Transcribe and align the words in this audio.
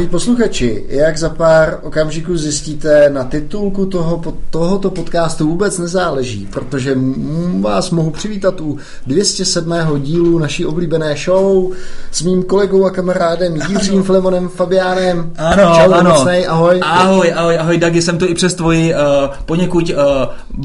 Milí 0.00 0.10
posluchači, 0.10 0.84
jak 0.88 1.18
za 1.18 1.28
pár 1.28 1.78
okamžiků 1.82 2.36
zjistíte, 2.36 3.10
na 3.10 3.24
titulku 3.24 3.86
toho, 3.86 4.22
tohoto 4.50 4.90
podcastu 4.90 5.48
vůbec 5.48 5.78
nezáleží, 5.78 6.48
protože 6.52 6.98
vás 7.60 7.90
mohu 7.90 8.10
přivítat 8.10 8.60
u 8.60 8.78
207. 9.06 9.74
dílu 9.98 10.38
naší 10.38 10.66
oblíbené 10.66 11.16
show 11.24 11.72
s 12.12 12.22
mým 12.22 12.42
kolegou 12.42 12.84
a 12.86 12.90
kamarádem 12.90 13.56
Jiřím 13.68 14.02
Flemonem 14.02 14.48
Fabiánem. 14.48 15.32
Ano, 15.38 15.62
Čau, 15.76 15.92
ano. 15.92 16.10
Mocnej, 16.10 16.46
ahoj. 16.48 16.80
Ahoj, 16.82 17.32
ahoj, 17.36 17.58
ahoj, 17.58 17.78
Dagi, 17.78 18.02
jsem 18.02 18.18
tu 18.18 18.26
i 18.26 18.34
přes 18.34 18.54
tvoji 18.54 18.94
uh, 18.94 19.00
poněkud 19.46 19.90
uh, 19.90 19.96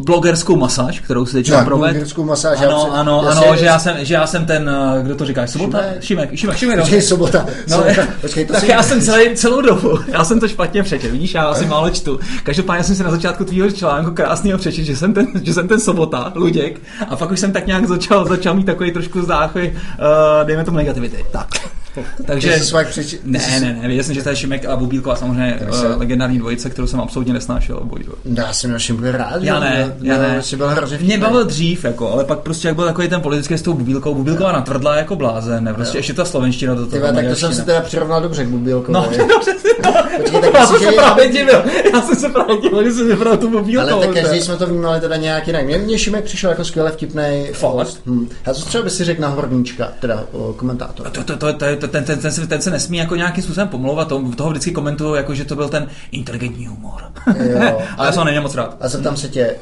blogerskou 0.05 0.55
masáž, 0.55 0.99
kterou 0.99 1.25
si 1.25 1.33
teď 1.33 1.49
Tak, 1.49 1.65
proved. 1.65 1.91
blogerskou 1.91 2.23
masáž, 2.23 2.59
Ano, 2.61 2.89
já 2.93 2.99
ano, 2.99 3.21
já 3.25 3.31
ano, 3.31 3.55
že 3.55 3.65
já 3.65 3.79
jsem, 3.79 3.95
že 4.05 4.13
já 4.13 4.27
jsem 4.27 4.45
ten, 4.45 4.69
uh, 4.97 5.03
kdo 5.03 5.15
to 5.15 5.25
říká, 5.25 5.47
Sobota? 5.47 5.77
Šimek. 5.99 6.03
Šimek, 6.03 6.35
Šimek, 6.35 6.57
Šimek, 6.57 6.57
Šimek. 6.57 6.79
Počkej, 6.79 7.01
sobota. 7.01 7.45
No, 7.67 7.77
sobota. 7.77 8.01
Počkej, 8.21 8.45
to 8.45 8.53
tak 8.53 8.61
si... 8.61 8.71
já 8.71 8.83
jsem 8.83 9.01
celý, 9.01 9.35
celou 9.35 9.61
dobu, 9.61 9.99
já 10.07 10.23
jsem 10.23 10.39
to 10.39 10.47
špatně 10.47 10.83
přečetl, 10.83 11.11
vidíš, 11.11 11.33
já 11.33 11.43
asi 11.43 11.65
málo 11.65 11.89
čtu. 11.89 12.19
Každopádně 12.43 12.83
jsem 12.83 12.95
si 12.95 13.03
na 13.03 13.11
začátku 13.11 13.43
tvýho 13.45 13.71
článku 13.71 14.11
krásného 14.11 14.57
přečet, 14.59 14.83
že 14.83 14.95
jsem 14.95 15.13
ten, 15.13 15.27
že 15.43 15.53
jsem 15.53 15.67
ten 15.67 15.79
sobota, 15.79 16.31
Luděk, 16.35 16.81
a 17.09 17.15
pak 17.15 17.31
už 17.31 17.39
jsem 17.39 17.51
tak 17.51 17.67
nějak 17.67 17.87
začal, 17.87 18.25
začal 18.25 18.53
mít 18.53 18.65
takový 18.65 18.91
trošku 18.91 19.21
záchvy, 19.21 19.75
uh, 19.75 20.47
dejme 20.47 20.63
tomu 20.63 20.77
negativity. 20.77 21.17
Tak. 21.35 21.84
Takže, 22.25 22.59
přeči... 22.89 23.19
ne, 23.23 23.39
ne, 23.51 23.59
ne, 23.81 23.87
věděl 23.87 24.03
jsem, 24.03 24.15
že 24.15 24.23
to 24.23 24.29
je 24.29 24.35
Šimek 24.35 24.65
a 24.65 24.75
Bubílková 24.75 25.15
samozřejmě 25.15 25.59
se- 25.71 25.87
uh, 25.87 25.99
legendární 25.99 26.39
dvojice, 26.39 26.69
kterou 26.69 26.87
jsem 26.87 26.99
absolutně 26.99 27.33
nesnášel. 27.33 27.79
Boj, 27.83 27.99
Já 28.25 28.53
jsem 28.53 28.71
našim 28.71 28.97
byl 28.97 29.11
rád, 29.11 29.43
já 29.43 29.59
ne, 29.59 29.95
no, 29.99 30.05
já 30.13 30.17
ne. 30.17 30.41
Byl 30.57 30.67
hrozně 30.67 30.97
Mě 30.97 31.17
bavil 31.17 31.43
dřív, 31.43 31.83
jako, 31.83 32.11
ale 32.11 32.23
pak 32.23 32.39
prostě 32.39 32.67
jak 32.67 32.75
byl 32.75 32.85
takový 32.85 33.07
ten 33.07 33.21
politický 33.21 33.53
s 33.53 33.61
tou 33.61 33.73
Bubílkou, 33.73 34.15
Bubílková 34.15 34.51
natvrdla 34.51 34.95
jako 34.95 35.15
blázen, 35.15 35.63
ne, 35.63 35.73
prostě 35.73 35.97
ještě 35.97 36.13
ta 36.13 36.25
slovenština 36.25 36.73
do 36.75 36.85
toho. 36.85 36.99
vole, 36.99 37.13
tak 37.13 37.27
to 37.27 37.35
jsem 37.35 37.53
si 37.53 37.65
teda 37.65 37.81
přirovnal 37.81 38.21
dobře 38.21 38.45
k 38.45 38.47
Bubílkovi. 38.47 38.93
No, 38.93 39.09
dobře, 39.27 39.55
no. 39.83 39.93
Počkej, 40.17 40.41
tak 40.41 40.53
já 40.53 40.65
jsem 40.65 40.79
se 40.79 40.91
právě 40.91 41.27
divil, 41.27 41.63
já 41.93 42.01
jsem 42.01 42.15
se 42.15 42.29
právě 42.29 42.57
divil, 42.57 42.83
že 42.83 42.91
jsem 42.91 43.07
vybral 43.07 43.37
tu 43.37 43.49
Bubílkovou. 43.49 43.93
Ale 43.93 44.07
tak 44.07 44.15
každý 44.15 44.41
jsme 44.41 44.57
to 44.57 44.67
vnímali 44.67 44.99
teda 44.99 45.15
nějak 45.15 45.47
jinak. 45.47 45.65
Mně, 45.65 45.99
Šimek 45.99 46.23
přišel 46.23 46.49
jako 46.49 46.65
skvěle 46.65 46.91
vtipný 46.91 47.47
Fakt? 47.53 47.97
Hm. 48.05 48.27
Já 48.47 48.53
to 48.53 48.59
třeba 48.61 48.83
by 48.83 48.89
si 48.89 49.03
řekl 49.03 49.21
na 49.21 49.27
Horníčka, 49.27 49.91
teda 49.99 50.23
komentátor. 50.55 51.09
To, 51.09 51.23
to, 51.23 51.37
to, 51.37 51.53
to, 51.53 51.65
to, 51.79 51.84
ten, 51.87 52.03
ten, 52.03 52.19
ten, 52.19 52.31
se, 52.31 52.47
ten 52.47 52.61
se 52.61 52.71
nesmí 52.71 52.97
jako 52.97 53.15
nějakým 53.15 53.43
způsobem 53.43 53.67
pomlouvat, 53.67 54.07
to, 54.07 54.23
toho 54.35 54.49
vždycky 54.49 54.71
komentuju, 54.71 55.15
jako 55.15 55.35
že 55.35 55.45
to 55.45 55.55
byl 55.55 55.69
ten 55.69 55.87
inteligentní 56.11 56.67
humor. 56.67 57.01
Jo. 57.43 57.81
ale 57.97 58.07
já 58.07 58.11
jsem 58.11 58.19
ho 58.19 58.25
neměl 58.25 58.43
moc 58.43 58.55
rád. 58.55 58.77
A 58.81 58.87
zeptám 58.87 59.17
se 59.17 59.27
tě, 59.29 59.55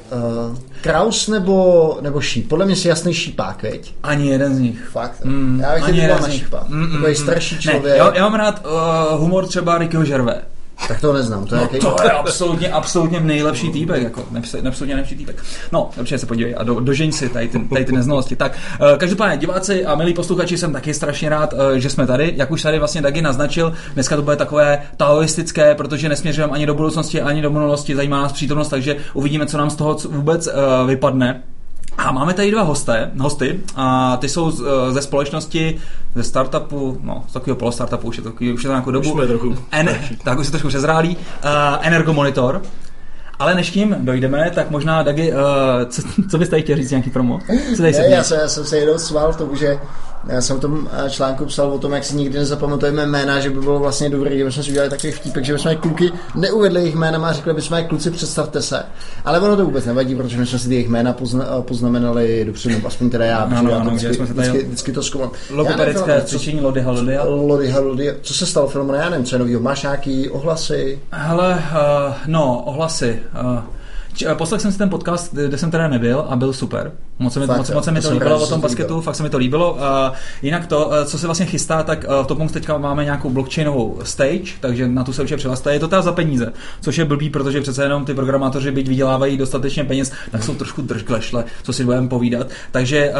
uh, 0.49 0.57
Kraus 0.81 1.27
nebo, 1.27 1.97
nebo 2.01 2.21
Šíp? 2.21 2.49
Podle 2.49 2.65
mě 2.65 2.75
si 2.75 2.87
jasný 2.87 3.13
šípák, 3.13 3.63
veď? 3.63 3.93
Ani 4.03 4.29
jeden 4.29 4.55
z 4.55 4.59
nich. 4.59 4.89
Fakt. 4.91 5.25
Mm, 5.25 5.59
já 5.63 5.73
bych 5.73 5.83
ani 5.83 5.99
jeden 5.99 6.23
z 6.23 6.27
nich. 6.27 6.43
Šípa. 6.43 6.65
Mm, 6.67 6.79
mm, 6.79 7.07
mm. 7.07 7.15
starší 7.15 7.55
Ne, 7.55 7.61
člověk. 7.61 7.97
já, 7.97 8.15
já 8.15 8.23
mám 8.23 8.33
rád 8.33 8.65
uh, 8.65 9.19
humor 9.19 9.47
třeba 9.47 9.77
Rickyho 9.77 10.05
Žerve. 10.05 10.41
Tak 10.87 11.01
to 11.01 11.13
neznám. 11.13 11.45
To 11.45 11.55
je 11.55 11.61
No, 11.61 11.67
jaký... 11.71 11.79
to 11.79 12.03
je 12.03 12.11
absolutně, 12.11 12.69
absolutně 12.69 13.19
nejlepší 13.19 13.71
týpek, 13.71 14.03
jako, 14.03 14.23
absolutně 14.67 14.95
nejlepší 14.95 15.15
týpek. 15.15 15.43
No, 15.71 15.89
určitě 15.99 16.17
se 16.17 16.25
podívej 16.25 16.55
a 16.57 16.63
do, 16.63 16.79
dožeň 16.79 17.11
si 17.11 17.29
tady 17.29 17.47
ty, 17.47 17.59
tady 17.59 17.85
ty 17.85 17.91
neznalosti. 17.91 18.35
Tak, 18.35 18.57
uh, 18.81 18.97
každopádně 18.97 19.37
diváci 19.37 19.85
a 19.85 19.95
milí 19.95 20.13
posluchači, 20.13 20.57
jsem 20.57 20.73
taky 20.73 20.93
strašně 20.93 21.29
rád, 21.29 21.53
uh, 21.53 21.59
že 21.75 21.89
jsme 21.89 22.07
tady. 22.07 22.33
Jak 22.35 22.51
už 22.51 22.61
tady 22.61 22.79
vlastně 22.79 23.01
Dagi 23.01 23.21
naznačil, 23.21 23.73
dneska 23.93 24.15
to 24.15 24.21
bude 24.21 24.35
takové 24.35 24.81
taoistické, 24.97 25.75
protože 25.75 26.09
nesměřujeme 26.09 26.53
ani 26.53 26.65
do 26.65 26.73
budoucnosti, 26.73 27.21
ani 27.21 27.41
do 27.41 27.49
minulosti, 27.49 27.95
zajímá 27.95 28.21
nás 28.21 28.31
přítomnost, 28.33 28.69
takže 28.69 28.95
uvidíme, 29.13 29.45
co 29.45 29.57
nám 29.57 29.69
z 29.69 29.75
toho 29.75 29.97
vůbec 30.09 30.47
uh, 30.47 30.87
vypadne. 30.87 31.43
A 31.97 32.11
máme 32.11 32.33
tady 32.33 32.51
dva 32.51 32.61
hosté, 32.61 33.11
hosty 33.19 33.59
a 33.75 34.17
ty 34.17 34.29
jsou 34.29 34.51
z, 34.51 34.61
eh, 34.61 34.93
ze 34.93 35.01
společnosti, 35.01 35.79
ze 36.15 36.23
startupu, 36.23 36.97
no 37.03 37.23
z 37.29 37.33
takového 37.33 37.55
polostartupu, 37.55 38.07
už 38.07 38.17
je 38.17 38.23
to, 38.23 38.29
už 38.29 38.63
je 38.63 38.67
to 38.67 38.67
nějakou 38.67 38.91
dobu. 38.91 39.13
Už 39.13 39.27
trochu 39.27 39.55
En, 39.71 39.97
tak 40.23 40.39
už 40.39 40.45
se 40.45 40.51
trošku 40.51 40.67
přezrálí. 40.67 41.17
Uh, 41.17 41.51
Energomonitor. 41.81 42.61
Ale 43.39 43.55
než 43.55 43.71
k 43.71 43.75
ním 43.75 43.95
dojdeme, 43.99 44.51
tak 44.55 44.69
možná, 44.69 45.03
Dagi, 45.03 45.31
uh, 45.31 45.37
co, 45.89 46.01
co 46.31 46.37
bys 46.37 46.49
tady 46.49 46.61
chtěl 46.61 46.77
říct, 46.77 46.89
nějaký 46.91 47.09
promo? 47.09 47.39
Co 47.75 47.81
tady 47.81 47.93
se 47.93 48.01
Ne, 48.01 48.07
já, 48.07 48.23
se, 48.23 48.35
já 48.35 48.47
jsem 48.47 48.65
se 48.65 48.77
jenom 48.77 48.99
sval 48.99 49.33
v 49.33 49.37
tomu, 49.37 49.55
že 49.55 49.79
já 50.27 50.41
jsem 50.41 50.57
v 50.57 50.59
tom 50.59 50.89
eh, 51.05 51.09
článku 51.09 51.45
psal 51.45 51.73
o 51.73 51.79
tom, 51.79 51.91
jak 51.91 52.03
si 52.03 52.15
nikdy 52.15 52.37
nezapamatujeme 52.37 53.05
jména, 53.05 53.39
že 53.39 53.49
by 53.49 53.59
bylo 53.59 53.79
vlastně 53.79 54.09
dobré, 54.09 54.35
kdybychom 54.35 54.63
si 54.63 54.69
udělali 54.69 54.89
takový 54.89 55.13
vtípek, 55.13 55.45
že 55.45 55.53
bychom 55.53 55.75
kluky 55.75 56.11
neuvedli 56.35 56.79
jejich 56.79 56.95
jména 56.95 57.27
a 57.29 57.33
řekli 57.33 57.53
bychom, 57.53 57.83
kluci, 57.83 58.11
představte 58.11 58.61
se. 58.61 58.83
Ale 59.25 59.39
ono 59.39 59.57
to 59.57 59.65
vůbec 59.65 59.85
nevadí, 59.85 60.15
protože 60.15 60.37
my 60.37 60.45
jsme 60.45 60.59
si 60.59 60.73
jejich 60.73 60.89
jména 60.89 61.13
pozna, 61.13 61.45
eh, 61.45 61.61
poznamenali 61.61 62.45
dopředu, 62.45 62.87
aspoň 62.87 63.09
teda 63.09 63.25
já, 63.25 63.45
protože 63.45 63.59
Ano, 63.59 63.69
já 63.69 63.77
udělali 63.77 63.97
vždycky, 63.97 64.15
jsme 64.15 64.27
se 64.27 64.33
tady 64.33 64.49
vždycky, 64.49 64.67
vždycky, 64.67 64.91
to 64.91 65.03
zkoumám. 65.03 65.31
Logopedické 65.51 66.21
cvičení 66.21 66.61
Lody 66.61 66.81
Halodia. 66.81 67.23
Lody, 67.23 67.73
Lody, 67.79 68.13
co 68.21 68.33
se 68.33 68.45
stalo 68.45 68.67
filmu, 68.67 68.93
já 68.93 69.09
nevím, 69.09 69.25
co 69.25 69.35
je 69.35 69.39
novýho, 69.39 69.59
máš 69.59 69.81
nějaký 69.81 70.29
ohlasy? 70.29 70.99
Hele, 71.11 71.63
uh, 71.71 72.13
no, 72.27 72.63
ohlasy. 72.65 73.19
Uh, 73.43 73.59
č- 74.13 74.25
eh, 74.31 74.35
Poslech 74.35 74.61
jsem 74.61 74.71
si 74.71 74.77
ten 74.77 74.89
podcast, 74.89 75.33
kde 75.33 75.57
jsem 75.57 75.71
teda 75.71 75.87
nebyl 75.87 76.25
a 76.29 76.35
byl 76.35 76.53
super. 76.53 76.91
Moc 77.19 77.33
se 77.33 77.39
mi, 77.39 77.47
Fakt, 77.47 77.57
moc, 77.57 77.71
moc 77.71 77.85
se 77.85 77.91
mi 77.91 78.01
To 78.01 78.11
líbilo 78.11 78.29
rád, 78.29 78.43
o 78.43 78.47
tom 78.47 78.61
basketu, 78.61 79.01
fakt 79.01 79.15
se 79.15 79.23
mi 79.23 79.29
to 79.29 79.37
líbilo. 79.37 79.73
Uh, 79.73 79.79
jinak 80.41 80.67
to, 80.67 80.85
uh, 80.85 81.03
co 81.05 81.17
se 81.17 81.27
vlastně 81.27 81.45
chystá, 81.45 81.83
tak 81.83 82.05
uh, 82.07 82.23
v 82.23 82.27
Topunks 82.27 82.53
teďka 82.53 82.77
máme 82.77 83.03
nějakou 83.03 83.29
blockchainovou 83.29 83.99
stage, 84.03 84.51
takže 84.59 84.87
na 84.87 85.03
tu 85.03 85.13
se 85.13 85.21
určitě 85.21 85.37
přihlaste. 85.37 85.73
Je 85.73 85.79
to 85.79 85.87
teda 85.87 86.01
za 86.01 86.11
peníze, 86.11 86.53
což 86.81 86.97
je 86.97 87.05
blbý, 87.05 87.29
protože 87.29 87.61
přece 87.61 87.83
jenom 87.83 88.05
ty 88.05 88.13
programátoři, 88.13 88.71
byť 88.71 88.87
vydělávají 88.87 89.37
dostatečně 89.37 89.83
peněz, 89.83 90.11
tak 90.31 90.43
jsou 90.43 90.55
trošku 90.55 90.81
držglešle, 90.81 91.45
co 91.63 91.73
si 91.73 91.83
budeme 91.85 92.07
povídat. 92.07 92.47
Takže, 92.71 93.09
uh, 93.09 93.15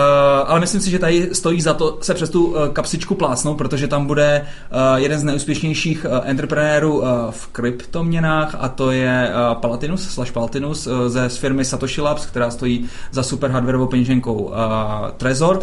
ale 0.52 0.60
myslím 0.60 0.82
si, 0.82 0.92
že 0.92 1.00
tady 1.00 1.30
stojí 1.34 1.62
za 1.62 1.74
to 1.74 1.98
se 2.02 2.14
přes 2.14 2.30
tu 2.30 2.46
uh, 2.46 2.68
kapsičku 2.68 3.16
plácnout, 3.16 3.58
protože 3.58 3.88
tam 3.88 4.06
bude 4.06 4.46
uh, 4.72 4.80
jeden 4.96 5.20
z 5.20 5.24
nejúspěšnějších 5.24 6.06
uh, 6.06 6.20
entreprenérů 6.24 7.00
uh, 7.00 7.08
v 7.30 7.48
kryptoměnách 7.48 8.56
a 8.60 8.70
to 8.70 8.92
je 8.92 9.30
uh, 9.30 9.62
Palatinus, 9.62 10.10
slash 10.10 10.32
Palatinus 10.32 10.83
uh, 10.88 11.08
ze 11.08 11.30
z 11.30 11.38
firmy 11.38 11.66
Satoshi 11.66 12.02
Labs, 12.02 12.26
která 12.26 12.52
stojí 12.52 12.86
za 13.12 13.24
super 13.24 13.52
hardwareovou 13.52 13.88
peněženkou 13.88 14.34
uh, 14.34 14.54
Trezor. 15.18 15.60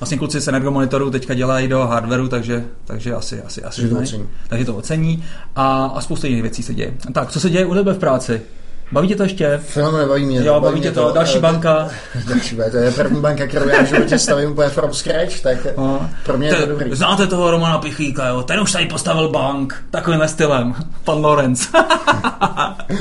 Vlastně 0.00 0.18
kluci 0.18 0.40
z 0.40 0.48
Energomonitoru 0.48 1.10
teďka 1.10 1.34
dělají 1.34 1.68
do 1.68 1.86
hardwareu, 1.86 2.28
takže, 2.28 2.64
takže 2.84 3.14
asi, 3.14 3.42
asi, 3.42 3.62
asi 3.62 3.80
Takže 3.80 3.94
to 3.94 4.00
ocení. 4.00 4.28
takže 4.48 4.64
to 4.64 4.76
ocení 4.76 5.24
a, 5.56 5.84
a 5.84 6.00
spousta 6.00 6.26
jiných 6.26 6.42
věcí 6.42 6.62
se 6.62 6.74
děje. 6.74 6.94
Tak, 7.12 7.30
co 7.30 7.40
se 7.40 7.50
děje 7.50 7.66
u 7.66 7.74
tebe 7.74 7.92
v 7.92 7.98
práci? 7.98 8.42
Baví 8.92 9.08
tě 9.08 9.16
to 9.16 9.22
ještě? 9.22 9.60
Film 9.62 9.96
nebaví 9.98 10.24
mě. 10.26 10.44
Jo, 10.44 10.60
baví 10.60 10.80
mě 10.80 10.88
tě 10.88 10.94
to. 10.94 11.12
Další 11.14 11.36
Eh, 11.38 11.40
banka. 11.40 11.88
Další 12.28 12.56
banka, 12.56 12.70
to 12.70 12.76
je 12.76 12.90
první 12.90 13.20
banka, 13.20 13.46
kterou 13.46 13.68
já 13.68 13.82
v 13.82 13.86
životě 13.86 14.18
stavím 14.18 14.50
úplně 14.50 14.68
from 14.68 14.92
scratch, 14.94 15.40
tak 15.40 15.58
No. 15.76 16.10
pro 16.24 16.38
mě 16.38 16.48
je 16.48 16.54
to 16.54 16.60
Te- 16.60 16.66
dobrý. 16.66 16.94
Znáte 16.94 17.26
toho 17.26 17.50
Romana 17.50 17.78
Pichlíka, 17.78 18.26
jo? 18.28 18.42
Ten 18.42 18.60
už 18.60 18.72
tady 18.72 18.86
postavil 18.86 19.28
bank. 19.28 19.84
Takovýmhle 19.90 20.28
stylem. 20.28 20.74
Pan 21.04 21.24
Lorenz. 21.24 21.68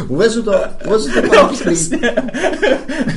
Uvezu 0.08 0.44
to, 0.44 0.56
uvezu 0.86 1.10
to 1.14 1.22
pan 1.36 1.50
Pichlík. 1.50 1.62
přesně. 1.78 2.16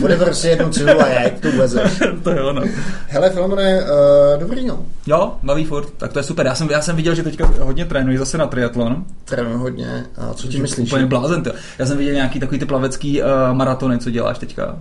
Bude 0.01 0.17
prostě 0.17 0.49
jednu 0.49 0.71
cihlu 0.71 1.01
a 1.03 1.07
jak 1.09 1.33
to 1.41 1.49
uvezeš. 1.49 1.93
to 2.23 2.31
je 2.31 2.43
ono. 2.43 2.63
Hele, 3.09 3.31
Filmone, 3.31 3.83
uh, 3.83 4.41
dobrý 4.41 4.67
no. 4.67 4.79
Jo, 5.07 5.37
baví 5.43 5.65
furt, 5.65 5.91
tak 5.97 6.13
to 6.13 6.19
je 6.19 6.23
super. 6.23 6.47
Já 6.47 6.55
jsem, 6.55 6.71
já 6.71 6.83
jsem 6.83 6.97
viděl, 6.97 7.15
že 7.15 7.23
teďka 7.23 7.51
hodně 7.61 7.85
trénuji 7.85 8.19
zase 8.19 8.39
na 8.39 8.47
triatlon. 8.47 9.05
Trénuji 9.25 9.57
hodně. 9.57 10.07
A 10.17 10.35
co 10.35 10.49
ti 10.49 10.59
myslíš? 10.59 10.89
Úplně 10.89 11.07
blázen, 11.07 11.43
ty. 11.43 11.51
Já 11.79 11.87
jsem 11.87 11.99
viděl 11.99 12.15
nějaký 12.15 12.41
takový 12.41 12.59
ty 12.59 12.67
plavecký 12.67 13.23
uh, 13.23 13.29
maratony, 13.53 13.99
co 13.99 14.11
děláš 14.11 14.39
teďka. 14.39 14.79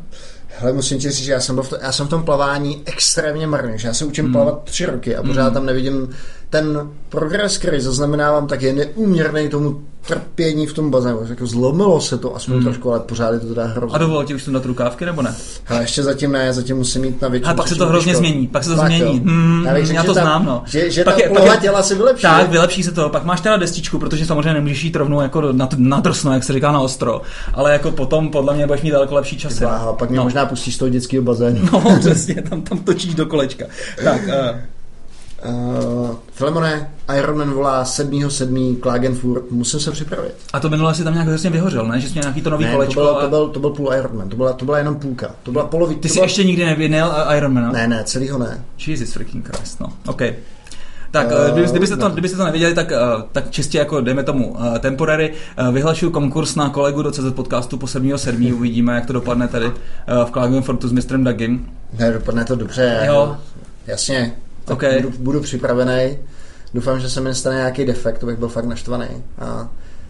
Hele, 0.60 0.74
musím 0.74 1.00
ti 1.00 1.12
říct, 1.12 1.25
že 1.25 1.31
já 1.31 1.40
jsem, 1.40 1.56
byl 1.56 1.64
v 1.64 1.70
to, 1.70 1.78
já 1.81 1.92
jsem 1.92 2.08
v 2.08 2.10
tom 2.10 2.24
plavání 2.24 2.81
extrémně 2.86 3.48
marný. 3.48 3.80
že 3.80 3.88
Já 3.88 3.94
se 3.94 4.06
učím 4.06 4.31
plavat 4.31 4.64
tři 4.64 4.86
roky 4.86 5.16
a 5.16 5.24
pořád 5.24 5.54
tam 5.54 5.66
nevidím 5.66 6.10
ten 6.54 6.90
progres, 7.10 7.58
který 7.58 7.82
zaznamenávám, 7.82 8.48
tak 8.48 8.62
je 8.62 8.74
neúměrný 8.74 9.50
tomu 9.50 9.82
trpění 10.08 10.68
v 10.68 10.74
tom 10.74 10.92
bazénu. 10.92 11.20
Jako 11.30 11.48
zlomilo 11.48 12.02
se 12.02 12.18
to 12.18 12.36
aspoň 12.36 12.64
trošku, 12.64 12.92
ale 12.92 13.00
pořád 13.00 13.34
je 13.34 13.40
to 13.40 13.48
teda 13.48 13.66
hrozné. 13.66 13.96
A 13.96 13.98
dovolil 13.98 14.26
ti 14.26 14.36
už 14.36 14.44
sundat 14.44 14.66
rukávky, 14.66 15.06
nebo 15.06 15.22
ne? 15.22 15.36
Ale 15.68 15.82
ještě 15.82 16.04
zatím 16.04 16.32
ne, 16.32 16.54
zatím 16.54 16.78
musím 16.78 17.02
mít 17.02 17.22
na 17.22 17.28
většinu. 17.28 17.52
A 17.52 17.54
pak 17.54 17.68
se 17.68 17.76
to 17.76 17.86
hrozně 17.88 18.16
změní, 18.16 18.48
pak 18.48 18.64
se 18.64 18.70
to 18.70 18.76
Fakt, 18.76 18.86
změní. 18.86 19.18
jo. 19.18 19.24
Hmm, 19.24 19.66
já, 19.66 19.74
bych 19.74 19.86
řekl, 19.86 19.96
já 19.98 20.04
to 20.04 20.14
ta, 20.14 20.22
znám, 20.22 20.46
no. 20.46 20.64
Že, 20.66 20.92
že 20.92 21.04
Pak 21.04 21.16
ta 21.16 21.22
je- 21.22 21.30
pak 21.30 21.44
je- 21.44 21.58
těla 21.62 21.84
se 21.84 21.96
vylepší. 21.96 22.22
Tak, 22.22 22.50
vylepší 22.50 22.84
se 22.84 22.92
to. 22.92 23.10
Pak 23.10 23.26
máš 23.26 23.42
teda 23.42 23.58
destičku, 23.58 24.00
protože 24.00 24.26
samozřejmě 24.26 24.54
nemůžeš 24.54 24.84
jít 24.84 24.96
rovnou 24.96 25.22
jako 25.22 25.42
na, 25.52 25.70
na 25.78 26.00
drsno, 26.00 26.34
jak 26.34 26.44
se 26.44 26.54
říká 26.54 26.72
na 26.72 26.80
ostro. 26.80 27.22
Ale 27.54 27.72
jako 27.74 27.92
potom 27.92 28.30
podle 28.30 28.56
mě 28.56 28.68
budeš 28.68 28.82
mít 28.82 28.92
daleko 28.92 29.16
lepší 29.16 29.38
časy. 29.38 29.60
Bláha, 29.64 29.94
pak 29.94 30.10
mě 30.10 30.18
no. 30.18 30.24
možná 30.24 30.46
pustíš 30.46 30.76
z 30.76 30.78
toho 30.78 30.90
dětského 30.90 31.24
bazénu. 31.24 31.60
No, 31.74 31.98
přesně, 32.00 32.42
tam, 32.50 32.62
tam 32.62 32.78
točíš 32.78 33.16
do 33.16 33.26
kolečka. 33.26 33.66
Tak, 34.04 34.22
uh, 34.28 34.60
Uh, 35.45 36.16
Filemone, 36.31 36.90
Ironman 37.18 37.51
volá 37.51 37.84
7.7. 37.84 38.80
Klagenfurt, 38.80 39.51
musím 39.51 39.80
se 39.80 39.92
připravit. 39.92 40.34
a 40.54 40.60
to 40.60 40.69
minule 40.69 40.95
si 40.95 41.04
tam 41.04 41.13
nějak 41.13 41.28
hrozně 41.28 41.50
vyhořel, 41.50 41.86
ne? 41.88 42.00
Že 42.00 42.07
jsi 42.07 42.13
měl 42.13 42.24
nějaký 42.24 42.42
to 42.42 42.50
nový 42.50 42.66
Ne, 42.66 42.72
to 42.72 42.75
kolečko. 42.78 43.01
byl, 43.01 43.10
a... 43.18 43.22
to, 43.22 43.30
byl, 43.30 43.48
to 43.50 43.60
byl 43.60 43.69
půl 43.69 43.94
Ironman, 43.94 44.30
to 44.30 44.36
byla, 44.36 44.54
to 44.54 44.66
byla 44.66 44.78
jenom 44.78 44.95
půlka. 44.95 45.31
To 45.44 45.51
byla 45.51 45.66
polovič. 45.66 45.98
Ty 45.98 46.01
to 46.01 46.07
jsi 46.07 46.13
byla... 46.13 46.25
ještě 46.25 46.44
nikdy 46.44 46.66
nevěděl 46.66 47.13
Ironmana? 47.38 47.72
Ne, 47.72 47.88
ne, 47.88 48.04
celýho 48.04 48.38
ne. 48.40 48.63
Jesus 48.88 49.13
freaking 49.13 49.56
Christ, 49.56 49.80
no. 49.80 49.88
OK. 50.07 50.22
Tak, 51.12 51.28
Eh, 51.31 51.36
uh, 51.48 51.51
kdyby, 51.54 51.68
kdybyste, 51.72 51.96
to, 51.98 52.04
no. 52.04 52.10
kdybyste 52.10 52.38
to 52.38 52.46
nevěděli, 52.46 52.74
tak, 52.74 52.92
uh, 52.92 53.22
tak 53.31 53.50
čistě 53.51 53.78
jako, 53.78 54.01
dejme 54.01 54.24
tomu, 54.24 54.51
uh, 54.51 54.78
temporary, 54.78 55.34
uh, 55.68 55.74
vyhlašuju 55.74 56.12
konkurs 56.12 56.56
na 56.56 56.69
kolegu 56.69 57.01
do 57.01 57.12
CZ 57.12 57.34
podcastu 57.36 57.78
po 57.78 57.86
7.7. 57.86 58.56
Uvidíme, 58.56 58.96
jak 58.96 59.06
to 59.06 59.13
dopadne 59.13 59.48
tady 59.48 59.66
uh, 59.66 59.74
v 60.25 60.31
Klagenfurtu 60.31 60.88
s 60.88 60.92
mistrem 60.92 61.24
Dagim. 61.24 61.69
Ne, 62.00 62.12
dopadne 62.13 62.46
to 62.46 62.56
dobře. 62.56 63.04
Jo. 63.07 63.38
Jasně. 63.88 64.34
Tak 64.65 64.83
OK. 64.83 65.01
budu, 65.01 65.13
budu 65.19 65.42
připravený. 65.42 66.18
doufám, 66.74 67.00
že 67.00 67.10
se 67.10 67.21
mi 67.21 67.36
stane 67.36 67.56
nějaký 67.56 67.86
defekt, 67.86 68.18
to 68.18 68.25
bych 68.25 68.38
byl 68.38 68.48
fakt 68.48 68.65
naštvaný. 68.65 69.07
A 69.39 69.69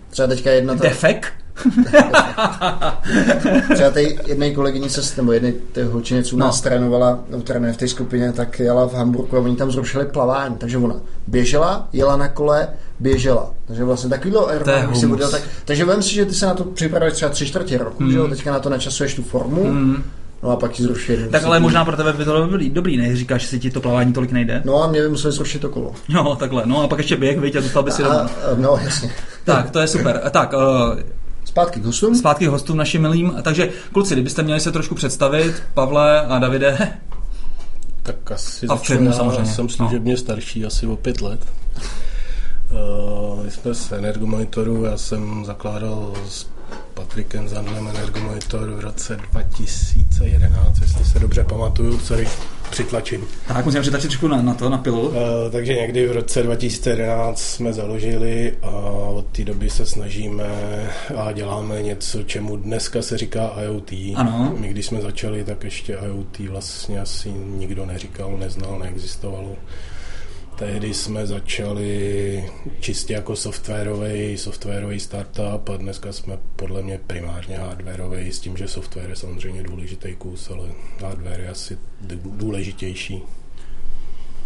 třeba 0.10 0.28
teďka 0.28 0.52
jedna... 0.52 0.76
Ta... 0.76 0.84
Defekt? 0.84 1.34
Třeba 3.74 3.90
tady 3.90 4.18
jedné 4.26 4.52
kolegyně 4.52 4.90
se, 4.90 5.02
nebo 5.18 5.32
jedné 5.32 5.54
holčině, 5.84 6.24
co 6.24 6.38
nás 6.38 6.58
no. 6.58 6.64
trénovala, 6.64 7.24
no, 7.30 7.42
trénuje 7.42 7.74
v 7.74 7.78
té 7.78 7.88
skupině, 7.88 8.32
tak 8.32 8.60
jela 8.60 8.88
v 8.88 8.94
Hamburgu 8.94 9.38
a 9.38 9.40
oni 9.40 9.56
tam 9.56 9.72
zrušili 9.72 10.06
plavání. 10.06 10.56
Takže 10.56 10.78
ona 10.78 10.96
běžela, 11.28 11.88
jela 11.94 12.18
na 12.18 12.28
kole, 12.28 12.68
běžela. 13.00 13.54
Takže 13.66 13.84
vlastně 13.84 14.10
takovýhle 14.10 14.46
aerobik 14.46 14.96
si 14.96 15.08
budel, 15.08 15.32
tak, 15.32 15.42
takže 15.66 15.86
vím 15.86 16.04
si, 16.04 16.14
že 16.14 16.26
ty 16.26 16.34
se 16.34 16.46
na 16.46 16.54
to 16.54 16.64
připravuješ 16.64 17.14
třeba 17.14 17.32
tři 17.32 17.46
čtvrtě 17.46 17.78
roku, 17.78 18.04
mm. 18.04 18.12
že 18.12 18.18
jo, 18.18 18.28
teďka 18.28 18.52
na 18.52 18.60
to 18.60 18.70
načasuješ 18.70 19.16
tu 19.16 19.24
formu, 19.24 19.64
mm. 19.64 20.04
No 20.44 20.50
a 20.50 20.56
pak 20.56 20.72
ti 20.72 20.84
zruší 20.84 21.14
Tak 21.32 21.44
ale 21.44 21.60
možná 21.60 21.86
pro 21.86 21.98
tebe 21.98 22.14
by 22.14 22.26
to 22.26 22.32
bylo 22.32 22.46
dobrý, 22.46 22.70
dobrý 22.70 22.98
ne? 22.98 23.16
Říkáš, 23.16 23.42
že 23.42 23.48
si 23.48 23.60
ti 23.60 23.72
to 23.72 23.82
plavání 23.82 24.14
tolik 24.14 24.32
nejde? 24.32 24.62
No 24.66 24.84
a 24.84 24.88
mě 24.88 25.02
by 25.02 25.10
museli 25.10 25.32
zrušit 25.32 25.60
to 25.60 25.70
kolo. 25.70 25.92
No, 26.10 26.36
takhle. 26.36 26.64
No 26.66 26.84
a 26.84 26.88
pak 26.88 26.98
ještě 26.98 27.16
běh, 27.16 27.40
víte, 27.40 27.62
dostal 27.62 27.84
by 27.84 27.92
si 27.92 28.04
doma. 28.04 28.30
No, 28.56 28.80
jasně. 28.84 29.12
Tak, 29.44 29.72
to 29.72 29.80
je 29.80 29.88
super. 29.88 30.22
Tak, 30.32 30.54
uh, 30.54 31.00
Zpátky 31.46 31.80
k 31.80 31.86
hostům. 31.86 32.16
Zpátky 32.16 32.46
k 32.46 32.50
hostům 32.50 32.78
našim 32.78 33.02
milým. 33.02 33.36
Takže 33.42 33.70
kluci, 33.92 34.14
kdybyste 34.14 34.44
měli 34.44 34.60
se 34.60 34.72
trošku 34.72 34.96
představit, 34.96 35.64
Pavle 35.74 36.22
a 36.22 36.40
Davide. 36.40 36.94
Tak 38.04 38.32
asi 38.32 38.68
a 38.68 38.76
firmu 38.76 39.14
samozřejmě. 39.14 39.52
Jsem 39.52 39.70
služebně 39.70 40.14
no. 40.14 40.18
starší, 40.18 40.66
asi 40.66 40.88
o 40.88 40.96
pět 40.96 41.22
let. 41.22 41.40
Uh, 42.72 43.44
my 43.44 43.52
jsme 43.52 43.74
z 43.74 43.92
Energomonitoru, 43.92 44.84
já 44.84 44.98
jsem 44.98 45.46
zakládal 45.46 46.14
s 46.30 46.53
Patrikem 46.94 47.48
Zandlem 47.48 47.88
Energomonitor 47.88 48.70
v 48.70 48.80
roce 48.80 49.18
2011, 49.32 50.82
jestli 50.82 51.06
se 51.06 51.20
dobře 51.20 51.44
pamatuju, 51.44 51.98
co 51.98 52.16
přitlačím. 52.70 53.28
Tak, 53.48 53.66
musíme 53.66 53.82
přitlačit 53.82 54.10
trošku 54.10 54.28
na, 54.28 54.42
na 54.42 54.54
to, 54.54 54.70
na 54.70 54.78
pilu. 54.78 55.08
Uh, 55.08 55.16
takže 55.52 55.74
někdy 55.74 56.08
v 56.08 56.12
roce 56.12 56.44
2011 56.44 57.42
jsme 57.42 57.74
založili 57.74 58.58
a 58.62 58.70
od 59.10 59.26
té 59.26 59.44
doby 59.44 59.70
se 59.70 59.86
snažíme 59.86 60.46
a 61.18 61.32
děláme 61.32 61.82
něco, 61.82 62.24
čemu 62.24 62.58
dneska 62.58 63.02
se 63.02 63.18
říká 63.18 63.52
IoT. 63.64 63.92
Ano. 64.16 64.56
My 64.60 64.68
když 64.68 64.86
jsme 64.86 65.02
začali, 65.02 65.44
tak 65.44 65.64
ještě 65.64 65.98
IoT 66.06 66.40
vlastně 66.40 67.02
asi 67.02 67.32
nikdo 67.32 67.86
neříkal, 67.86 68.38
neznal, 68.38 68.80
neexistovalo. 68.80 69.56
Tehdy 70.56 70.94
jsme 70.94 71.28
začali 71.28 72.52
čistě 72.80 73.14
jako 73.14 73.36
softwarový, 73.36 74.38
softwarový 74.38 75.00
startup 75.00 75.70
a 75.70 75.78
dneska 75.78 76.14
jsme 76.14 76.38
podle 76.56 76.82
mě 76.82 77.00
primárně 77.08 77.58
hardwarový 77.58 78.32
s 78.32 78.40
tím, 78.40 78.58
že 78.58 78.68
software 78.68 79.10
je 79.10 79.16
samozřejmě 79.16 79.64
důležitý 79.64 80.16
kus, 80.16 80.50
ale 80.50 80.68
hardware 81.02 81.40
je 81.40 81.50
asi 81.50 81.78
důležitější. 82.26 83.24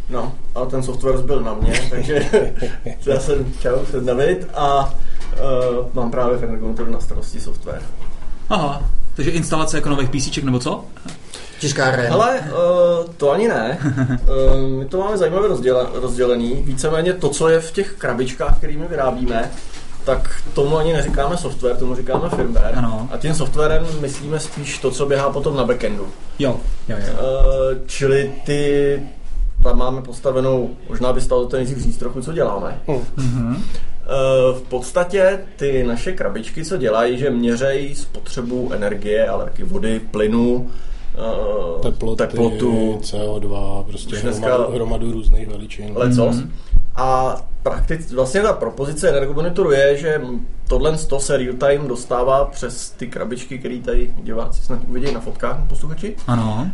No, 0.10 0.36
a 0.56 0.66
ten 0.66 0.84
software 0.84 1.18
byl 1.18 1.42
na 1.42 1.54
mě, 1.54 1.88
takže 1.90 2.30
já 3.06 3.20
jsem 3.20 3.54
čau, 3.62 3.86
jsem 3.86 4.06
David 4.06 4.48
a 4.54 4.86
uh, 4.86 5.86
mám 5.94 6.12
právě 6.12 6.38
v 6.38 6.90
na 6.90 7.00
starosti 7.00 7.42
software. 7.42 7.82
Aha, 8.50 8.90
takže 9.16 9.32
instalace 9.32 9.78
jako 9.78 9.90
nových 9.90 10.10
PC 10.10 10.38
nebo 10.44 10.60
co? 10.60 10.86
Tiskáren. 11.60 12.14
Ale 12.14 12.40
uh, 12.40 13.14
to 13.18 13.32
ani 13.32 13.48
ne. 13.48 13.78
Uh, 13.82 14.70
my 14.80 14.86
to 14.86 15.00
máme 15.00 15.18
zajímavě 15.18 15.48
rozděle, 15.48 15.88
rozdělený. 15.94 16.64
Víceméně 16.66 17.14
to, 17.14 17.30
co 17.30 17.50
je 17.50 17.60
v 17.60 17.72
těch 17.72 17.94
krabičkách, 17.94 18.58
kterými 18.58 18.88
vyrábíme, 18.88 19.52
tak 20.06 20.42
tomu 20.54 20.78
ani 20.78 20.94
neříkáme 20.94 21.38
software, 21.38 21.78
tomu 21.78 21.96
říkáme 21.96 22.30
firmware. 22.30 22.74
Ano. 22.76 23.10
A 23.12 23.18
tím 23.18 23.36
softwarem 23.36 23.88
myslíme 24.02 24.40
spíš 24.40 24.78
to, 24.78 24.92
co 24.92 25.06
běhá 25.06 25.30
potom 25.30 25.56
na 25.56 25.66
backendu. 25.66 26.08
Jo, 26.40 26.60
jo, 26.88 26.98
jo. 27.08 27.14
Uh, 27.14 27.78
čili 27.86 28.34
ty 28.46 29.02
tam 29.64 29.78
máme 29.78 30.02
postavenou, 30.02 30.70
možná 30.90 31.14
by 31.14 31.22
stalo 31.22 31.46
to 31.46 31.56
nejdřív 31.56 31.78
říct 31.78 31.98
trochu, 31.98 32.22
co 32.22 32.34
děláme. 32.34 32.82
Mm-hmm. 32.88 33.58
V 34.54 34.62
podstatě 34.70 35.40
ty 35.56 35.84
naše 35.84 36.12
krabičky, 36.12 36.66
co 36.66 36.78
dělají, 36.78 37.18
že 37.18 37.30
měřejí 37.30 37.96
spotřebu 37.96 38.72
energie, 38.74 39.28
ale 39.28 39.44
taky 39.44 39.64
vody, 39.64 40.02
plynu, 40.12 40.72
uh, 41.18 41.82
teploty, 41.82 42.18
teplotu, 42.18 42.98
CO2, 43.02 43.84
prostě 43.84 44.16
dneska 44.16 44.48
hromadu, 44.48 44.74
hromadu 44.74 45.12
různých 45.12 45.48
veličin. 45.48 45.92
Lecos. 45.96 46.36
Mm-hmm. 46.36 46.50
A 46.96 47.36
prakticky 47.64 48.16
vlastně 48.16 48.42
ta 48.42 48.54
propozice 48.54 49.10
energomonitoru 49.10 49.72
je, 49.72 49.98
že 49.98 50.22
tohle 50.68 50.98
to 50.98 51.20
se 51.20 51.38
real 51.38 51.54
time 51.54 51.88
dostává 51.88 52.46
přes 52.46 52.90
ty 52.90 53.08
krabičky, 53.08 53.60
které 53.60 53.80
tady 53.80 54.14
diváci 54.24 54.62
snad 54.62 54.80
uvidí 54.88 55.14
na 55.14 55.20
fotkách, 55.20 55.60
posluchači. 55.70 56.16
Ano. 56.28 56.72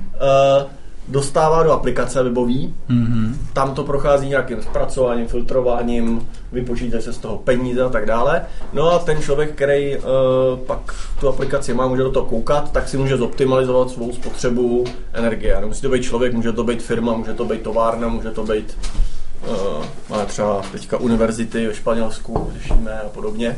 Uh, 0.62 0.70
dostává 1.08 1.64
do 1.64 1.72
aplikace 1.72 2.24
webový, 2.24 2.76
mm-hmm. 2.90 3.36
tam 3.54 3.74
to 3.74 3.84
prochází 3.84 4.28
nějakým 4.28 4.62
zpracováním, 4.62 5.28
filtrováním, 5.28 6.28
vypočítají 6.52 7.04
se 7.04 7.14
z 7.14 7.18
toho 7.18 7.38
peníze 7.38 7.82
a 7.82 7.90
tak 7.90 8.06
dále. 8.06 8.42
No 8.74 8.92
a 8.92 9.00
ten 9.00 9.22
člověk, 9.22 9.52
který 9.52 9.98
uh, 9.98 10.04
pak 10.68 10.96
tu 11.20 11.28
aplikaci 11.28 11.74
má, 11.74 11.88
může 11.88 12.04
do 12.04 12.12
toho 12.12 12.26
koukat, 12.26 12.72
tak 12.72 12.90
si 12.90 12.98
může 12.98 13.18
zoptimalizovat 13.18 13.90
svou 13.90 14.14
spotřebu 14.14 14.84
energie. 15.14 15.58
Nemusí 15.62 15.82
to 15.82 15.90
být 15.90 16.04
člověk, 16.04 16.34
může 16.34 16.52
to 16.52 16.64
být 16.64 16.82
firma, 16.82 17.14
může 17.14 17.34
to 17.34 17.46
být 17.46 17.62
továrna, 17.62 18.08
může 18.08 18.32
to 18.32 18.44
být 18.44 18.78
uh, 19.48 19.86
máme 20.10 20.26
třeba 20.26 20.62
teďka 20.72 20.98
univerzity 20.98 21.68
ve 21.68 21.74
Španělsku, 21.74 22.52
řešíme 22.54 23.02
a 23.02 23.10
podobně. 23.10 23.58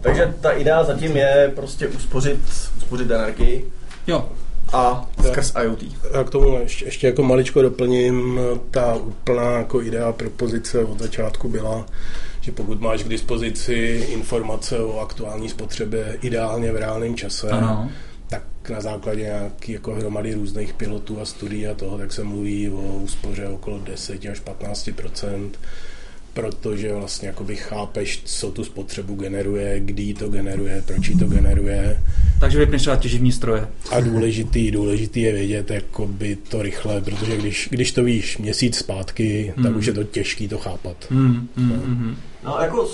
Takže 0.00 0.34
ta 0.40 0.50
idea 0.50 0.84
zatím 0.84 1.16
je 1.16 1.52
prostě 1.54 1.88
uspořit, 1.88 2.40
uspořit 2.76 3.10
energii. 3.10 3.70
Jo 4.06 4.28
a 4.72 5.08
skrz 5.28 5.52
IoT. 5.62 5.82
Já 6.14 6.24
k 6.24 6.30
tomu 6.30 6.58
ještě, 6.58 6.84
ještě 6.84 7.06
jako 7.06 7.22
maličko 7.22 7.62
doplním, 7.62 8.40
ta 8.70 8.94
úplná 8.94 9.50
jako 9.50 9.82
idea 9.82 10.12
propozice 10.12 10.84
od 10.84 10.98
začátku 10.98 11.48
byla, 11.48 11.86
že 12.40 12.52
pokud 12.52 12.80
máš 12.80 13.02
k 13.02 13.08
dispozici 13.08 14.06
informace 14.08 14.78
o 14.78 15.00
aktuální 15.00 15.48
spotřebě 15.48 16.18
ideálně 16.22 16.72
v 16.72 16.76
reálném 16.76 17.14
čase, 17.14 17.50
ano. 17.50 17.90
tak 18.28 18.42
na 18.70 18.80
základě 18.80 19.22
nějaký 19.22 19.72
jako 19.72 19.94
hromady 19.94 20.34
různých 20.34 20.74
pilotů 20.74 21.20
a 21.20 21.24
studií 21.24 21.66
a 21.66 21.74
toho, 21.74 21.98
tak 21.98 22.12
se 22.12 22.24
mluví 22.24 22.70
o 22.70 22.80
úspoře 22.80 23.48
okolo 23.48 23.78
10 23.78 24.26
až 24.32 24.40
15 24.40 24.90
protože 26.38 26.94
vlastně 26.94 27.28
jakoby 27.28 27.56
chápeš, 27.56 28.22
co 28.24 28.50
tu 28.50 28.64
spotřebu 28.64 29.14
generuje, 29.14 29.80
kdy 29.80 30.14
to 30.14 30.28
generuje, 30.28 30.82
proč 30.86 31.10
to 31.18 31.26
generuje. 31.26 32.02
Takže 32.40 32.58
vypneš 32.58 32.82
třeba 32.82 32.96
těživní 32.96 33.32
stroje. 33.32 33.68
A 33.90 34.00
důležitý, 34.00 34.70
důležitý 34.70 35.20
je 35.20 35.32
vědět 35.32 35.70
jakoby 35.70 36.36
to 36.36 36.62
rychle, 36.62 37.00
protože 37.00 37.36
když, 37.36 37.68
když 37.70 37.92
to 37.92 38.04
víš 38.04 38.38
měsíc 38.38 38.76
zpátky, 38.76 39.52
hmm. 39.56 39.64
tak 39.64 39.76
už 39.76 39.86
je 39.86 39.92
to 39.92 40.04
těžký 40.04 40.48
to 40.48 40.58
chápat. 40.58 40.96
Hmm, 41.10 41.48
hmm, 41.56 42.16
no. 42.44 42.50
no 42.50 42.62
jako 42.62 42.88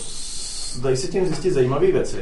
dají 0.82 0.96
se 0.96 1.06
tím 1.06 1.26
zjistit 1.26 1.50
zajímavé 1.50 1.92
věci. 1.92 2.18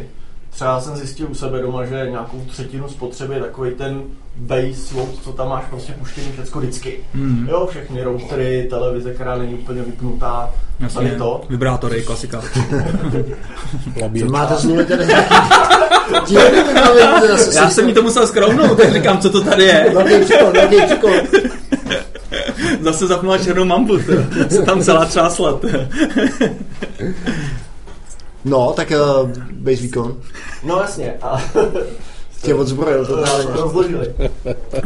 Třeba 0.50 0.80
jsem 0.80 0.96
zjistil 0.96 1.26
u 1.30 1.34
sebe 1.34 1.62
doma, 1.62 1.86
že 1.86 2.06
nějakou 2.10 2.44
třetinu 2.48 2.88
spotřeby 2.88 3.34
je 3.34 3.40
takový 3.40 3.74
ten 3.74 4.02
base 4.36 4.94
load, 4.96 5.08
co 5.24 5.32
tam 5.32 5.48
máš 5.48 5.64
prostě 5.64 5.92
puštěný 5.92 6.26
všechno 6.32 6.60
vždycky. 6.60 6.98
Mm. 7.14 7.48
Jo, 7.48 7.66
všechny 7.70 8.02
routery, 8.02 8.66
televize, 8.70 9.14
která 9.14 9.38
není 9.38 9.54
úplně 9.54 9.82
vypnutá, 9.82 10.54
Jasně, 10.82 11.00
tady 11.00 11.16
to. 11.16 11.40
Vibrátory, 11.50 12.02
klasika. 12.02 12.42
Máte 14.30 14.54
zlůle 14.54 14.84
tady 14.84 15.04
Já 17.54 17.70
jsem 17.70 17.86
mi 17.86 17.92
to 17.92 18.02
musel 18.02 18.26
skrouhnout, 18.26 18.78
tak 18.78 18.92
říkám, 18.92 19.18
co 19.18 19.30
to 19.30 19.40
tady 19.40 19.64
je. 19.64 19.94
Zase 22.80 23.06
zapnula 23.06 23.38
černou 23.38 23.64
mambu, 23.64 23.98
se 24.48 24.62
tam 24.62 24.82
celá 24.82 25.04
třásla. 25.04 25.60
No, 28.44 28.72
tak 28.76 28.90
uh, 28.90 29.30
base 29.52 29.82
výkon. 29.82 30.16
No 30.62 30.80
jasně. 30.80 31.14
A 31.22 31.42
tě 32.42 32.54
odzbrojil 32.54 33.06
totálně. 33.06 33.48
Rozložili. 33.52 34.14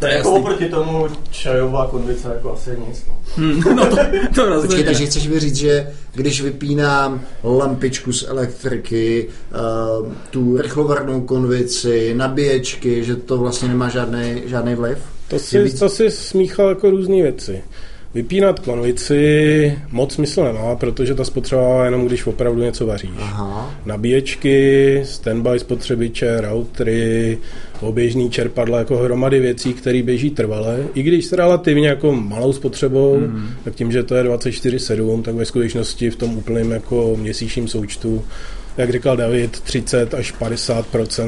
To 0.01 0.07
je 0.07 0.15
jako 0.15 0.33
oproti 0.33 0.69
tomu 0.69 1.07
čajová 1.31 1.87
konvice 1.87 2.29
jako 2.29 2.53
asi 2.53 2.71
nic. 2.89 3.05
No, 3.09 3.15
hmm, 3.37 3.61
no 3.77 3.87
to, 3.87 3.97
to 4.35 4.45
rozhodně. 4.49 4.67
Počkej, 4.67 4.85
takže 4.85 5.07
chceš 5.07 5.29
mi 5.29 5.41
říct, 5.41 5.57
že 5.57 5.93
když 6.15 6.43
vypínám 6.43 7.21
lampičku 7.45 8.13
z 8.13 8.25
elektriky, 8.29 9.29
uh, 10.01 10.13
tu 10.31 10.57
rychlovarnou 10.57 11.21
konvici, 11.21 12.15
nabíječky, 12.15 13.05
že 13.05 13.17
to 13.17 13.39
vlastně 13.39 13.69
nemá 13.69 13.89
žádný, 13.89 14.43
žádný 14.47 14.75
vliv? 14.75 14.99
To 15.29 15.39
si, 15.39 15.79
to 15.79 15.89
si 15.89 16.11
smíchal 16.11 16.69
jako 16.69 16.91
různé 16.91 17.23
věci. 17.23 17.63
Vypínat 18.17 18.61
konvici 18.61 19.79
moc 19.93 20.15
smysl 20.15 20.45
nemá, 20.45 20.77
protože 20.77 21.15
ta 21.15 21.25
spotřeba 21.25 21.85
jenom 21.85 22.07
když 22.07 22.27
opravdu 22.27 22.63
něco 22.63 22.87
vaříš. 22.87 23.11
Aha. 23.19 23.75
Nabíječky, 23.87 25.01
standby 25.05 25.59
spotřebiče, 25.59 26.41
routery, 26.41 27.39
oběžný 27.81 28.31
čerpadla, 28.31 28.79
jako 28.79 28.97
hromady 28.97 29.41
věcí, 29.41 29.75
které 29.75 30.03
běží 30.03 30.31
trvale. 30.31 30.85
I 30.95 31.03
když 31.03 31.27
s 31.27 31.33
relativně 31.33 31.89
jako 31.89 32.13
malou 32.13 32.53
spotřebou, 32.53 33.21
mm. 33.21 33.49
tak 33.65 33.75
tím, 33.75 33.93
že 33.93 34.03
to 34.03 34.15
je 34.15 34.25
24-7, 34.25 35.23
tak 35.23 35.35
ve 35.35 35.45
skutečnosti 35.45 36.11
v 36.11 36.17
tom 36.17 36.39
úplném 36.39 36.71
jako 36.71 37.17
měsíčním 37.21 37.69
součtu 37.69 38.25
jak 38.77 38.93
říkal 38.93 39.17
David, 39.17 39.61
30 39.61 40.15
až 40.15 40.33
50 40.33 40.87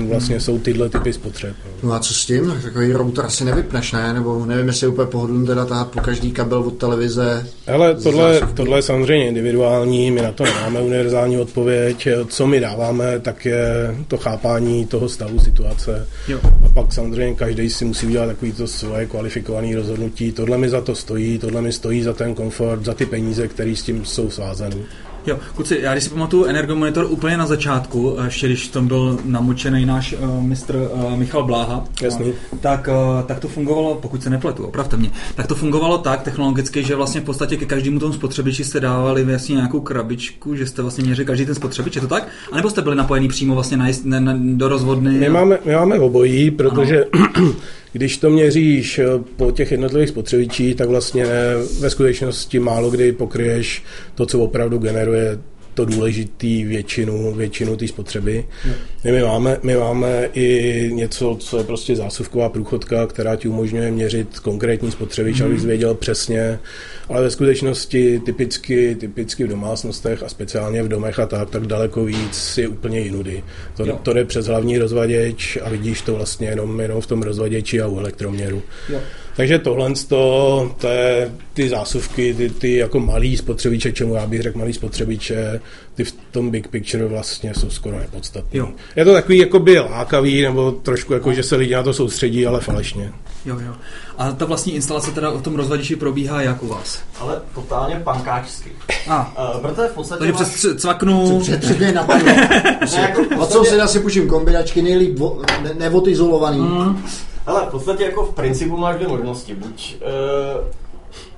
vlastně 0.08 0.34
hmm. 0.34 0.40
jsou 0.40 0.58
tyhle 0.58 0.88
typy 0.88 1.12
spotřeb. 1.12 1.56
No 1.82 1.92
a 1.92 1.98
co 1.98 2.14
s 2.14 2.26
tím? 2.26 2.54
Takový 2.62 2.92
router 2.92 3.24
asi 3.24 3.44
nevypneš, 3.44 3.92
ne? 3.92 4.12
Nebo 4.12 4.46
nevím, 4.46 4.66
jestli 4.66 4.84
je 4.84 4.88
úplně 4.88 5.06
pohodlný 5.06 5.46
teda 5.46 5.64
tahat 5.64 5.88
po 5.88 6.00
každý 6.00 6.32
kabel 6.32 6.58
od 6.58 6.78
televize. 6.78 7.46
Ale 7.66 7.94
tohle, 7.94 8.40
tohle 8.54 8.78
je 8.78 8.82
samozřejmě 8.82 9.28
individuální, 9.28 10.10
my 10.10 10.22
na 10.22 10.32
to 10.32 10.44
nemáme 10.44 10.80
univerzální 10.80 11.38
odpověď. 11.38 12.08
Co 12.28 12.46
my 12.46 12.60
dáváme, 12.60 13.18
tak 13.20 13.44
je 13.44 13.94
to 14.08 14.16
chápání 14.16 14.86
toho 14.86 15.08
stavu 15.08 15.38
situace. 15.38 16.08
Jo. 16.28 16.40
A 16.64 16.68
pak 16.68 16.92
samozřejmě 16.92 17.34
každý 17.34 17.70
si 17.70 17.84
musí 17.84 18.06
udělat 18.06 18.26
takový 18.26 18.52
to 18.52 18.66
svoje 18.66 19.06
kvalifikované 19.06 19.76
rozhodnutí. 19.76 20.32
Tohle 20.32 20.58
mi 20.58 20.68
za 20.68 20.80
to 20.80 20.94
stojí, 20.94 21.38
tohle 21.38 21.62
mi 21.62 21.72
stojí 21.72 22.02
za 22.02 22.12
ten 22.12 22.34
komfort, 22.34 22.84
za 22.84 22.94
ty 22.94 23.06
peníze, 23.06 23.48
které 23.48 23.76
s 23.76 23.82
tím 23.82 24.04
jsou 24.04 24.30
svázané. 24.30 24.76
Jo, 25.28 25.38
kluci, 25.54 25.78
já 25.82 25.92
když 25.92 26.04
si 26.04 26.10
pamatuju 26.10 26.44
Energomonitor 26.44 27.06
úplně 27.10 27.36
na 27.36 27.46
začátku, 27.46 28.16
ještě 28.24 28.46
když 28.46 28.68
tam 28.68 28.88
byl 28.88 29.18
namočený 29.24 29.86
náš 29.86 30.12
uh, 30.12 30.42
mistr 30.42 30.76
uh, 30.76 31.16
Michal 31.16 31.44
Bláha, 31.44 31.84
Jasný. 32.02 32.26
Uh, 32.26 32.58
tak, 32.60 32.88
uh, 32.88 33.26
tak 33.26 33.40
to 33.40 33.48
fungovalo, 33.48 33.94
pokud 33.94 34.22
se 34.22 34.30
nepletu, 34.30 34.66
opravte 34.66 34.96
mě, 34.96 35.10
tak 35.34 35.46
to 35.46 35.54
fungovalo 35.54 35.98
tak 35.98 36.22
technologicky, 36.22 36.84
že 36.84 36.96
vlastně 36.96 37.20
v 37.20 37.24
podstatě 37.24 37.56
ke 37.56 37.66
každému 37.66 38.00
tomu 38.00 38.12
spotřebiči 38.12 38.64
jste 38.64 38.80
dávali 38.80 39.24
vlastně 39.24 39.54
nějakou 39.54 39.80
krabičku, 39.80 40.54
že 40.54 40.66
jste 40.66 40.82
vlastně 40.82 41.04
měřili 41.04 41.26
každý 41.26 41.46
ten 41.46 41.54
spotřebič, 41.54 41.94
je 41.94 42.00
to 42.00 42.08
tak? 42.08 42.28
A 42.52 42.56
nebo 42.56 42.70
jste 42.70 42.82
byli 42.82 42.96
napojení 42.96 43.28
přímo 43.28 43.54
vlastně 43.54 43.76
na, 43.76 43.86
na, 44.04 44.20
na, 44.20 44.34
do 44.36 44.68
rozvodny? 44.68 45.10
My, 45.10 45.26
a... 45.26 45.32
máme, 45.32 45.58
my 45.64 45.74
máme 45.74 45.98
obojí, 45.98 46.50
protože 46.50 47.04
Když 47.92 48.18
to 48.18 48.30
měříš 48.30 48.98
eh, 48.98 49.04
po 49.36 49.50
těch 49.50 49.72
jednotlivých 49.72 50.08
spotřebičích, 50.08 50.76
tak 50.76 50.88
vlastně 50.88 51.26
ve 51.80 51.90
skutečnosti 51.90 52.58
málo 52.58 52.90
kdy 52.90 53.12
pokryješ 53.12 53.82
to, 54.14 54.26
co 54.26 54.40
opravdu 54.40 54.78
generuje 54.78 55.38
to 55.78 55.84
důležitý 55.84 56.64
většinu, 56.64 57.34
většinu 57.34 57.76
té 57.76 57.88
spotřeby. 57.88 58.44
No. 58.66 58.72
My, 59.04 59.22
máme, 59.22 59.58
my 59.62 59.76
máme 59.76 60.28
i 60.34 60.90
něco, 60.92 61.36
co 61.40 61.58
je 61.58 61.64
prostě 61.64 61.96
zásuvková 61.96 62.48
průchodka, 62.48 63.06
která 63.06 63.36
ti 63.36 63.48
umožňuje 63.48 63.90
měřit 63.90 64.38
konkrétní 64.38 64.90
spotřebič, 64.90 65.40
mm. 65.40 65.46
abys 65.46 65.64
věděl 65.64 65.94
přesně, 65.94 66.58
ale 67.08 67.22
ve 67.22 67.30
skutečnosti 67.30 68.20
typicky, 68.24 68.94
typicky 68.94 69.44
v 69.44 69.48
domácnostech 69.48 70.22
a 70.22 70.28
speciálně 70.28 70.82
v 70.82 70.88
domech 70.88 71.18
a 71.18 71.26
tak, 71.26 71.50
tak 71.50 71.66
daleko 71.66 72.04
víc 72.04 72.58
je 72.58 72.68
úplně 72.68 73.00
jinudy. 73.00 73.44
To, 73.76 73.86
to 74.02 74.12
jde 74.12 74.24
přes 74.24 74.46
hlavní 74.46 74.78
rozvaděč 74.78 75.58
a 75.62 75.68
vidíš 75.68 76.02
to 76.02 76.14
vlastně 76.14 76.48
jenom, 76.48 76.80
jenom 76.80 77.00
v 77.00 77.06
tom 77.06 77.22
rozvaděči 77.22 77.80
a 77.80 77.86
u 77.86 77.98
elektroměru. 77.98 78.62
Jo. 78.88 79.00
Takže 79.38 79.58
tohle 79.58 79.92
to, 80.08 80.70
to 80.80 80.86
je 80.86 81.30
ty 81.54 81.68
zásuvky, 81.68 82.34
ty, 82.34 82.50
ty 82.50 82.76
jako 82.76 83.00
malý 83.00 83.36
spotřebiče, 83.36 83.92
čemu 83.92 84.14
já 84.14 84.26
bych 84.26 84.42
řekl 84.42 84.58
malý 84.58 84.72
spotřebiče, 84.72 85.60
ty 85.94 86.04
v 86.04 86.12
tom 86.30 86.50
big 86.50 86.68
picture 86.68 87.06
vlastně 87.06 87.54
jsou 87.54 87.70
skoro 87.70 87.98
nepodstatné. 87.98 88.60
Je 88.96 89.04
to 89.04 89.12
takový 89.12 89.38
jakoby 89.38 89.78
lákavý, 89.78 90.42
nebo 90.42 90.72
trošku 90.72 91.12
jako, 91.12 91.32
že 91.32 91.42
se 91.42 91.56
lidi 91.56 91.74
na 91.74 91.82
to 91.82 91.92
soustředí, 91.92 92.46
ale 92.46 92.60
falešně. 92.60 93.12
Jo, 93.46 93.58
jo. 93.66 93.72
A 94.18 94.32
ta 94.32 94.44
vlastní 94.44 94.74
instalace 94.74 95.10
teda 95.10 95.30
v 95.30 95.42
tom 95.42 95.56
rozvaděči 95.56 95.96
probíhá 95.96 96.42
jak 96.42 96.62
u 96.62 96.66
vás? 96.66 97.02
Ale 97.20 97.40
totálně 97.54 98.00
pankáčsky. 98.04 98.70
A. 99.08 99.52
Uh, 99.54 99.60
protože 99.60 99.88
v 99.88 99.94
podstatě 99.94 100.18
Takže 100.18 100.32
máš... 100.32 100.48
přes 100.48 100.76
cvaknu... 100.76 101.40
Co 101.44 101.58
před 101.58 101.78
mě 101.78 101.92
napadlo. 101.92 102.32
A 103.40 103.46
co 103.46 103.64
si 103.64 103.80
asi 103.80 104.00
půjčím 104.00 104.28
kombinačky 104.28 104.82
nejlíp 104.82 105.18
vo, 105.18 105.42
ne, 105.62 105.74
nevodizolovaný. 105.78 106.60
Mm. 106.60 107.02
Ale 107.48 107.66
v 107.66 107.70
podstatě 107.70 108.04
jako 108.04 108.24
v 108.24 108.34
principu 108.34 108.76
máš 108.76 108.96
dvě 108.96 109.08
možnosti. 109.08 109.54
Buď 109.54 109.96
uh, 110.00 110.64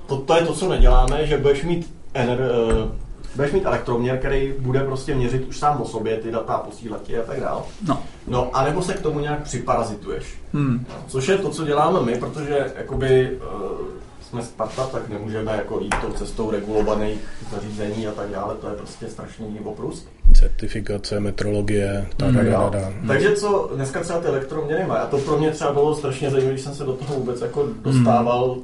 to, 0.07 0.17
to 0.17 0.35
je 0.35 0.45
to, 0.45 0.53
co 0.53 0.69
neděláme, 0.69 1.27
že 1.27 1.37
budeš 1.37 1.63
mít 1.63 1.93
ener, 2.13 2.39
uh, 2.39 2.91
budeš 3.35 3.51
mít 3.51 3.65
elektroměr, 3.65 4.17
který 4.17 4.53
bude 4.59 4.79
prostě 4.79 5.15
měřit 5.15 5.47
už 5.47 5.57
sám 5.57 5.81
o 5.81 5.85
sobě 5.85 6.17
ty 6.17 6.31
data, 6.31 6.57
posílat 6.57 7.01
a 7.23 7.27
tak 7.27 7.39
dále. 7.39 7.61
No. 7.87 8.03
No, 8.27 8.49
anebo 8.53 8.81
se 8.81 8.93
k 8.93 9.01
tomu 9.01 9.19
nějak 9.19 9.43
připarazituješ. 9.43 10.25
Hmm. 10.53 10.85
Což 11.07 11.27
je 11.27 11.37
to, 11.37 11.49
co 11.49 11.65
děláme 11.65 12.01
my, 12.01 12.15
protože 12.15 12.71
jakoby 12.77 13.37
uh, 13.37 13.87
jsme 14.31 14.41
Sparta, 14.41 14.85
tak 14.85 15.09
nemůžeme 15.09 15.51
jako 15.51 15.79
jít 15.79 15.95
tou 16.01 16.13
cestou 16.13 16.51
regulovaných 16.51 17.19
zařízení 17.51 18.07
a 18.07 18.11
tak 18.11 18.29
dále, 18.29 18.55
to 18.55 18.69
je 18.69 18.75
prostě 18.75 19.07
strašný 19.07 19.59
oprus. 19.63 20.07
Certifikace, 20.33 21.19
metrologie, 21.19 22.07
tak 22.17 22.29
hmm, 22.29 22.45
da, 22.45 22.69
da, 22.69 22.93
Takže 23.07 23.35
co 23.35 23.71
dneska 23.75 23.99
třeba 24.03 24.19
ty 24.19 24.27
elektroměry 24.27 24.85
mají, 24.85 25.01
a 25.01 25.05
to 25.05 25.17
pro 25.17 25.37
mě 25.37 25.51
třeba 25.51 25.73
bylo 25.73 25.95
strašně 25.95 26.29
zajímavé, 26.29 26.53
když 26.53 26.63
jsem 26.63 26.75
se 26.75 26.83
do 26.83 26.93
toho 26.93 27.15
vůbec 27.15 27.41
jako 27.41 27.67
dostával, 27.81 28.53
hmm. 28.53 28.63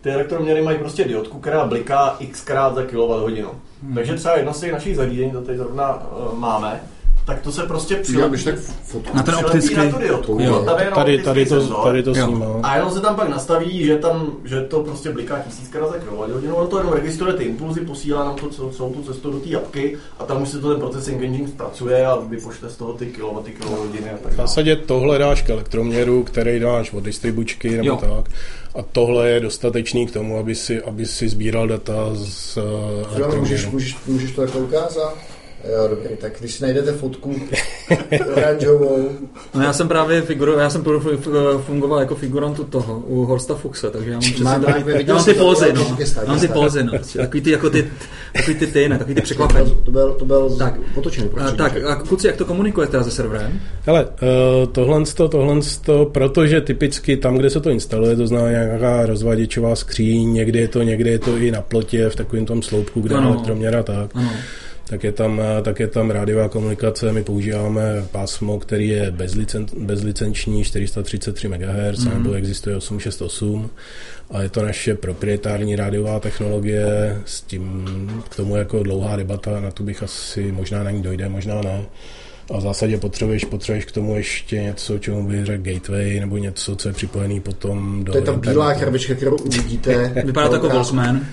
ty 0.00 0.10
elektroměry 0.10 0.62
mají 0.62 0.78
prostě 0.78 1.04
diodku, 1.04 1.38
která 1.38 1.66
bliká 1.66 2.16
x 2.18 2.40
krát 2.40 2.74
za 2.74 2.82
kWh. 2.82 3.44
Hmm. 3.82 3.94
Takže 3.94 4.14
třeba 4.14 4.36
jedno 4.36 4.54
z 4.54 4.60
těch 4.60 4.72
našich 4.72 4.96
zařízení, 4.96 5.30
to 5.30 5.42
tady 5.42 5.58
zrovna 5.58 5.94
uh, 5.94 6.38
máme, 6.38 6.80
tak 7.24 7.40
to 7.40 7.52
se 7.52 7.62
prostě 7.62 7.96
přilepí, 7.96 8.44
tak 8.44 8.54
na 9.14 9.22
ten 9.22 9.34
optický. 9.34 9.76
Na 9.76 9.90
tu 9.90 9.98
diodku, 9.98 10.38
jo. 10.40 10.64
Tady, 10.64 10.84
tady, 10.94 11.22
tady, 11.22 11.46
to, 11.46 11.82
tady 11.84 12.02
to 12.02 12.14
snímá. 12.14 12.46
A 12.62 12.76
jenom 12.76 12.90
se 12.90 13.00
tam 13.00 13.16
pak 13.16 13.28
nastaví, 13.28 13.84
že 13.84 13.96
tam, 13.96 14.32
že 14.44 14.60
to 14.60 14.82
prostě 14.82 15.10
bliká 15.10 15.38
tisíckrát 15.38 15.90
za 15.90 15.98
kWh, 15.98 16.54
ono 16.54 16.66
to 16.66 16.78
jenom 16.78 16.92
registruje 16.92 17.34
ty 17.34 17.44
impulzy, 17.44 17.80
posílá 17.80 18.24
nám 18.24 18.36
to 18.36 18.48
celou, 18.48 18.70
celou 18.70 18.92
tu 18.92 19.02
cestu 19.02 19.30
do 19.30 19.40
té 19.40 19.56
apky 19.56 19.96
a 20.18 20.24
tam 20.24 20.42
už 20.42 20.48
se 20.48 20.58
to 20.58 20.68
ten 20.70 20.80
processing 20.80 21.22
engine 21.22 21.48
zpracuje 21.48 22.06
a 22.06 22.16
vypočte 22.16 22.70
z 22.70 22.76
toho 22.76 22.92
ty 22.92 23.06
kilowatty, 23.06 23.50
kilohodiny 23.50 24.10
a 24.10 24.16
tak 24.22 24.32
V 24.32 24.36
zásadě 24.36 24.76
tohle 24.76 25.18
dáš 25.18 25.42
k 25.42 25.50
elektroměru, 25.50 26.22
který 26.22 26.60
dáš 26.60 26.92
od 26.92 27.04
distribučky 27.04 27.70
nebo 27.70 27.88
jo. 27.88 27.96
tak. 27.96 28.34
A 28.74 28.82
tohle 28.92 29.28
je 29.28 29.40
dostatečný 29.40 30.06
k 30.06 30.12
tomu, 30.12 30.38
aby 30.38 30.54
si, 30.54 30.82
aby 30.82 31.06
si 31.06 31.28
sbíral 31.28 31.68
data 31.68 31.94
z 32.12 32.56
elektroměru. 32.56 33.40
Můžeš, 33.40 33.66
můžeš, 33.66 33.96
můžeš 34.06 34.32
to 34.32 34.42
jako 34.42 34.58
ukázat? 34.58 35.31
Jo, 35.70 35.88
dobrý, 35.88 36.16
tak 36.16 36.32
když 36.40 36.54
si 36.54 36.62
najdete 36.62 36.92
fotku 36.92 37.34
oranžovou. 38.36 39.08
No 39.54 39.62
já 39.62 39.72
jsem 39.72 39.88
právě 39.88 40.22
figuro, 40.22 40.58
já 40.58 40.70
jsem 40.70 40.84
fungoval 41.66 42.00
jako 42.00 42.14
figurant 42.14 42.58
u 42.58 42.64
toho, 42.64 42.98
u 42.98 43.24
Horsta 43.24 43.54
Fuxe, 43.54 43.90
takže 43.90 44.10
já 44.10 44.14
mám 44.14 44.20
přesně 44.20 44.44
mám, 44.44 44.62
tak, 44.62 44.86
já 45.06 45.14
mám 45.14 45.24
ty 45.24 45.34
pózy, 45.34 45.72
no. 45.72 45.96
Mám 46.26 46.40
ty 46.40 46.48
pózy, 46.48 46.84
no. 46.84 46.92
Takový 47.16 47.40
ty, 47.40 47.50
jako 47.50 47.70
ty, 47.70 47.90
takový 48.32 48.54
ty 48.54 48.66
ty, 48.66 48.88
ne, 48.88 48.98
takový 48.98 49.14
ty 49.14 49.20
překvapení. 49.20 49.76
To 49.84 49.90
byl, 49.90 50.12
to 50.12 50.24
byl 50.24 50.56
tak, 50.56 50.74
potočený 50.94 51.30
a, 51.36 51.50
Tak, 51.50 51.76
a 51.84 51.94
kluci, 51.94 52.26
jak 52.26 52.36
to 52.36 52.44
komunikujete 52.44 52.90
teda 52.90 53.04
se 53.04 53.10
serverem? 53.10 53.60
Hele, 53.82 54.04
uh, 54.06 54.72
tohle, 54.72 55.04
to, 55.14 55.28
tohle, 55.28 55.60
to, 55.84 56.06
protože 56.06 56.60
typicky 56.60 57.16
tam, 57.16 57.36
kde 57.36 57.50
se 57.50 57.60
to 57.60 57.70
instaluje, 57.70 58.16
to 58.16 58.26
znamená 58.26 58.50
nějaká 58.50 59.06
rozvaděčová 59.06 59.76
skříň, 59.76 60.32
někdy 60.32 60.58
je 60.58 60.68
to, 60.68 60.82
někdy 60.82 61.10
je 61.10 61.18
to 61.18 61.36
i 61.36 61.50
na 61.50 61.62
plotě, 61.62 62.08
v 62.08 62.16
takovém 62.16 62.46
tom 62.46 62.62
sloupku, 62.62 63.00
kde 63.00 63.14
ano. 63.14 63.28
elektroměra 63.28 63.82
tak. 63.82 64.10
Ano 64.14 64.30
tak 64.92 65.04
je 65.04 65.12
tam, 65.12 65.42
tak 65.62 65.80
je 65.80 65.86
tam 65.86 66.10
rádiová 66.10 66.48
komunikace. 66.48 67.12
My 67.12 67.24
používáme 67.24 68.04
pásmo, 68.10 68.58
který 68.58 68.88
je 68.88 69.10
bezlicen, 69.10 69.66
bezlicenční 69.78 70.64
433 70.64 71.48
MHz, 71.48 71.58
mm-hmm. 71.58 72.18
nebo 72.18 72.32
existuje 72.32 72.76
868 72.76 73.70
a 74.30 74.42
je 74.42 74.48
to 74.48 74.62
naše 74.62 74.94
proprietární 74.94 75.76
rádiová 75.76 76.20
technologie, 76.20 77.18
s 77.24 77.40
tím 77.40 77.86
k 78.30 78.36
tomu 78.36 78.56
jako 78.56 78.82
dlouhá 78.82 79.16
debata, 79.16 79.60
na 79.60 79.70
tu 79.70 79.84
bych 79.84 80.02
asi 80.02 80.52
možná 80.52 80.84
na 80.84 80.90
ní 80.90 81.02
dojde, 81.02 81.28
možná 81.28 81.60
ne. 81.60 81.84
A 82.50 82.58
v 82.58 82.60
zásadě 82.60 82.98
potřebuješ, 82.98 83.44
potřebuješ 83.44 83.84
k 83.84 83.92
tomu 83.92 84.16
ještě 84.16 84.62
něco, 84.62 84.98
čemu 84.98 85.28
bych 85.28 85.44
řekl 85.44 85.62
gateway, 85.62 86.20
nebo 86.20 86.38
něco, 86.38 86.76
co 86.76 86.88
je 86.88 86.92
připojený 86.92 87.40
potom 87.40 88.04
do 88.04 88.12
To 88.12 88.18
je 88.18 88.24
ta 88.24 88.32
bílá 88.32 88.74
krabička, 88.74 89.14
kterou 89.14 89.36
uvidíte. 89.36 90.12
Vypadá 90.24 90.48
to 90.48 90.54
jako 90.54 90.68
Volksman. 90.68 91.26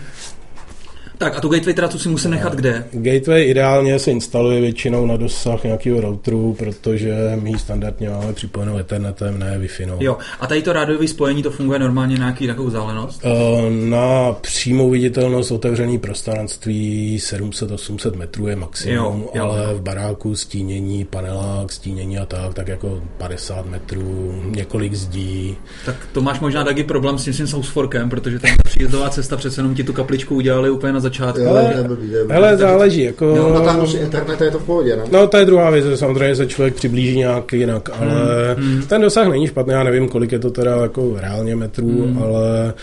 Tak 1.20 1.38
a 1.38 1.42
tu 1.42 1.50
gateway 1.50 1.74
teda 1.74 1.88
tu 1.88 2.00
si 2.00 2.10
musím 2.10 2.32
nechat 2.32 2.56
kde? 2.56 2.86
Gateway 2.92 3.50
ideálně 3.50 4.00
se 4.00 4.12
instaluje 4.12 4.62
většinou 4.62 5.06
na 5.06 5.18
dosah 5.18 5.64
nějakého 5.64 6.02
routeru, 6.02 6.54
protože 6.60 7.16
my 7.42 7.60
standardně 7.60 8.10
máme 8.10 8.34
připojenou 8.34 8.78
Ethernetem, 8.78 9.40
ne 9.40 9.60
Wi-Fi. 9.60 9.88
No. 9.88 9.98
Jo, 10.00 10.18
a 10.40 10.48
tady 10.48 10.62
to 10.62 10.74
rádiové 10.74 11.08
spojení 11.08 11.44
to 11.44 11.52
funguje 11.52 11.80
normálně 11.80 12.18
na 12.18 12.26
nějaký 12.26 12.48
takovou 12.48 12.68
vzdálenost? 12.68 13.26
Uh, 13.26 13.90
na 13.90 14.32
přímou 14.42 14.90
viditelnost 14.90 15.52
otevřený 15.52 15.98
prostranství 15.98 17.18
700-800 17.22 18.18
metrů 18.18 18.48
je 18.48 18.56
maximum, 18.56 18.98
jo, 18.98 19.30
jo. 19.34 19.44
ale 19.44 19.74
v 19.74 19.82
baráku 19.82 20.36
stínění, 20.36 21.06
panelák, 21.06 21.72
stínění 21.72 22.18
a 22.18 22.26
tak, 22.26 22.54
tak 22.54 22.68
jako 22.68 23.04
50 23.18 23.66
metrů, 23.66 24.42
několik 24.46 24.94
zdí. 24.94 25.58
Tak 25.86 25.96
to 26.12 26.22
máš 26.22 26.40
možná 26.40 26.64
taky 26.64 26.84
problém 26.84 27.18
s 27.18 27.24
tím 27.24 27.34
svým 27.34 27.48
Southforkem, 27.48 28.10
protože 28.10 28.40
tam 28.40 28.52
příjezdová 28.70 29.10
cesta 29.10 29.38
přece 29.38 29.62
jenom 29.62 29.76
ti 29.76 29.84
tu 29.84 29.94
kapličku 29.94 30.36
udělali 30.36 30.70
úplně 30.70 30.94
na 30.94 31.00
začátku. 31.00 31.42
Jo, 31.42 31.50
ale, 31.50 31.86
hele, 32.30 32.58
záleží. 32.58 33.02
Jako, 33.02 33.36
no, 33.36 33.54
natáhnu 33.54 33.88
si 33.88 33.98
internet, 33.98 34.42
je 34.42 34.52
to 34.52 34.60
v 34.60 34.66
pohodě, 34.66 34.96
ne? 34.96 35.04
No, 35.12 35.28
to 35.28 35.38
je 35.38 35.46
druhá 35.46 35.70
věc, 35.70 36.00
samozřejmě 36.00 36.36
se 36.36 36.48
člověk 36.48 36.76
přiblíží 36.76 37.18
nějak 37.18 37.54
jinak, 37.54 37.90
ale 38.00 38.56
hmm. 38.58 38.72
hmm. 38.72 38.82
ten 38.82 39.02
dosah 39.02 39.28
není 39.28 39.48
špatný, 39.48 39.74
já 39.74 39.84
nevím, 39.84 40.10
kolik 40.10 40.32
je 40.32 40.40
to 40.40 40.52
teda 40.52 40.76
jako 40.82 41.16
reálně 41.18 41.56
metrů, 41.56 42.04
hmm. 42.06 42.24
ale 42.24 42.74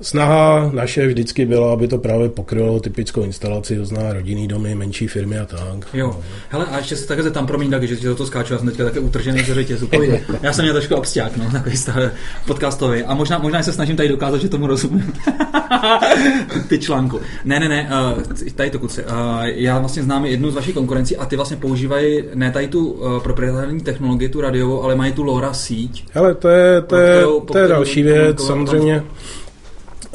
Snaha 0.00 0.70
naše 0.74 1.06
vždycky 1.06 1.46
byla, 1.46 1.72
aby 1.72 1.88
to 1.88 1.98
právě 1.98 2.28
pokrylo 2.28 2.80
typickou 2.80 3.22
instalaci, 3.22 3.76
to 3.76 3.84
zná 3.84 4.12
rodinný 4.12 4.48
domy, 4.48 4.74
menší 4.74 5.06
firmy 5.06 5.38
a 5.38 5.46
tak. 5.46 5.88
Jo. 5.94 6.20
Hele, 6.48 6.66
a 6.66 6.78
ještě 6.78 6.96
se 6.96 7.06
také 7.06 7.30
tam 7.30 7.46
promiň, 7.46 7.70
tak, 7.70 7.82
že 7.82 7.96
ti 7.96 8.06
do 8.06 8.14
toho 8.14 8.26
skáču, 8.26 8.52
já 8.52 8.58
jsem 8.58 8.68
teďka 8.68 8.84
také 8.84 9.00
utržený 9.00 9.42
ze 9.42 9.54
řetězu. 9.54 9.88
já 10.42 10.52
jsem 10.52 10.64
měl 10.64 10.74
trošku 10.74 10.94
obsták, 10.94 11.36
no, 11.36 11.50
takový 11.52 11.76
starý 11.76 12.10
podcastový. 12.46 13.02
A 13.02 13.14
možná, 13.14 13.38
možná 13.38 13.62
se 13.62 13.72
snažím 13.72 13.96
tady 13.96 14.08
dokázat, 14.08 14.40
že 14.40 14.48
tomu 14.48 14.66
rozumím. 14.66 15.12
ty 16.68 16.78
článku. 16.78 17.20
Ne, 17.44 17.60
ne, 17.60 17.68
ne, 17.68 17.90
uh, 18.16 18.22
tady 18.54 18.70
to 18.70 18.78
kuci. 18.78 19.04
Uh, 19.04 19.10
já 19.44 19.78
vlastně 19.78 20.02
znám 20.02 20.24
jednu 20.24 20.50
z 20.50 20.54
vašich 20.54 20.74
konkurencí 20.74 21.16
a 21.16 21.26
ty 21.26 21.36
vlastně 21.36 21.56
používají 21.56 22.24
ne 22.34 22.50
tady 22.50 22.68
tu 22.68 22.90
uh, 22.90 23.22
proprietární 23.22 23.80
technologii, 23.80 24.28
tu 24.28 24.40
radiovou, 24.40 24.82
ale 24.82 24.94
mají 24.94 25.12
tu 25.12 25.22
LoRa 25.22 25.52
síť. 25.52 26.04
Hele, 26.12 26.34
to 26.34 26.48
je, 26.48 26.82
to 26.82 26.96
je, 26.96 27.24
to 27.52 27.58
je 27.58 27.68
další 27.68 28.02
věc, 28.02 28.46
samozřejmě. 28.46 29.04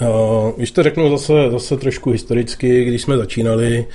Uh, 0.01 0.51
když 0.57 0.71
to 0.71 0.83
řeknu 0.83 1.17
zase, 1.17 1.33
zase 1.51 1.77
trošku 1.77 2.11
historicky, 2.11 2.85
když 2.85 3.01
jsme 3.01 3.17
začínali, 3.17 3.85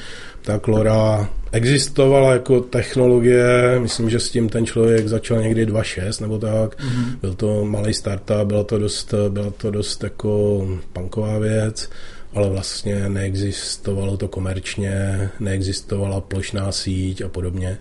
tak 0.43 0.69
LoRa 0.69 1.29
existovala 1.53 2.33
jako 2.33 2.61
technologie, 2.61 3.79
myslím, 3.79 4.11
že 4.11 4.21
s 4.21 4.31
tím 4.31 4.49
ten 4.49 4.67
člověk 4.67 5.09
začal 5.09 5.43
někdy 5.43 5.67
2.6 5.67 6.23
nebo 6.23 6.39
tak, 6.39 6.79
mm-hmm. 6.79 7.19
byl 7.21 7.35
to 7.35 7.65
malý 7.65 7.95
startup, 7.95 8.43
byla 8.45 8.65
to 8.65 8.79
dost, 8.79 9.15
byla 9.29 9.51
to 9.51 9.71
dost 9.71 10.05
jako 10.05 10.67
punková 10.93 11.39
věc, 11.39 11.91
ale 12.35 12.51
vlastně 12.51 13.09
neexistovalo 13.09 14.17
to 14.17 14.29
komerčně, 14.29 15.29
neexistovala 15.41 16.21
plošná 16.21 16.73
síť 16.73 17.23
a 17.23 17.29
podobně. 17.29 17.79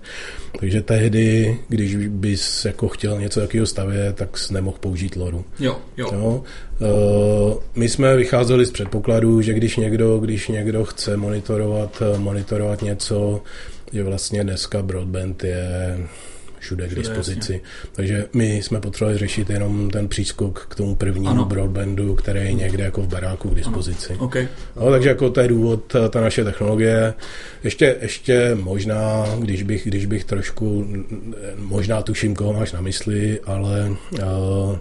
Takže 0.59 0.81
tehdy, 0.81 1.57
když 1.67 1.95
bys 1.95 2.65
jako 2.65 2.87
chtěl 2.87 3.19
něco 3.19 3.39
takového 3.39 3.67
stavět, 3.67 4.15
tak 4.15 4.37
jsi 4.37 4.53
nemohl 4.53 4.77
použít 4.79 5.15
loru. 5.15 5.45
Jo, 5.59 5.77
jo. 5.97 6.09
jo? 6.13 6.43
Eh, 6.81 7.55
my 7.75 7.89
jsme 7.89 8.15
vycházeli 8.15 8.65
z 8.65 8.71
předpokladu, 8.71 9.41
že 9.41 9.53
když 9.53 9.77
někdo, 9.77 10.17
když 10.17 10.47
někdo 10.47 10.85
chce 10.85 11.17
monitorovat, 11.17 12.03
monitorovat 12.17 12.81
něco, 12.81 13.41
že 13.93 14.03
vlastně 14.03 14.43
dneska 14.43 14.81
broadband 14.81 15.43
je 15.43 15.97
všude 16.59 16.87
k 16.87 16.95
dispozici. 16.95 17.53
Jasně. 17.53 17.69
Takže 17.91 18.25
my 18.33 18.55
jsme 18.55 18.79
potřebovali 18.79 19.17
řešit 19.17 19.49
jenom 19.49 19.89
ten 19.89 20.07
přískok 20.07 20.67
k 20.69 20.75
tomu 20.75 20.95
prvnímu 20.95 21.29
ano. 21.29 21.45
broadbandu, 21.45 22.15
který 22.15 22.39
je 22.39 22.53
někde 22.53 22.83
jako 22.83 23.01
v 23.01 23.07
baráku 23.07 23.49
k 23.49 23.55
dispozici. 23.55 24.13
Ano. 24.13 24.25
Okay. 24.25 24.47
No, 24.75 24.91
takže 24.91 25.09
jako 25.09 25.29
to 25.29 25.39
je 25.39 25.47
důvod, 25.47 25.95
ta 26.09 26.21
naše 26.21 26.43
technologie. 26.43 27.13
Ještě, 27.63 27.95
ještě 28.01 28.55
možná, 28.55 29.25
když 29.39 29.63
bych, 29.63 29.87
když 29.87 30.05
bych 30.05 30.25
trošku, 30.25 30.87
možná 31.55 32.01
tuším, 32.01 32.35
koho 32.35 32.53
máš 32.53 32.71
na 32.71 32.81
mysli, 32.81 33.39
ale 33.45 33.89
uh, 34.11 34.77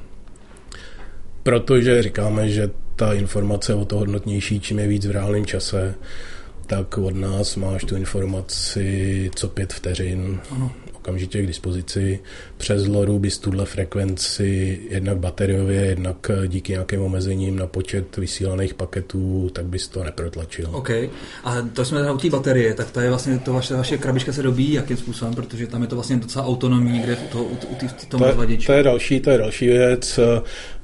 protože 1.42 2.02
říkáme, 2.02 2.48
že 2.48 2.70
ta 2.96 3.12
informace 3.12 3.72
je 3.72 3.76
o 3.76 3.84
to 3.84 3.98
hodnotnější, 3.98 4.60
čím 4.60 4.78
je 4.78 4.88
víc 4.88 5.06
v 5.06 5.10
reálném 5.10 5.46
čase, 5.46 5.94
tak 6.66 6.98
od 6.98 7.14
nás 7.14 7.56
máš 7.56 7.84
tu 7.84 7.96
informaci 7.96 9.30
co 9.34 9.48
pět 9.48 9.72
vteřin. 9.72 10.40
Ano 10.50 10.72
okamžitě 11.08 11.42
k 11.42 11.46
dispozici. 11.46 12.20
Přes 12.56 12.86
LoRu 12.86 13.18
bys 13.18 13.38
tuhle 13.38 13.64
frekvenci 13.64 14.80
jednak 14.90 15.18
bateriově, 15.18 15.80
jednak 15.80 16.30
díky 16.46 16.72
nějakým 16.72 17.00
omezením 17.00 17.56
na 17.56 17.66
počet 17.66 18.16
vysílaných 18.16 18.74
paketů, 18.74 19.50
tak 19.52 19.64
bys 19.64 19.88
to 19.88 20.04
neprotlačil. 20.04 20.68
OK. 20.72 20.90
A 21.44 21.68
to 21.72 21.84
jsme 21.84 22.02
na 22.02 22.16
té 22.16 22.30
baterie, 22.30 22.74
tak 22.74 22.90
to 22.90 23.00
je 23.00 23.08
vlastně 23.08 23.38
to 23.38 23.52
vaše, 23.52 23.74
vaše 23.74 23.98
krabička 23.98 24.32
se 24.32 24.42
dobíjí 24.42 24.72
jakým 24.72 24.96
způsobem, 24.96 25.34
protože 25.34 25.66
tam 25.66 25.82
je 25.82 25.88
to 25.88 25.94
vlastně 25.94 26.16
docela 26.16 26.46
autonomní 26.46 26.92
někde 26.92 27.14
v, 27.14 27.22
to, 27.32 27.42
u, 27.42 27.56
v 27.86 28.06
tom 28.06 28.20
to, 28.20 28.26
je, 28.26 28.58
to 28.66 28.72
je 28.72 28.82
další, 28.82 29.20
to 29.20 29.30
je 29.30 29.38
další 29.38 29.66
věc. 29.66 30.20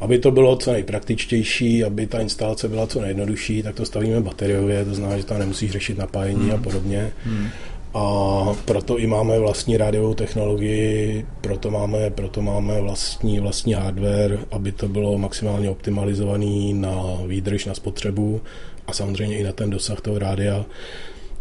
Aby 0.00 0.18
to 0.18 0.30
bylo 0.30 0.56
co 0.56 0.72
nejpraktičtější, 0.72 1.84
aby 1.84 2.06
ta 2.06 2.20
instalace 2.20 2.68
byla 2.68 2.86
co 2.86 3.00
nejjednodušší, 3.00 3.62
tak 3.62 3.74
to 3.74 3.84
stavíme 3.84 4.20
bateriově, 4.20 4.84
to 4.84 4.94
znamená, 4.94 5.18
že 5.18 5.24
tam 5.24 5.38
nemusíš 5.38 5.70
řešit 5.70 5.98
napájení 5.98 6.42
hmm. 6.42 6.54
a 6.54 6.56
podobně. 6.56 7.12
Hmm 7.24 7.48
a 7.94 8.56
proto 8.64 8.98
i 8.98 9.06
máme 9.06 9.38
vlastní 9.38 9.76
rádiovou 9.76 10.14
technologii, 10.14 11.26
proto 11.40 11.70
máme, 11.70 12.10
proto 12.10 12.42
máme 12.42 12.80
vlastní, 12.80 13.40
vlastní 13.40 13.72
hardware, 13.72 14.38
aby 14.50 14.72
to 14.72 14.88
bylo 14.88 15.18
maximálně 15.18 15.70
optimalizovaný 15.70 16.74
na 16.74 16.94
výdrž, 17.26 17.64
na 17.64 17.74
spotřebu 17.74 18.40
a 18.86 18.92
samozřejmě 18.92 19.38
i 19.38 19.42
na 19.42 19.52
ten 19.52 19.70
dosah 19.70 20.00
toho 20.00 20.18
rádia. 20.18 20.64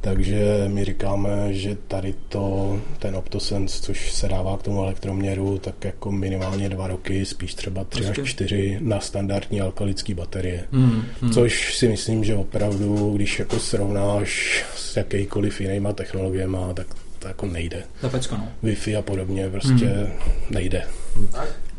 Takže 0.04 0.66
my 0.68 0.86
říkáme, 0.86 1.54
že 1.54 1.78
tady 1.88 2.14
to, 2.30 2.80
ten 3.00 3.16
OptoSense, 3.16 3.82
což 3.82 4.12
se 4.12 4.28
dává 4.28 4.58
k 4.58 4.62
tomu 4.62 4.84
elektroměru, 4.84 5.58
tak 5.58 5.86
jako 5.86 6.12
minimálně 6.12 6.70
dva 6.70 6.88
roky, 6.88 7.26
spíš 7.26 7.54
třeba 7.54 7.84
tři 7.84 8.06
až 8.06 8.20
čtyři 8.24 8.78
na 8.82 9.00
standardní 9.00 9.62
alkalické 9.62 10.16
baterie. 10.16 10.64
Hmm, 10.72 11.04
hmm. 11.22 11.32
Což 11.32 11.78
si 11.78 11.88
myslím, 11.88 12.24
že 12.24 12.36
opravdu, 12.36 13.14
když 13.16 13.40
jako 13.40 13.60
srovnáš 13.60 14.66
s 14.76 14.98
jakýkoliv 14.98 15.62
jinýma 15.62 15.94
technologiemi, 15.94 16.58
tak 16.74 16.88
to 17.20 17.28
jako 17.28 17.46
nejde. 17.46 17.84
Zapečka, 18.02 18.38
no. 18.38 18.48
Wi-Fi 18.64 18.98
a 18.98 19.02
podobně 19.02 19.50
prostě 19.50 19.86
hmm. 19.86 20.08
nejde. 20.50 20.84
Tak 21.32 21.73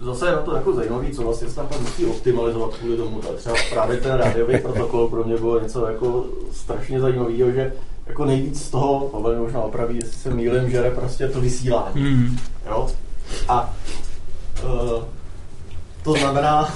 zase 0.00 0.26
je 0.26 0.32
na 0.32 0.38
to 0.38 0.54
jako 0.54 0.72
zajímavý, 0.72 1.10
co 1.10 1.22
vlastně 1.22 1.48
se 1.48 1.54
tam 1.54 1.66
musí 1.80 2.06
optimalizovat 2.06 2.74
kvůli 2.74 2.96
tomu. 2.96 3.20
Tak 3.20 3.36
třeba 3.36 3.56
právě 3.70 3.96
ten 3.96 4.12
rádiový 4.12 4.58
protokol 4.58 5.08
pro 5.08 5.24
mě 5.24 5.36
bylo 5.36 5.60
něco 5.60 5.86
jako 5.86 6.26
strašně 6.52 7.00
zajímavého, 7.00 7.50
že 7.50 7.72
jako 8.06 8.24
nejvíc 8.24 8.62
z 8.62 8.70
toho, 8.70 9.08
Pavel 9.08 9.42
možná 9.42 9.60
opraví, 9.60 9.96
jestli 9.96 10.12
se 10.12 10.30
mýlím, 10.30 10.70
žere 10.70 10.90
prostě 10.90 11.28
to 11.28 11.40
vysílání. 11.40 12.02
Mm. 12.02 12.38
Jo? 12.66 12.88
A 13.48 13.74
uh, 14.64 15.04
to 16.02 16.12
znamená, 16.12 16.74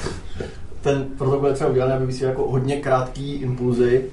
ten 0.80 1.06
protokol 1.18 1.48
je 1.48 1.54
třeba 1.54 1.70
udělaný, 1.70 1.92
aby 1.92 2.06
vysílal 2.06 2.30
jako 2.30 2.50
hodně 2.50 2.76
krátký 2.76 3.32
impulzy, 3.32 4.04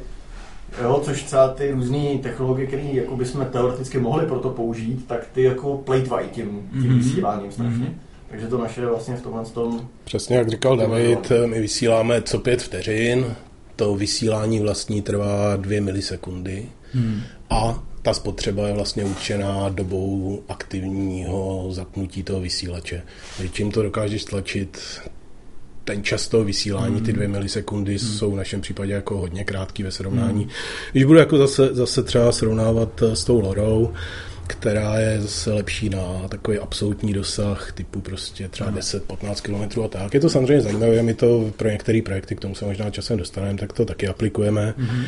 Jo, 0.82 1.02
což 1.04 1.24
třeba 1.24 1.48
ty 1.48 1.72
různé 1.72 2.18
technologie, 2.24 2.68
které 2.68 2.84
jako 2.84 3.18
bychom 3.18 3.46
teoreticky 3.46 4.00
mohli 4.00 4.26
pro 4.26 4.40
to 4.40 4.50
použít, 4.50 5.08
tak 5.08 5.28
ty 5.34 5.44
jako 5.44 5.78
plejtvají 5.78 6.30
tím, 6.30 6.70
tím 6.72 6.82
mm-hmm. 6.82 6.98
vysíláním 6.98 7.52
strašně. 7.52 7.86
Mm-hmm. 7.86 8.09
Takže 8.30 8.48
to 8.48 8.58
naše 8.58 8.82
je 8.82 8.88
vlastně 8.88 9.16
v 9.16 9.22
tomhle 9.22 9.46
tom... 9.46 9.90
Přesně 10.04 10.38
jak 10.38 10.50
říkal 10.50 10.78
David, 10.78 11.32
my 11.46 11.62
vysíláme 11.62 12.22
co 12.22 12.40
pět 12.40 12.62
vteřin, 12.62 13.36
to 13.76 13.96
vysílání 13.96 14.60
vlastní 14.60 15.02
trvá 15.02 15.56
dvě 15.56 15.82
milisekundy 15.82 16.66
hmm. 16.94 17.22
a 17.50 17.84
ta 18.02 18.14
spotřeba 18.14 18.68
je 18.68 18.74
vlastně 18.74 19.04
určená 19.04 19.70
dobou 19.70 20.44
aktivního 20.50 21.68
zapnutí 21.72 22.24
toho 22.24 22.42
vysílače. 22.42 23.02
Takže 23.38 23.54
čím 23.54 23.72
to 23.72 23.84
dokážeš 23.84 24.26
tlačit, 24.26 24.82
ten 25.84 26.04
čas 26.04 26.28
toho 26.28 26.44
vysílání, 26.44 26.96
hmm. 26.96 27.06
ty 27.06 27.14
dvě 27.14 27.28
milisekundy 27.28 27.98
hmm. 27.98 28.10
jsou 28.10 28.32
v 28.32 28.38
našem 28.38 28.62
případě 28.62 28.94
jako 28.94 29.18
hodně 29.18 29.44
krátký 29.44 29.84
ve 29.84 29.92
srovnání. 29.92 30.44
Hmm. 30.44 30.52
Když 30.92 31.04
budu 31.04 31.20
jako 31.20 31.38
zase, 31.38 31.76
zase 31.76 32.04
třeba 32.04 32.32
srovnávat 32.32 33.02
s 33.02 33.24
tou 33.24 33.40
Lorou, 33.40 33.94
která 34.50 35.00
je 35.00 35.22
zase 35.22 35.54
lepší 35.54 35.90
na 35.90 36.28
takový 36.30 36.60
absolutní 36.60 37.14
dosah 37.14 37.72
typu 37.72 38.02
prostě 38.02 38.48
třeba 38.48 38.72
10-15 38.72 39.42
km 39.42 39.82
a 39.82 39.88
tak. 39.88 40.14
Je 40.14 40.20
to 40.20 40.30
samozřejmě 40.30 40.62
zajímavé, 40.62 41.04
my 41.04 41.14
to 41.14 41.52
pro 41.58 41.70
některé 41.70 42.02
projekty, 42.02 42.36
k 42.36 42.40
tomu 42.40 42.56
se 42.56 42.66
možná 42.66 42.90
časem 42.90 43.18
dostaneme, 43.18 43.58
tak 43.58 43.74
to 43.74 43.86
taky 43.86 44.08
aplikujeme. 44.08 44.74
Mm-hmm. 44.78 45.06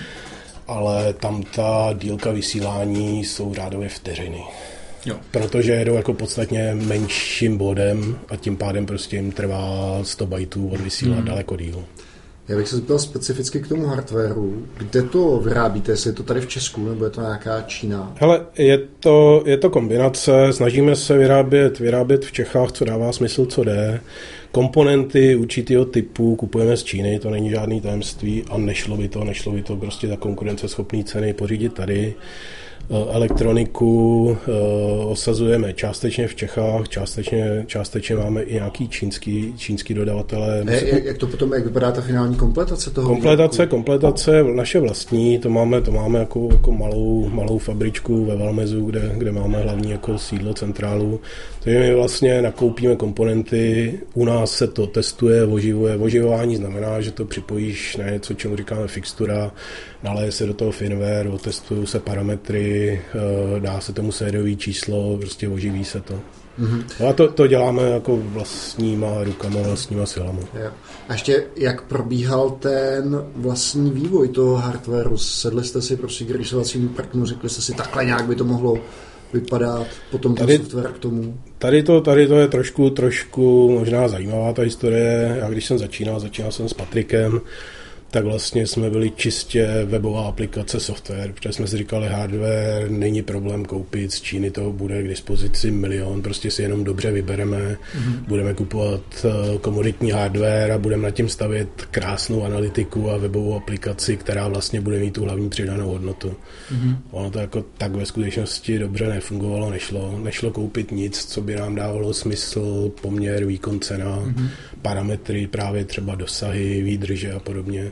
Ale 0.67 1.13
tam 1.13 1.43
ta 1.43 1.89
dílka 1.97 2.31
vysílání 2.31 3.25
jsou 3.25 3.53
řádově 3.53 3.89
vteřiny. 3.89 4.43
Jo. 5.05 5.15
Protože 5.31 5.71
jedou 5.71 5.95
jako 5.95 6.13
podstatně 6.13 6.75
menším 6.75 7.57
bodem 7.57 8.19
a 8.29 8.35
tím 8.35 8.57
pádem 8.57 8.85
prostě 8.85 9.15
jim 9.15 9.31
trvá 9.31 9.99
100 10.03 10.25
bajtů 10.25 10.69
odvysílat 10.69 11.19
mm. 11.19 11.25
daleko 11.25 11.57
díl. 11.57 11.83
Já 12.51 12.57
bych 12.57 12.67
se 12.67 12.75
zeptal 12.75 12.99
specificky 12.99 13.59
k 13.59 13.67
tomu 13.67 13.85
hardwareu. 13.85 14.65
Kde 14.77 15.01
to 15.01 15.39
vyrábíte? 15.39 15.91
Jestli 15.91 16.09
je 16.09 16.13
to 16.13 16.23
tady 16.23 16.41
v 16.41 16.47
Česku, 16.47 16.89
nebo 16.89 17.05
je 17.05 17.11
to 17.11 17.21
nějaká 17.21 17.61
Čína? 17.61 18.13
Hele, 18.15 18.45
je 18.57 18.79
to, 18.99 19.43
je 19.45 19.57
to 19.57 19.69
kombinace. 19.69 20.31
Snažíme 20.51 20.95
se 20.95 21.17
vyrábět, 21.17 21.79
vyrábět 21.79 22.25
v 22.25 22.31
Čechách, 22.31 22.71
co 22.71 22.85
dává 22.85 23.11
smysl, 23.11 23.45
co 23.45 23.63
jde. 23.63 24.01
Komponenty 24.51 25.35
určitého 25.35 25.85
typu 25.85 26.35
kupujeme 26.35 26.77
z 26.77 26.83
Číny, 26.83 27.19
to 27.19 27.29
není 27.29 27.49
žádný 27.49 27.81
tajemství 27.81 28.43
a 28.49 28.57
nešlo 28.57 28.97
by 28.97 29.07
to, 29.07 29.23
nešlo 29.23 29.51
by 29.51 29.61
to 29.61 29.75
prostě 29.75 30.07
za 30.07 30.15
konkurenceschopné 30.15 31.03
ceny 31.03 31.33
pořídit 31.33 31.73
tady. 31.73 32.13
Eh, 32.89 33.13
elektroniku 33.13 34.37
eh, 34.47 34.51
osazujeme 35.05 35.73
částečně 35.73 36.27
v 36.27 36.35
Čechách, 36.35 36.89
částečně, 36.89 37.63
částečně 37.67 38.15
máme 38.15 38.41
i 38.41 38.53
nějaký 38.53 38.87
čínský, 38.87 39.53
čínský 39.57 39.93
dodavatele. 39.93 40.63
Jak, 40.67 41.05
jak 41.05 41.17
to 41.17 41.27
potom, 41.27 41.53
jak 41.53 41.63
vypadá 41.63 41.91
ta 41.91 42.01
finální 42.01 42.35
kompletace 42.35 42.91
toho 42.91 43.07
Kompletace, 43.07 43.57
výrobku? 43.57 43.75
kompletace 43.75 44.43
naše 44.43 44.79
vlastní, 44.79 45.39
to 45.39 45.49
máme, 45.49 45.81
to 45.81 45.91
máme 45.91 46.19
jako, 46.19 46.47
jako 46.51 46.71
malou, 46.71 47.29
malou 47.29 47.57
fabričku 47.57 48.25
ve 48.25 48.35
Valmezu, 48.35 48.85
kde, 48.85 49.11
kde 49.17 49.31
máme 49.31 49.57
hlavní 49.59 49.91
jako 49.91 50.17
sídlo 50.17 50.53
centrálu. 50.53 51.19
Takže 51.63 51.79
my 51.79 51.95
vlastně 51.95 52.41
nakoupíme 52.41 52.95
komponenty, 52.95 53.99
u 54.13 54.25
nás 54.25 54.51
se 54.51 54.67
to 54.67 54.87
testuje, 54.87 55.45
oživuje. 55.45 55.97
Oživování 55.97 56.55
znamená, 56.55 57.01
že 57.01 57.11
to 57.11 57.25
připojíš 57.25 57.97
na 57.97 58.09
něco, 58.09 58.33
čemu 58.33 58.55
říkáme 58.55 58.87
fixtura, 58.87 59.51
naleje 60.03 60.31
se 60.31 60.45
do 60.45 60.53
toho 60.53 60.71
firmware, 60.71 61.27
otestují 61.27 61.87
se 61.87 61.99
parametry, 61.99 62.70
eh, 62.79 63.59
dá 63.59 63.81
se 63.81 63.93
tomu 63.93 64.11
sériový 64.11 64.57
číslo, 64.57 65.17
prostě 65.17 65.49
oživí 65.49 65.85
se 65.85 66.01
to. 66.01 66.19
Mm-hmm. 66.59 66.83
No 66.99 67.07
a 67.07 67.13
to, 67.13 67.31
to 67.31 67.47
děláme 67.47 67.83
jako 67.83 68.17
vlastníma 68.17 69.23
rukama, 69.23 69.61
vlastníma 69.61 70.05
silama. 70.05 70.39
Jo. 70.39 70.71
A 71.09 71.13
ještě 71.13 71.43
jak 71.55 71.81
probíhal 71.81 72.49
ten 72.49 73.25
vlastní 73.35 73.91
vývoj 73.91 74.27
toho 74.27 74.55
hardwareu? 74.55 75.17
Sedli 75.17 75.63
jste 75.63 75.81
si 75.81 75.97
prostě 75.97 76.25
k 76.25 76.31
rysovacímu 76.31 76.89
prknu, 76.89 77.25
řekli 77.25 77.49
jste 77.49 77.61
si 77.61 77.73
takhle 77.73 78.05
nějak 78.05 78.25
by 78.25 78.35
to 78.35 78.43
mohlo 78.43 78.77
vypadat, 79.33 79.87
potom 80.11 80.35
ten 80.35 80.47
tady, 80.47 80.57
software 80.57 80.91
k 80.91 80.99
tomu? 80.99 81.37
Tady 81.57 81.83
to, 81.83 82.01
tady 82.01 82.27
to 82.27 82.35
je 82.35 82.47
trošku, 82.47 82.89
trošku 82.89 83.71
možná 83.71 84.07
zajímavá 84.07 84.53
ta 84.53 84.61
historie. 84.61 85.37
Já 85.39 85.49
když 85.49 85.65
jsem 85.65 85.77
začínal, 85.77 86.19
začínal 86.19 86.51
jsem 86.51 86.69
s 86.69 86.73
Patrikem, 86.73 87.41
tak 88.11 88.23
vlastně 88.23 88.67
jsme 88.67 88.89
byli 88.89 89.11
čistě 89.11 89.69
webová 89.85 90.27
aplikace 90.27 90.79
software, 90.79 91.31
protože 91.33 91.53
jsme 91.53 91.67
si 91.67 91.77
říkali, 91.77 92.07
hardware 92.07 92.89
není 92.89 93.21
problém 93.21 93.65
koupit, 93.65 94.11
z 94.11 94.21
Číny 94.21 94.51
toho 94.51 94.73
bude 94.73 95.03
k 95.03 95.07
dispozici 95.07 95.71
milion, 95.71 96.21
prostě 96.21 96.51
si 96.51 96.61
jenom 96.61 96.83
dobře 96.83 97.11
vybereme, 97.11 97.57
mm-hmm. 97.57 98.27
budeme 98.27 98.53
kupovat 98.53 99.01
eh, 99.25 99.57
komoditní 99.57 100.11
hardware 100.11 100.71
a 100.71 100.77
budeme 100.77 101.03
nad 101.03 101.11
tím 101.11 101.29
stavět 101.29 101.69
krásnou 101.91 102.43
analytiku 102.43 103.11
a 103.11 103.17
webovou 103.17 103.55
aplikaci, 103.55 104.17
která 104.17 104.47
vlastně 104.47 104.81
bude 104.81 104.99
mít 104.99 105.13
tu 105.13 105.23
hlavní 105.23 105.49
přidanou 105.49 105.89
hodnotu. 105.89 106.29
Mm-hmm. 106.29 106.95
Ono 107.11 107.31
to 107.31 107.39
jako 107.39 107.65
tak 107.77 107.95
ve 107.95 108.05
skutečnosti 108.05 108.79
dobře 108.79 109.07
nefungovalo, 109.07 109.69
nešlo. 109.69 110.19
Nešlo 110.23 110.51
koupit 110.51 110.91
nic, 110.91 111.25
co 111.25 111.41
by 111.41 111.55
nám 111.55 111.75
dávalo 111.75 112.13
smysl, 112.13 112.91
poměr, 113.01 113.45
výkon, 113.45 113.79
cena, 113.79 114.19
mm-hmm. 114.19 114.47
parametry, 114.81 115.47
právě 115.47 115.85
třeba 115.85 116.15
dosahy, 116.15 116.81
výdrže 116.81 117.31
a 117.31 117.39
podobně. 117.39 117.91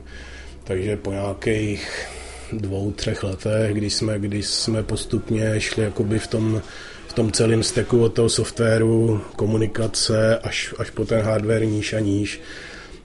Takže 0.69 0.97
po 0.97 1.11
nějakých 1.11 2.07
dvou, 2.53 2.91
třech 2.91 3.23
letech, 3.23 3.73
kdy 3.73 3.89
jsme, 3.89 4.19
kdy 4.19 4.43
jsme 4.43 4.83
postupně 4.83 5.61
šli 5.61 5.83
jakoby 5.83 6.19
v 6.19 6.27
tom, 6.27 6.61
v 7.07 7.13
tom 7.13 7.31
celém 7.31 7.63
steku 7.63 8.03
od 8.03 8.13
toho 8.13 8.29
softwaru, 8.29 9.21
komunikace 9.35 10.37
až, 10.37 10.73
až 10.77 10.89
po 10.89 11.05
ten 11.05 11.21
hardware 11.21 11.65
níž 11.65 11.93
a 11.93 11.99
níž, 11.99 12.41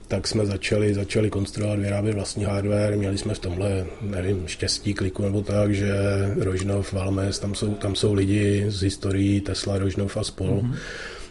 tak 0.07 0.27
jsme 0.27 0.45
začali, 0.45 0.93
začali 0.93 1.29
konstruovat, 1.29 1.79
vyrábět 1.79 2.13
vlastní 2.13 2.43
hardware. 2.43 2.97
Měli 2.97 3.17
jsme 3.17 3.33
v 3.33 3.39
tomhle, 3.39 3.85
nevím, 4.01 4.47
štěstí 4.47 4.93
kliku 4.93 5.23
nebo 5.23 5.41
tak, 5.41 5.75
že 5.75 5.93
Rožnov, 6.39 6.93
Valmes, 6.93 7.39
tam 7.39 7.55
jsou, 7.55 7.73
tam 7.73 7.95
jsou 7.95 8.13
lidi 8.13 8.65
z 8.67 8.81
historií 8.81 9.41
Tesla, 9.41 9.77
Rožnov 9.77 10.17
a 10.17 10.23
spol. 10.23 10.61
Mm-hmm 10.61 10.75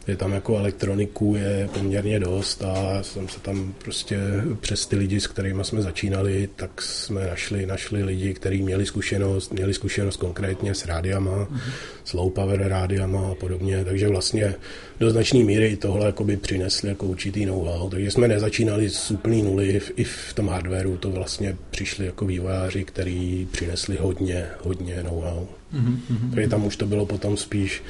je 0.07 0.17
tam 0.17 0.33
jako 0.33 0.59
elektroniku 0.59 1.35
je 1.37 1.69
poměrně 1.75 2.21
dost 2.21 2.65
a 2.65 3.03
jsem 3.03 3.29
se 3.29 3.41
tam 3.41 3.75
prostě 3.85 4.19
přes 4.61 4.87
ty 4.87 4.97
lidi, 4.97 5.21
s 5.21 5.27
kterými 5.27 5.65
jsme 5.65 5.83
začínali, 5.83 6.49
tak 6.57 6.83
jsme 6.83 7.27
našli, 7.27 7.67
našli 7.67 8.03
lidi, 8.03 8.35
kteří 8.35 8.63
měli 8.63 8.87
zkušenost, 8.87 9.53
měli 9.53 9.75
zkušenost 9.75 10.17
konkrétně 10.17 10.75
s 10.75 10.87
rádiama, 10.87 11.31
mm-hmm. 11.31 11.61
s 12.05 12.13
low 12.13 12.33
power 12.33 12.69
rádiama 12.69 13.31
a 13.31 13.35
podobně, 13.35 13.85
takže 13.85 14.09
vlastně 14.09 14.55
do 15.01 15.11
značné 15.11 15.45
míry 15.45 15.67
i 15.67 15.77
tohle 15.77 16.07
jakoby 16.07 16.37
přinesli 16.37 16.89
jako 16.89 17.07
určitý 17.07 17.47
know-how, 17.47 17.91
takže 17.91 18.11
jsme 18.11 18.29
nezačínali 18.29 18.91
z 18.91 19.11
úplný 19.11 19.43
nuly 19.43 19.81
i 19.97 20.05
v 20.05 20.33
tom 20.35 20.49
hardwareu, 20.49 20.97
to 20.97 21.11
vlastně 21.11 21.57
přišli 21.71 22.07
jako 22.07 22.27
vývojáři, 22.27 22.85
kteří 22.85 23.49
přinesli 23.53 23.97
hodně, 24.01 24.47
hodně 24.61 25.03
know-how. 25.03 25.47
Mm-hmm. 25.75 26.31
Takže 26.35 26.49
tam 26.49 26.65
už 26.65 26.77
to 26.77 26.87
bylo 26.87 27.07
potom 27.07 27.37
spíš 27.37 27.83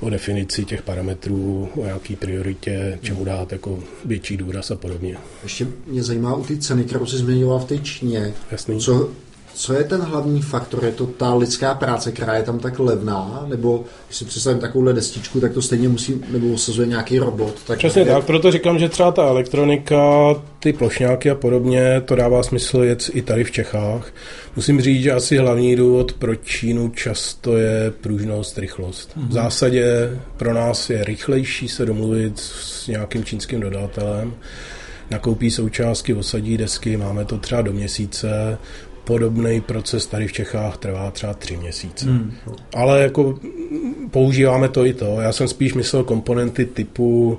o 0.00 0.10
definici 0.10 0.64
těch 0.64 0.82
parametrů, 0.82 1.68
o 1.76 1.84
nějaký 1.84 2.16
prioritě, 2.16 2.98
čemu 3.02 3.24
dát 3.24 3.52
jako 3.52 3.78
větší 4.04 4.36
důraz 4.36 4.70
a 4.70 4.76
podobně. 4.76 5.16
Ještě 5.42 5.66
mě 5.86 6.02
zajímá 6.02 6.34
u 6.34 6.44
té 6.44 6.56
ceny, 6.56 6.84
kterou 6.84 7.06
jsi 7.06 7.16
zmiňoval 7.16 7.58
v 7.58 7.64
té 7.64 7.78
Číně. 7.78 8.34
Jasný. 8.50 8.80
Co, 8.80 9.10
co 9.54 9.72
je 9.72 9.84
ten 9.84 10.00
hlavní 10.00 10.42
faktor? 10.42 10.84
Je 10.84 10.92
to 10.92 11.06
ta 11.06 11.34
lidská 11.34 11.74
práce, 11.74 12.12
která 12.12 12.34
je 12.34 12.42
tam 12.42 12.58
tak 12.58 12.78
levná? 12.78 13.44
Nebo 13.48 13.84
když 14.06 14.18
si 14.18 14.24
představím 14.24 14.60
takovouhle 14.60 14.92
destičku, 14.92 15.40
tak 15.40 15.52
to 15.52 15.62
stejně 15.62 15.88
musí, 15.88 16.24
nebo 16.30 16.46
usazuje 16.46 16.86
nějaký 16.86 17.18
robot? 17.18 17.54
Tak 17.66 17.78
Přesně 17.78 18.02
je... 18.02 18.06
tak, 18.06 18.24
proto 18.24 18.50
říkám, 18.50 18.78
že 18.78 18.88
třeba 18.88 19.12
ta 19.12 19.26
elektronika, 19.26 20.00
ty 20.58 20.72
plošňáky 20.72 21.30
a 21.30 21.34
podobně, 21.34 22.02
to 22.04 22.14
dává 22.14 22.42
smysl 22.42 22.78
jet 22.78 23.10
i 23.12 23.22
tady 23.22 23.44
v 23.44 23.50
Čechách. 23.50 24.12
Musím 24.56 24.80
říct, 24.80 25.02
že 25.02 25.12
asi 25.12 25.36
hlavní 25.36 25.76
důvod 25.76 26.12
pro 26.12 26.34
Čínu 26.34 26.88
často 26.88 27.56
je 27.56 27.92
pružnost, 28.00 28.58
rychlost. 28.58 29.12
V 29.28 29.32
zásadě 29.32 30.10
pro 30.36 30.54
nás 30.54 30.90
je 30.90 31.04
rychlejší 31.04 31.68
se 31.68 31.86
domluvit 31.86 32.38
s 32.38 32.86
nějakým 32.88 33.24
čínským 33.24 33.60
dodatelem, 33.60 34.34
nakoupí 35.10 35.50
součástky, 35.50 36.14
osadí 36.14 36.56
desky, 36.56 36.96
máme 36.96 37.24
to 37.24 37.38
třeba 37.38 37.62
do 37.62 37.72
měsíce, 37.72 38.58
podobný 39.04 39.60
proces 39.60 40.06
tady 40.06 40.28
v 40.28 40.32
Čechách 40.32 40.76
trvá 40.76 41.10
třeba 41.10 41.34
tři 41.34 41.56
měsíce. 41.56 42.06
Hmm. 42.06 42.32
Ale 42.74 43.02
jako 43.02 43.38
používáme 44.10 44.68
to 44.68 44.86
i 44.86 44.94
to. 44.94 45.20
Já 45.20 45.32
jsem 45.32 45.48
spíš 45.48 45.74
myslel 45.74 46.04
komponenty 46.04 46.66
typu 46.66 47.38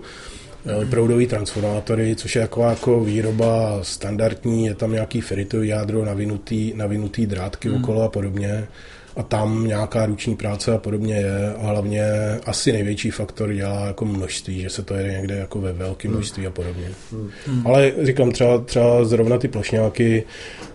eh, 0.66 0.86
proudový 0.86 1.28
transformátory, 1.28 2.16
což 2.16 2.36
je 2.36 2.42
jako, 2.42 2.62
jako 2.64 3.04
výroba 3.04 3.80
standardní, 3.82 4.66
je 4.66 4.76
tam 4.76 4.92
nějaký 4.92 5.22
feritový 5.22 5.68
jádro, 5.68 6.06
navinutý, 6.06 6.74
navinutý 6.76 7.26
drátky 7.26 7.70
hmm. 7.70 7.84
okolo 7.84 8.04
a 8.04 8.10
podobně 8.10 8.68
a 9.16 9.24
tam 9.24 9.68
nějaká 9.68 10.06
ruční 10.06 10.36
práce 10.36 10.74
a 10.74 10.78
podobně 10.78 11.16
je 11.16 11.54
a 11.54 11.68
hlavně 11.68 12.06
asi 12.46 12.72
největší 12.72 13.12
faktor 13.12 13.54
dělá 13.54 13.86
jako 13.86 14.06
množství, 14.06 14.62
že 14.62 14.70
se 14.70 14.84
to 14.84 14.94
jede 14.94 15.12
někde 15.12 15.36
jako 15.36 15.62
ve 15.62 15.74
velkém 15.74 16.12
hmm. 16.12 16.18
množství 16.18 16.48
a 16.48 16.50
podobně. 16.50 16.88
Hmm. 17.12 17.68
Ale 17.68 17.94
říkám 18.02 18.32
třeba, 18.32 18.58
třeba 18.58 19.06
zrovna 19.06 19.38
ty 19.38 19.48
plošňáky, 19.48 20.24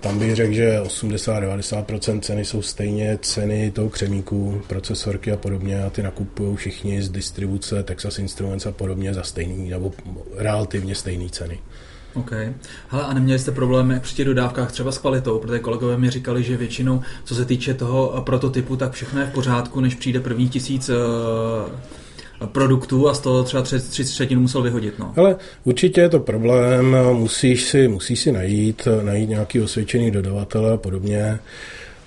tam 0.01 0.19
bych 0.19 0.35
řekl, 0.35 0.53
že 0.53 0.81
80-90% 0.81 2.21
ceny 2.21 2.45
jsou 2.45 2.63
stejně 2.63 3.19
ceny 3.23 3.71
toho 3.71 3.91
křemíku, 3.91 4.63
procesorky 4.67 5.33
a 5.33 5.37
podobně 5.37 5.83
a 5.83 5.91
ty 5.91 6.03
nakupují 6.03 6.57
všichni 6.57 7.03
z 7.03 7.09
distribuce 7.09 7.83
Texas 7.83 8.19
Instruments 8.19 8.67
a 8.67 8.73
podobně 8.73 9.15
za 9.15 9.23
stejný 9.23 9.71
nebo 9.71 9.93
relativně 10.37 10.95
stejný 10.95 11.31
ceny. 11.31 11.59
OK. 12.15 12.33
Hele, 12.89 13.05
a 13.05 13.15
neměli 13.15 13.39
jste 13.39 13.51
problémy 13.51 14.01
při 14.01 14.15
těch 14.15 14.27
dodávkách 14.27 14.73
třeba 14.73 14.93
s 14.93 14.99
kvalitou, 14.99 15.39
protože 15.39 15.59
kolegové 15.59 15.97
mi 15.97 16.11
říkali, 16.11 16.43
že 16.43 16.57
většinou, 16.57 17.01
co 17.25 17.35
se 17.35 17.45
týče 17.45 17.75
toho 17.75 18.23
prototypu, 18.27 18.77
tak 18.77 18.93
všechno 18.93 19.21
je 19.21 19.27
v 19.27 19.33
pořádku, 19.33 19.81
než 19.81 19.95
přijde 19.95 20.21
první 20.21 20.49
tisíc 20.49 20.89
uh, 20.89 22.47
produktů 22.47 23.09
a 23.09 23.15
z 23.15 23.21
toho 23.21 23.43
třeba 23.43 23.63
tři, 23.63 23.81
tři 23.81 24.05
třetinu 24.05 24.41
musel 24.41 24.63
vyhodit. 24.63 24.99
No. 24.99 25.15
Ale 25.17 25.37
určitě 25.65 26.01
je 26.01 26.09
to 26.09 26.21
problém, 26.21 26.97
musíš 27.13 27.63
si, 27.63 27.89
musíš 27.89 28.21
si 28.21 28.33
najít, 28.33 28.89
najít 29.03 29.29
nějaký 29.29 29.61
osvědčený 29.61 30.11
dodavatele 30.11 30.73
a 30.73 30.77
podobně. 30.77 31.39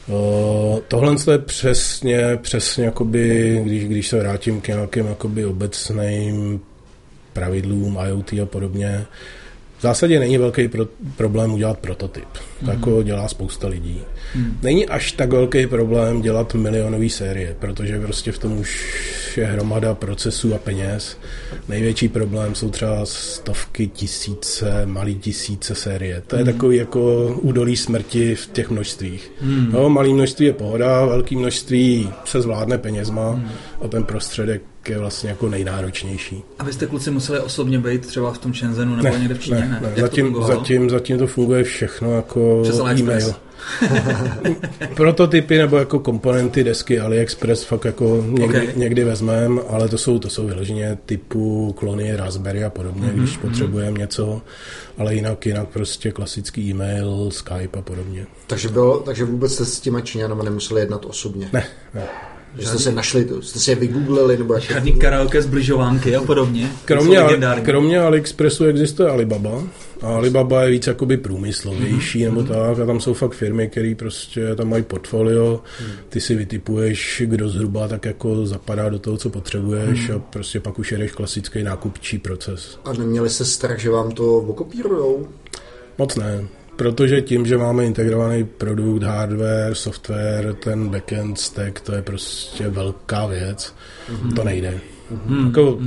Uh, 0.08 0.80
tohle 0.88 1.16
je 1.32 1.38
přesně, 1.38 2.40
přesně 2.42 2.86
jakoby, 2.86 3.62
když, 3.66 3.86
když 3.86 4.08
se 4.08 4.20
vrátím 4.20 4.62
k 4.62 4.68
nějakým 4.68 5.16
obecným 5.50 6.62
pravidlům 7.34 8.00
IoT 8.08 8.34
a 8.34 8.46
podobně, 8.46 9.06
v 9.84 9.86
zásadě 9.86 10.20
není 10.20 10.38
velký 10.38 10.68
pro, 10.68 10.86
problém 11.16 11.54
udělat 11.54 11.80
prototyp. 11.80 12.28
Mm. 12.62 12.68
Tak 12.68 12.86
ho 12.86 13.04
dělá 13.04 13.28
spousta 13.28 13.68
lidí. 13.68 14.02
Mm. 14.36 14.60
Není 14.62 14.88
až 14.88 15.12
tak 15.12 15.32
velký 15.32 15.68
problém 15.68 16.22
dělat 16.22 16.54
milionové 16.54 17.10
série, 17.10 17.56
protože 17.60 18.00
prostě 18.00 18.32
v 18.32 18.38
tom 18.38 18.60
už 18.60 18.98
je 19.38 19.46
hromada 19.46 19.96
procesů 19.96 20.56
a 20.56 20.58
peněz. 20.58 21.18
Největší 21.70 22.08
problém 22.08 22.56
jsou 22.56 22.70
třeba 22.70 23.06
stovky 23.06 23.88
tisíce, 23.88 24.86
malý 24.86 25.16
tisíce 25.16 25.76
série. 25.76 26.22
To 26.28 26.36
je 26.36 26.44
mm. 26.44 26.52
takový 26.52 26.78
jako 26.78 27.34
údolí 27.42 27.78
smrti 27.78 28.36
v 28.36 28.48
těch 28.48 28.70
množstvích. 28.70 29.32
Mm. 29.42 29.72
No, 29.72 29.90
malý 29.90 30.14
množství 30.14 30.46
je 30.46 30.54
pohoda, 30.54 31.06
velký 31.06 31.36
množství 31.36 32.10
se 32.26 32.42
zvládne 32.42 32.78
penězma 32.78 33.32
mm. 33.32 33.50
a 33.82 33.88
ten 33.88 34.04
prostředek 34.04 34.62
je 34.90 35.00
vlastně 35.00 35.30
jako 35.30 35.50
nejnáročnější. 35.50 36.44
A 36.60 36.64
vy 36.64 36.74
jste 36.74 36.86
kluci 36.86 37.12
museli 37.12 37.40
osobně 37.40 37.80
být 37.80 38.08
třeba 38.08 38.34
v 38.34 38.38
tom 38.38 38.54
Shenzhenu 38.54 38.96
nebo 38.96 39.10
ne, 39.10 39.20
někde 39.20 39.36
v 39.36 39.40
Číně? 39.40 39.60
Ne, 39.60 39.80
ne. 39.82 39.94
ne. 39.96 40.02
Zatím, 40.02 40.34
to 40.34 40.42
zatím, 40.42 40.90
zatím 40.90 41.18
to 41.18 41.28
funguje 41.28 41.64
všechno 41.64 42.16
jako 42.16 42.60
Přes 42.64 42.80
e-mail. 42.80 43.36
Prototypy 44.96 45.58
nebo 45.58 45.78
jako 45.78 46.00
komponenty 46.00 46.64
desky 46.64 47.00
AliExpress 47.00 47.64
fakt 47.64 47.86
jako 47.86 48.26
někdy, 48.28 48.62
okay. 48.62 48.74
někdy 48.76 49.04
vezmeme, 49.04 49.62
ale 49.70 49.90
to 49.90 49.98
jsou, 49.98 50.20
to 50.20 50.30
jsou 50.30 50.48
vyloženě 50.48 50.98
typu 51.06 51.74
klony 51.78 52.16
Raspberry 52.16 52.64
a 52.64 52.70
podobně, 52.70 53.08
mm-hmm. 53.08 53.20
když 53.20 53.38
mhm. 53.38 53.50
potřebujeme 53.50 54.00
něco, 54.00 54.42
ale 54.98 55.16
jinak, 55.16 55.46
jinak 55.46 55.70
prostě 55.70 56.12
klasický 56.12 56.70
e-mail, 56.70 57.32
Skype 57.32 57.80
a 57.80 57.82
podobně. 57.82 58.26
Takže, 58.48 58.70
bylo, 58.70 59.00
takže 59.00 59.26
vůbec 59.26 59.54
jste 59.54 59.66
s 59.66 59.80
těma 59.80 60.02
Číňanama 60.02 60.44
nemuseli 60.44 60.82
jednat 60.82 61.06
osobně? 61.06 61.50
Ne, 61.54 61.66
ne. 61.94 62.08
Že 62.58 62.68
jste 62.68 62.80
se 62.80 62.92
našli, 62.92 63.28
jste 63.42 63.60
si 63.60 63.72
je 63.72 63.76
vygooglili, 63.76 64.38
nebo 64.38 64.54
jak 64.54 64.64
Žádný 64.64 64.92
karaoke 64.92 65.42
zbližovánky 65.42 66.16
a 66.16 66.22
podobně. 66.22 66.72
Kromě, 66.86 67.20
kromě 67.64 68.00
AliExpressu 68.00 68.66
existuje 68.66 69.10
Alibaba. 69.10 69.64
A 70.02 70.08
Alibaba 70.08 70.64
je 70.64 70.72
víc 70.72 70.88
jakoby 70.88 71.18
průmyslovější 71.18 72.20
mm-hmm. 72.20 72.26
nebo 72.26 72.42
mhm. 72.42 72.50
tak 72.50 72.80
a 72.80 72.86
tam 72.86 73.00
jsou 73.00 73.14
fakt 73.14 73.34
firmy, 73.34 73.70
které 73.70 73.96
prostě 73.98 74.56
tam 74.56 74.70
mají 74.70 74.84
portfolio, 74.84 75.62
mm. 75.82 75.92
ty 76.10 76.22
si 76.22 76.36
vytipuješ, 76.36 77.24
kdo 77.26 77.50
zhruba 77.50 77.88
tak 77.88 78.06
jako 78.06 78.46
zapadá 78.46 78.90
do 78.90 79.00
toho, 79.00 79.18
co 79.18 79.30
potřebuješ 79.30 80.10
mm. 80.10 80.16
a 80.16 80.20
prostě 80.20 80.60
pak 80.60 80.80
už 80.80 80.92
jedeš 80.92 81.12
klasický 81.12 81.64
nákupčí 81.64 82.18
proces. 82.18 82.80
A 82.86 82.94
neměli 82.94 83.30
jste 83.30 83.46
strach, 83.46 83.80
že 83.80 83.90
vám 83.90 84.12
to 84.12 84.36
okopírujou? 84.36 85.28
Moc 85.98 86.16
ne. 86.16 86.48
Protože 86.76 87.22
tím, 87.22 87.46
že 87.46 87.58
máme 87.58 87.86
integrovaný 87.86 88.44
produkt, 88.44 89.04
hardware, 89.04 89.76
software, 89.76 90.54
ten 90.54 90.90
backend 90.90 91.40
stack, 91.40 91.80
to 91.80 91.96
je 91.96 92.02
prostě 92.02 92.68
velká 92.68 93.26
věc. 93.26 93.74
Mm-hmm. 94.10 94.34
To 94.34 94.44
nejde. 94.44 94.80
Mm-hmm. 95.12 95.46
Jako 95.46 95.80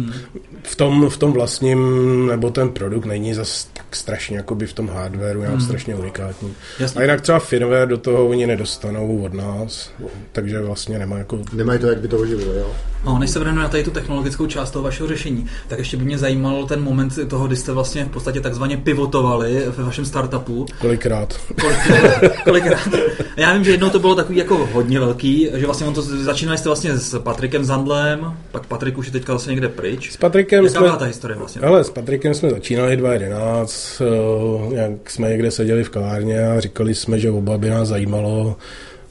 v, 0.62 0.76
tom, 0.76 1.10
v 1.10 1.16
tom 1.16 1.32
vlastním, 1.32 1.80
nebo 2.26 2.50
ten 2.50 2.68
produkt 2.68 3.04
není 3.04 3.34
zas 3.34 3.68
tak 3.72 3.96
strašně 3.96 4.36
jakoby 4.36 4.66
v 4.66 4.72
tom 4.72 4.88
hardwareu 4.88 5.40
nějak 5.40 5.54
mm. 5.54 5.60
strašně 5.60 5.94
unikátní. 5.94 6.54
Jasně. 6.80 6.98
A 6.98 7.02
jinak 7.02 7.20
třeba 7.20 7.38
firmware 7.38 7.88
do 7.88 7.98
toho 7.98 8.26
oni 8.26 8.46
nedostanou 8.46 9.22
od 9.22 9.34
nás, 9.34 9.92
takže 10.32 10.60
vlastně 10.60 10.98
nemá 10.98 11.18
jako... 11.18 11.42
Nemají 11.52 11.78
to, 11.78 11.86
jak 11.86 12.00
by 12.00 12.08
to 12.08 12.18
uživilo, 12.18 12.52
jo? 12.52 12.74
No, 13.06 13.18
než 13.18 13.30
se 13.30 13.38
vrhneme 13.38 13.62
na 13.62 13.68
tady 13.68 13.84
tu 13.84 13.90
technologickou 13.90 14.46
část 14.46 14.70
toho 14.70 14.82
vašeho 14.82 15.08
řešení, 15.08 15.46
tak 15.68 15.78
ještě 15.78 15.96
by 15.96 16.04
mě 16.04 16.18
zajímal 16.18 16.66
ten 16.66 16.82
moment 16.82 17.18
toho, 17.28 17.46
kdy 17.46 17.56
jste 17.56 17.72
vlastně 17.72 18.04
v 18.04 18.08
podstatě 18.08 18.40
takzvaně 18.40 18.76
pivotovali 18.76 19.64
ve 19.76 19.84
vašem 19.84 20.04
startupu. 20.04 20.66
Kolikrát. 20.80 21.40
Kolikrát. 21.60 22.32
kolikrát. 22.44 22.88
Já 23.36 23.52
vím, 23.52 23.64
že 23.64 23.70
jednou 23.70 23.90
to 23.90 23.98
bylo 23.98 24.14
takový 24.14 24.38
jako 24.38 24.68
hodně 24.72 25.00
velký, 25.00 25.48
že 25.54 25.66
vlastně 25.66 25.86
on 25.86 25.94
to 25.94 26.02
začínali 26.02 26.58
jste 26.58 26.68
vlastně 26.68 26.98
s 26.98 27.18
Patrikem 27.18 27.64
Zandlem, 27.64 28.36
pak 28.50 28.66
Patrik 28.66 28.98
už 28.98 29.06
je 29.06 29.12
teďka 29.12 29.32
vlastně 29.32 29.50
někde 29.50 29.68
pryč. 29.68 30.12
S 30.12 30.16
Patrikem 30.16 30.64
Jaká 30.64 30.78
jsme... 30.78 30.98
ta 30.98 31.04
historie 31.04 31.38
vlastně? 31.38 31.62
Ale 31.62 31.84
s 31.84 31.90
Patrikem 31.90 32.34
jsme 32.34 32.50
začínali 32.50 32.96
2011, 32.96 34.02
eh, 34.02 34.76
jak 34.76 35.10
jsme 35.10 35.28
někde 35.28 35.50
seděli 35.50 35.84
v 35.84 35.90
kavárně 35.90 36.48
a 36.48 36.60
říkali 36.60 36.94
jsme, 36.94 37.18
že 37.18 37.30
oba 37.30 37.58
by 37.58 37.70
nás 37.70 37.88
zajímalo 37.88 38.56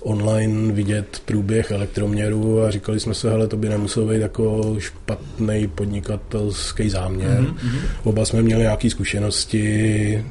online 0.05 0.73
vidět 0.73 1.21
průběh 1.25 1.71
elektroměru 1.71 2.61
a 2.61 2.71
říkali 2.71 2.99
jsme 2.99 3.13
se, 3.13 3.29
hele, 3.29 3.47
to 3.47 3.57
by 3.57 3.69
nemusel 3.69 4.05
být 4.05 4.21
jako 4.21 4.75
špatný 4.79 5.67
podnikatelský 5.67 6.89
záměr. 6.89 7.41
Mm-hmm. 7.41 7.79
Oba 8.03 8.25
jsme 8.25 8.41
měli 8.41 8.61
nějaké 8.61 8.89
zkušenosti, 8.89 10.25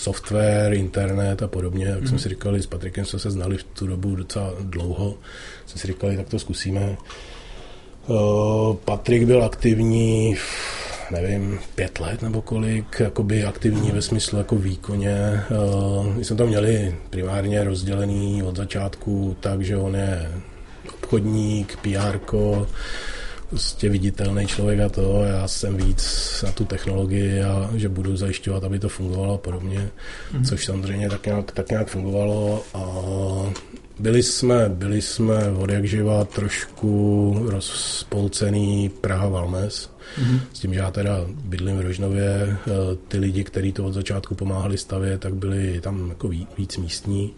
software, 0.00 0.74
internet 0.74 1.42
a 1.42 1.48
podobně, 1.48 1.86
tak 1.86 2.02
mm-hmm. 2.02 2.08
jsme 2.08 2.18
si 2.18 2.28
říkali, 2.28 2.62
s 2.62 2.66
Patrikem 2.66 3.04
jsme 3.04 3.18
se 3.18 3.30
znali 3.30 3.56
v 3.56 3.64
tu 3.64 3.86
dobu 3.86 4.16
docela 4.16 4.54
dlouho, 4.60 5.14
jsme 5.66 5.80
si 5.80 5.86
říkali, 5.86 6.16
tak 6.16 6.28
to 6.28 6.38
zkusíme. 6.38 6.96
Uh, 8.06 8.76
Patrik 8.76 9.24
byl 9.24 9.44
aktivní 9.44 10.36
nevím, 11.10 11.58
pět 11.74 12.00
let 12.00 12.22
nebo 12.22 12.42
kolik, 12.42 13.00
jakoby 13.00 13.44
aktivní 13.44 13.90
ve 13.90 14.02
smyslu 14.02 14.38
jako 14.38 14.56
výkoně. 14.56 15.42
Uh, 15.50 16.06
my 16.16 16.24
jsme 16.24 16.36
to 16.36 16.46
měli 16.46 16.94
primárně 17.10 17.64
rozdělený 17.64 18.42
od 18.42 18.56
začátku 18.56 19.36
tak, 19.40 19.62
že 19.62 19.76
on 19.76 19.96
je 19.96 20.32
obchodník, 20.94 21.76
PR, 21.76 22.18
prostě 23.50 23.88
viditelný 23.88 24.46
člověk 24.46 24.80
a 24.80 24.88
to, 24.88 25.24
já 25.24 25.48
jsem 25.48 25.76
víc 25.76 26.04
na 26.46 26.52
tu 26.52 26.64
technologii 26.64 27.42
a 27.42 27.70
že 27.74 27.88
budu 27.88 28.16
zajišťovat, 28.16 28.64
aby 28.64 28.78
to 28.78 28.88
fungovalo 28.88 29.34
a 29.34 29.38
podobně, 29.38 29.90
mm-hmm. 30.32 30.48
což 30.48 30.64
samozřejmě 30.64 31.08
tak 31.08 31.26
nějak, 31.26 31.52
tak 31.52 31.70
nějak 31.70 31.88
fungovalo 31.88 32.64
a 32.74 32.84
byli 34.00 34.22
jsme, 34.22 34.68
byli 34.68 35.02
jsme 35.02 35.50
od 35.50 35.70
jak 35.70 35.84
živa 35.84 36.24
trošku 36.24 37.36
rozpolcený 37.44 38.88
Praha 39.00 39.28
Valmes, 39.28 39.90
mm-hmm. 40.20 40.40
s 40.52 40.58
tím, 40.58 40.74
že 40.74 40.80
já 40.80 40.90
teda 40.90 41.26
bydlím 41.44 41.76
v 41.76 41.80
Rožnově, 41.80 42.26
eh, 42.26 42.70
ty 43.08 43.18
lidi, 43.18 43.44
kteří 43.44 43.72
to 43.72 43.84
od 43.84 43.92
začátku 43.92 44.34
pomáhali 44.34 44.78
stavět, 44.78 45.20
tak 45.20 45.34
byli 45.34 45.80
tam 45.80 46.08
jako 46.08 46.28
víc 46.58 46.76
místní, 46.76 47.34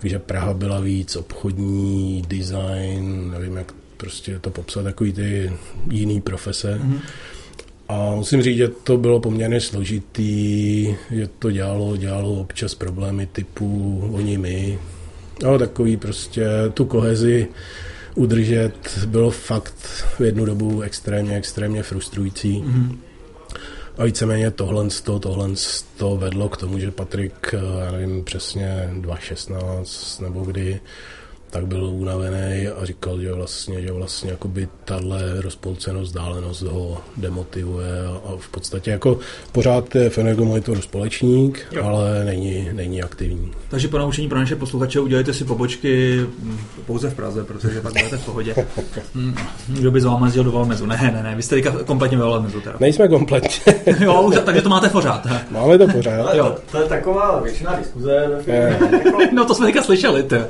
takže 0.00 0.18
Praha 0.18 0.54
byla 0.54 0.80
víc 0.80 1.16
obchodní, 1.16 2.22
design, 2.28 3.30
nevím, 3.30 3.56
jak 3.56 3.72
prostě 3.96 4.38
to 4.38 4.50
popsat, 4.50 4.82
takový 4.82 5.12
ty 5.12 5.52
jiný 5.90 6.20
profese. 6.20 6.80
Mm-hmm. 6.82 7.00
A 7.88 8.14
musím 8.14 8.42
říct, 8.42 8.56
že 8.56 8.68
to 8.68 8.96
bylo 8.96 9.20
poměrně 9.20 9.60
složitý, 9.60 10.86
že 11.10 11.28
to 11.38 11.50
dělalo, 11.50 11.96
dělalo 11.96 12.32
občas 12.32 12.74
problémy 12.74 13.26
typu 13.26 14.00
oni 14.12 14.38
my, 14.38 14.78
No, 15.42 15.58
takový 15.58 15.96
prostě 15.96 16.46
tu 16.74 16.84
kohezi 16.84 17.48
udržet 18.14 18.98
bylo 19.06 19.30
fakt 19.30 19.74
v 20.18 20.20
jednu 20.20 20.44
dobu 20.44 20.80
extrémně, 20.80 21.36
extrémně 21.36 21.82
frustrující. 21.82 22.62
Mm-hmm. 22.62 22.98
A 23.98 24.04
víceméně 24.04 24.50
tohle, 24.50 24.88
to, 25.04 25.18
tohle 25.18 25.48
to 25.96 26.16
vedlo 26.16 26.48
k 26.48 26.56
tomu, 26.56 26.78
že 26.78 26.90
Patrik, 26.90 27.54
já 27.84 27.92
nevím 27.92 28.24
přesně, 28.24 28.90
2.16 29.00 30.22
nebo 30.22 30.44
kdy, 30.44 30.80
tak 31.50 31.66
byl 31.66 31.84
unavený 31.84 32.68
a 32.68 32.84
říkal, 32.84 33.20
že 33.20 33.32
vlastně, 33.32 33.82
že 33.82 33.92
vlastně 33.92 34.30
jakoby 34.30 34.68
tahle 34.84 35.40
rozpolcenost, 35.40 36.06
vzdálenost 36.06 36.62
ho 36.62 36.98
demotivuje 37.16 38.06
a, 38.06 38.10
a 38.10 38.36
v 38.38 38.48
podstatě 38.48 38.90
jako 38.90 39.18
pořád 39.52 39.94
je 39.94 40.10
Fenergo 40.10 40.44
Monitor 40.44 40.80
společník, 40.80 41.66
jo. 41.72 41.84
ale 41.84 42.24
není, 42.24 42.68
není 42.72 43.02
aktivní. 43.02 43.52
Takže 43.68 43.88
po 43.88 43.98
naučení 43.98 44.28
pro 44.28 44.38
naše 44.38 44.56
posluchače 44.56 45.00
udělejte 45.00 45.34
si 45.34 45.44
pobočky 45.44 46.20
hm, 46.38 46.58
pouze 46.86 47.10
v 47.10 47.14
Praze, 47.14 47.44
protože 47.44 47.80
pak 47.80 47.92
budete 47.92 48.16
v 48.16 48.24
pohodě. 48.24 48.54
Hm, 49.14 49.34
kdo 49.68 49.90
by 49.90 50.00
z 50.00 50.04
váma 50.04 50.26
jezdil 50.26 50.44
do 50.44 50.52
Valmezu? 50.52 50.86
Ne, 50.86 51.12
ne, 51.14 51.22
ne, 51.22 51.34
vy 51.36 51.42
jste 51.42 51.54
teďka 51.54 51.70
kompletně 51.84 52.18
ve 52.18 52.24
Valmezu 52.24 52.60
teda. 52.60 52.76
Nejsme 52.80 53.08
kompletně. 53.08 53.74
jo, 54.00 54.22
už, 54.22 54.34
takže 54.44 54.62
to 54.62 54.68
máte 54.68 54.88
pořád. 54.88 55.26
Máme 55.50 55.78
to 55.78 55.88
pořád. 55.88 56.20
Ale 56.20 56.36
to, 56.36 56.58
to, 56.70 56.82
je 56.82 56.88
taková 56.88 57.40
většiná 57.40 57.76
diskuze 57.76 58.26
ve 58.28 58.42
firmě. 58.42 58.78
Jako... 59.04 59.18
no 59.32 59.44
to 59.44 59.54
jsme 59.54 59.66
teďka 59.66 59.82
slyšeli, 59.82 60.24
ne, 60.30 60.46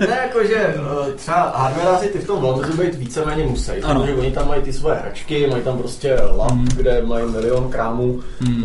ne, 0.00 0.19
jako, 0.22 0.44
že 0.44 0.56
eh, 0.56 1.12
třeba 1.12 1.52
hardwareáři 1.56 2.08
ty 2.08 2.18
v 2.18 2.26
tom 2.26 2.42
Valmezu 2.42 2.76
být 2.76 2.94
víceméně 2.94 3.46
musí, 3.46 3.72
ano. 3.72 4.00
protože 4.00 4.14
oni 4.14 4.30
tam 4.30 4.48
mají 4.48 4.62
ty 4.62 4.72
svoje 4.72 4.96
hračky, 4.96 5.46
mají 5.46 5.62
tam 5.62 5.78
prostě 5.78 6.16
lab, 6.36 6.52
mm. 6.52 6.68
kde 6.76 7.02
mají 7.02 7.26
milion 7.26 7.70
krámů 7.70 8.20
mm. 8.40 8.64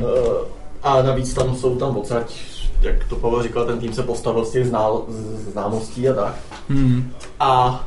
a 0.83 1.01
navíc 1.01 1.33
tam 1.33 1.55
jsou 1.55 1.75
tam 1.75 1.97
odsaď 1.97 2.55
jak 2.81 3.03
to 3.09 3.15
Pavel 3.15 3.43
říkal, 3.43 3.65
ten 3.65 3.79
tým 3.79 3.93
se 3.93 4.03
postavil 4.03 4.45
z 4.45 4.51
těch 4.51 4.67
znál, 4.67 5.05
známostí 5.51 6.09
a 6.09 6.13
tak. 6.13 6.35
Mm. 6.69 7.11
A 7.39 7.85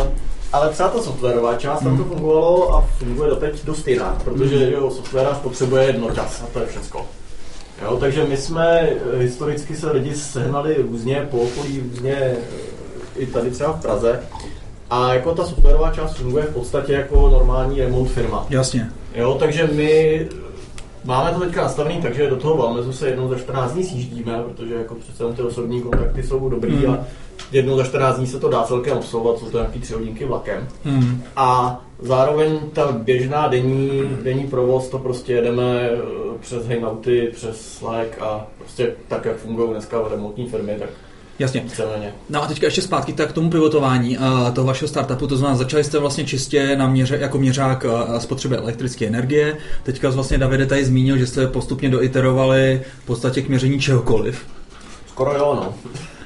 uh, 0.00 0.06
ale 0.52 0.68
třeba 0.70 0.88
ta 0.88 1.02
softwarová 1.02 1.54
část 1.54 1.80
mm. 1.80 1.86
tam 1.86 1.96
to 1.96 2.02
hmm. 2.02 2.12
fungovalo 2.12 2.74
a 2.74 2.80
funguje 2.80 3.30
doteď 3.30 3.64
dost 3.64 3.88
jinak, 3.88 4.22
protože 4.22 4.56
mm. 4.56 4.72
jo, 4.72 4.90
software 4.90 5.36
potřebuje 5.42 5.84
jednočas 5.84 6.42
a 6.42 6.46
to 6.52 6.60
je 6.60 6.66
všecko. 6.66 7.06
Jo, 7.82 7.96
takže 8.00 8.24
my 8.24 8.36
jsme 8.36 8.90
historicky 9.18 9.76
se 9.76 9.90
lidi 9.90 10.14
sehnali 10.14 10.76
různě 10.90 11.28
po 11.30 11.38
okolí, 11.38 11.82
různě 11.90 12.36
i 13.16 13.26
tady 13.26 13.50
třeba 13.50 13.72
v 13.72 13.82
Praze. 13.82 14.20
A 14.90 15.14
jako 15.14 15.34
ta 15.34 15.44
softwarová 15.44 15.92
část 15.92 16.16
funguje 16.16 16.44
v 16.44 16.54
podstatě 16.54 16.92
jako 16.92 17.28
normální 17.28 17.80
remote 17.80 18.10
firma. 18.10 18.46
Jasně. 18.50 18.90
Jo, 19.14 19.36
takže 19.38 19.68
my 19.72 20.26
máme 21.04 21.30
to 21.30 21.40
teďka 21.40 21.62
nastavený 21.62 22.02
takže 22.02 22.30
do 22.30 22.36
toho 22.36 22.56
Valmezu 22.56 22.92
se 22.92 23.08
jednou 23.08 23.28
za 23.28 23.38
14 23.38 23.72
dní 23.72 23.84
sjíždíme, 23.84 24.42
protože 24.48 24.74
jako 24.74 24.94
přece 24.94 25.24
ty 25.36 25.42
osobní 25.42 25.82
kontakty 25.82 26.22
jsou 26.22 26.48
dobrý 26.48 26.72
mm. 26.72 26.92
a 26.92 26.98
jednou 27.52 27.76
za 27.76 27.84
14 27.84 28.16
dní 28.16 28.26
se 28.26 28.40
to 28.40 28.48
dá 28.48 28.62
celkem 28.62 28.96
obsluhovat, 28.96 29.38
jsou 29.38 29.50
to 29.50 29.58
nějaký 29.58 29.80
tři 29.80 29.94
hodinky 29.94 30.24
vlakem. 30.24 30.68
Mm. 30.84 31.22
A 31.36 31.80
zároveň 32.02 32.58
ta 32.72 32.92
běžná 32.92 33.48
denní, 33.48 34.02
denní 34.22 34.46
provoz, 34.46 34.88
to 34.88 34.98
prostě 34.98 35.32
jedeme 35.32 35.90
eh, 35.92 35.98
přes 36.40 36.66
Hangouty, 36.66 37.30
přes 37.34 37.72
Slack 37.72 38.22
a 38.22 38.46
prostě 38.58 38.94
tak, 39.08 39.24
jak 39.24 39.36
fungují 39.36 39.70
dneska 39.70 40.00
v 40.00 40.10
remotní 40.10 40.46
firmy, 40.46 40.76
tak 40.78 40.88
Jasně. 41.38 41.64
No 42.30 42.42
a 42.42 42.46
teďka 42.46 42.66
ještě 42.66 42.82
zpátky 42.82 43.12
tak 43.12 43.28
k 43.28 43.32
tomu 43.32 43.50
pivotování 43.50 44.18
uh, 44.18 44.50
toho 44.54 44.66
vašeho 44.66 44.88
startupu, 44.88 45.26
to 45.26 45.36
znamená, 45.36 45.58
začali 45.58 45.84
jste 45.84 45.98
vlastně 45.98 46.24
čistě 46.24 46.76
na 46.76 46.86
měře, 46.86 47.18
jako 47.20 47.38
měřák 47.38 47.84
uh, 47.84 48.18
spotřeby 48.18 48.56
elektrické 48.56 49.06
energie. 49.06 49.56
Teďka 49.82 50.10
vlastně 50.10 50.38
Davide 50.38 50.66
tady 50.66 50.84
zmínil, 50.84 51.18
že 51.18 51.26
jste 51.26 51.46
postupně 51.46 51.88
doiterovali 51.88 52.82
v 53.02 53.06
podstatě 53.06 53.42
k 53.42 53.48
měření 53.48 53.80
čehokoliv. 53.80 54.46
Skoro 55.06 55.36
jo, 55.36 55.54
no. 55.56 55.74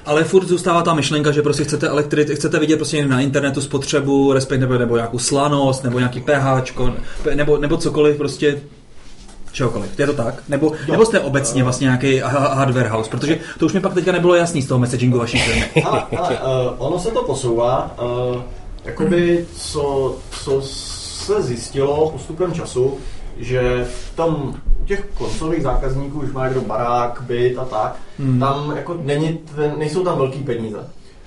Ale 0.07 0.25
furt 0.25 0.47
zůstává 0.47 0.83
ta 0.83 0.95
myšlenka, 0.95 1.33
že 1.33 1.43
prostě 1.43 1.65
chcete 1.65 1.89
elektrit, 1.89 2.31
chcete 2.31 2.59
vidět 2.59 2.77
prostě 2.77 3.07
na 3.07 3.21
internetu 3.21 3.61
spotřebu, 3.61 4.33
respektive 4.33 4.79
nebo 4.79 4.97
nějakou 4.97 5.19
slanost, 5.19 5.85
nebo 5.85 5.99
nějaký 5.99 6.21
pH, 6.21 6.75
nebo, 7.35 7.59
nebo 7.59 7.77
cokoliv 7.77 8.17
prostě 8.17 8.61
čehokoliv. 9.53 9.99
Je 9.99 10.07
to 10.07 10.13
tak? 10.13 10.43
Nebo, 10.49 10.73
nebo 10.91 11.07
jste 11.07 11.21
obecně 11.21 11.65
vlastně 11.65 11.85
nějaký 11.85 12.19
hardware 12.19 12.89
house? 12.89 13.11
Protože 13.11 13.39
to 13.59 13.67
už 13.67 13.73
mi 13.73 13.81
pak 13.81 13.95
teďka 13.95 14.13
nebylo 14.13 14.35
jasný 14.35 14.63
z 14.63 14.67
toho 14.67 14.81
messagingu 14.81 15.19
vaší 15.19 15.39
firmy. 15.39 15.85
ale, 15.85 16.03
ale 16.17 16.31
uh, 16.31 16.75
ono 16.79 16.99
se 16.99 17.11
to 17.11 17.23
posouvá. 17.23 17.97
Uh, 18.03 18.43
jakoby, 18.85 19.47
co, 19.57 20.17
co 20.31 20.61
se 20.63 21.43
zjistilo 21.43 22.11
postupem 22.11 22.53
času, 22.53 22.99
že 23.37 23.85
v 23.85 24.17
tom, 24.17 24.55
u 24.83 24.85
těch 24.85 25.05
koncových 25.19 25.63
zákazníků, 25.63 26.21
už 26.21 26.33
má 26.33 26.45
někdo 26.45 26.61
barák, 26.61 27.23
byt 27.27 27.59
a 27.59 27.65
tak, 27.65 27.97
hmm. 28.19 28.41
tam 28.41 28.77
jako 28.77 29.01
není, 29.03 29.39
nejsou 29.77 30.05
tam 30.05 30.19
velký 30.19 30.39
peníze. 30.39 30.79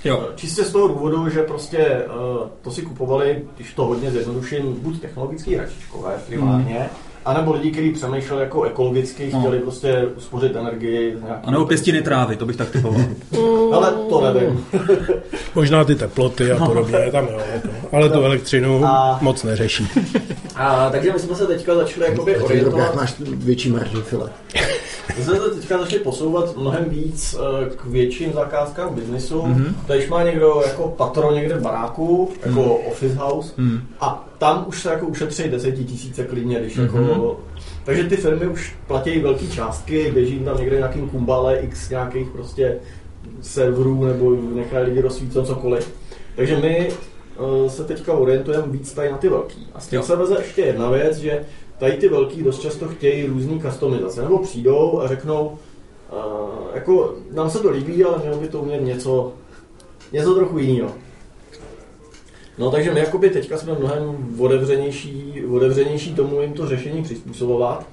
Jo. 0.04 0.24
Eh, 0.30 0.36
čistě 0.36 0.64
z 0.64 0.72
toho 0.72 0.88
důvodu, 0.88 1.30
že 1.30 1.44
prostě 1.44 2.04
uh, 2.06 2.48
to 2.62 2.72
si 2.72 2.82
kupovali, 2.82 3.44
když 3.56 3.74
to 3.74 3.86
hodně 3.86 4.12
zjednoduším, 4.12 4.76
buď 4.82 5.02
technologický 5.02 5.56
hračičkové 5.56 6.18
primárně, 6.28 6.80
hmm 6.80 7.11
a 7.26 7.34
nebo 7.34 7.54
lidi, 7.54 7.72
kteří 7.72 7.92
přemýšleli 7.92 8.44
jako 8.44 8.64
ekologicky, 8.64 9.30
no. 9.34 9.40
chtěli 9.40 9.60
prostě 9.60 10.08
uspořit 10.18 10.56
energii. 10.56 11.18
A 11.44 11.52
nebo 11.52 11.66
pěstiny 11.66 12.02
trávy, 12.02 12.36
to 12.36 12.46
bych 12.46 12.56
tak 12.56 12.70
typoval. 12.70 13.02
Ale 13.74 13.92
to 14.10 14.34
nevím. 14.34 14.66
Možná 15.56 15.84
ty 15.84 15.96
teploty 15.96 16.52
a 16.52 16.60
no. 16.60 16.68
podobně, 16.68 17.12
tam 17.12 17.28
jo, 17.28 17.40
to. 17.62 17.70
ale 17.92 18.10
tu 18.10 18.24
elektřinu 18.24 18.86
a... 18.86 19.20
moc 19.22 19.44
neřeší. 19.44 19.88
A, 20.56 20.90
takže 20.90 21.14
my 21.14 21.20
jsme 21.20 21.36
se 21.36 21.48
teďka 21.48 21.76
začali 21.76 22.06
jakoby 22.06 22.38
orientovat. 22.38 22.96
máš 22.96 23.14
větší 23.20 23.70
marži, 23.70 23.98
File. 24.02 24.30
My 25.18 25.24
jsme 25.24 25.36
se 25.40 25.50
teďka 25.50 25.78
začali 25.78 26.04
posouvat 26.04 26.58
mnohem 26.58 26.86
víc 26.88 27.36
eh, 27.66 27.70
k 27.76 27.86
větším 27.86 28.34
zakázkám 28.34 28.90
v 28.90 28.96
biznisu. 28.96 29.42
Mhm. 29.46 29.64
Mm-hmm. 29.64 29.74
Když 29.96 30.10
má 30.10 30.24
někdo 30.24 30.62
jako 30.68 30.88
patro 30.98 31.32
někde 31.34 31.56
v 31.56 31.62
baráku, 31.62 32.32
jako 32.46 32.60
Mhm. 32.62 32.70
office 32.70 33.16
house, 33.16 33.54
Hmm. 33.58 33.80
a 34.00 34.28
tam 34.38 34.66
už 34.68 34.82
se 34.82 34.90
jako 34.90 35.06
ušetří 35.08 35.44
desetitisíce 35.50 36.24
klidně, 36.24 36.60
když 36.60 36.76
Mhm. 36.78 36.86
jako... 36.86 37.40
Takže 37.86 38.04
ty 38.04 38.18
firmy 38.18 38.48
už 38.48 38.76
platí 38.88 39.20
velké 39.20 39.48
částky, 39.48 40.12
běží 40.14 40.40
tam 40.40 40.58
někde 40.58 40.76
nějakým 40.78 41.10
kumbale 41.10 41.56
x 41.60 41.90
nějakých 41.90 42.28
prostě 42.30 42.78
serverů 43.42 44.06
nebo 44.06 44.36
nechají 44.56 44.86
lidi 44.86 45.02
rozsvícet 45.02 45.48
cokoliv. 45.48 45.94
Takže 46.36 46.58
my 46.58 46.92
uh, 47.40 47.68
se 47.70 47.84
teďka 47.84 48.14
orientujeme 48.14 48.64
víc 48.68 48.94
tady 48.94 49.12
na 49.12 49.18
ty 49.18 49.30
velký. 49.30 49.68
A 49.76 49.80
s 49.80 49.88
tím 49.88 49.98
Jo. 50.00 50.04
se 50.06 50.16
veze 50.16 50.36
ještě 50.40 50.62
jedna 50.62 50.90
věc, 50.90 51.18
že 51.18 51.42
tady 51.82 51.94
ty 51.94 52.10
velký 52.10 52.44
dost 52.44 52.62
často 52.62 52.88
chtějí 52.88 53.26
různý 53.26 53.62
customizace, 53.62 54.22
nebo 54.22 54.40
přijdou 54.40 55.02
a 55.02 55.08
řeknou, 55.08 55.58
uh, 56.14 56.20
jako 56.74 57.14
nám 57.32 57.50
se 57.50 57.60
to 57.60 57.72
líbí, 57.72 58.04
ale 58.04 58.18
mělo 58.22 58.38
by 58.38 58.48
to 58.48 58.60
umět 58.60 58.82
něco, 58.82 59.34
něco 60.12 60.36
trochu 60.36 60.58
jiného. 60.58 60.92
No 62.58 62.72
takže 62.72 62.94
my 62.94 63.00
jakoby 63.00 63.30
teďka 63.30 63.58
jsme 63.58 63.74
mnohem 63.74 64.36
otevřenější, 64.40 65.44
otevřenější 65.56 66.16
tomu 66.16 66.42
jim 66.42 66.54
to 66.54 66.68
řešení 66.68 67.04
přizpůsobovat. 67.04 67.86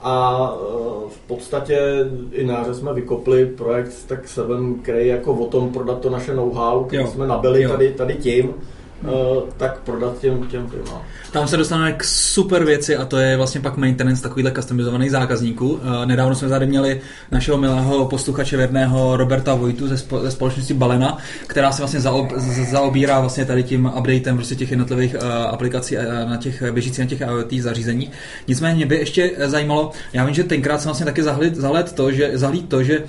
A 0.00 0.48
eh, 0.54 0.64
v 1.08 1.18
podstatě 1.26 2.06
i 2.32 2.44
náře 2.46 2.74
jsme 2.74 2.94
vykopli 2.94 3.46
projekt 3.46 3.94
tak 4.06 4.28
Seven, 4.28 4.74
který 4.74 4.98
je 4.98 5.06
jako 5.06 5.32
o 5.34 5.46
tom 5.46 5.72
prodat 5.72 6.00
to 6.00 6.10
naše 6.10 6.34
know-how, 6.34 6.84
který 6.84 7.02
Jo. 7.02 7.08
jsme 7.08 7.26
nabili 7.26 7.62
Jo. 7.62 7.70
tady, 7.70 7.92
tady 7.92 8.14
tím, 8.14 8.54
eh, 9.04 9.08
tak 9.56 9.78
prodat 9.80 10.18
těm, 10.18 10.46
těm 10.46 10.66
firmám. 10.66 11.02
Tam 11.32 11.48
se 11.48 11.56
dostaneme 11.56 11.92
k 11.92 12.04
super 12.04 12.64
věci 12.64 12.96
a 12.96 13.04
to 13.04 13.18
je 13.18 13.36
vlastně 13.36 13.60
pak 13.60 13.76
maintenance 13.76 14.22
takovýchhle 14.22 14.52
customizovaných 14.52 15.10
zákazníků. 15.10 15.80
Eh, 16.02 16.06
Nedávno 16.06 16.34
jsme 16.34 16.48
tady 16.48 16.66
měli 16.66 17.00
našeho 17.30 17.58
milého 17.58 18.06
posluchače 18.06 18.56
věrného 18.56 19.16
Roberta 19.16 19.54
Vojtu 19.54 19.88
ze, 19.88 19.98
spo, 19.98 20.20
ze 20.20 20.30
společnosti 20.30 20.74
Balena, 20.74 21.18
která 21.46 21.72
se 21.72 21.82
vlastně 21.82 22.00
zaob, 22.00 22.32
z- 22.36 22.70
zaobírá 22.70 23.20
vlastně 23.20 23.44
tady 23.44 23.62
tím 23.62 23.92
updatem 23.98 24.36
prostě 24.36 24.54
těch 24.54 24.70
jednotlivých 24.70 25.14
uh, 25.14 25.22
aplikací 25.32 25.96
uh, 25.96 26.02
na 26.30 26.36
těch 26.36 26.62
běžících 26.72 26.98
na 27.04 27.06
těch 27.06 27.20
IoT 27.20 27.52
zařízeních. 27.52 28.10
Nicméně 28.48 28.74
mě 28.74 28.86
by 28.86 28.96
ještě 28.96 29.30
zajímalo, 29.38 29.90
já 30.12 30.24
vím, 30.24 30.34
že 30.34 30.44
tenkrát 30.44 30.78
jsem 30.80 30.88
vlastně 30.88 31.06
taky 31.06 31.22
zahled, 31.22 31.54
zahled 31.56 31.92
to, 31.92 32.12
že, 32.12 32.30
zahlíd 32.34 32.68
to, 32.68 32.82
že 32.82 32.98
uh, 32.98 33.04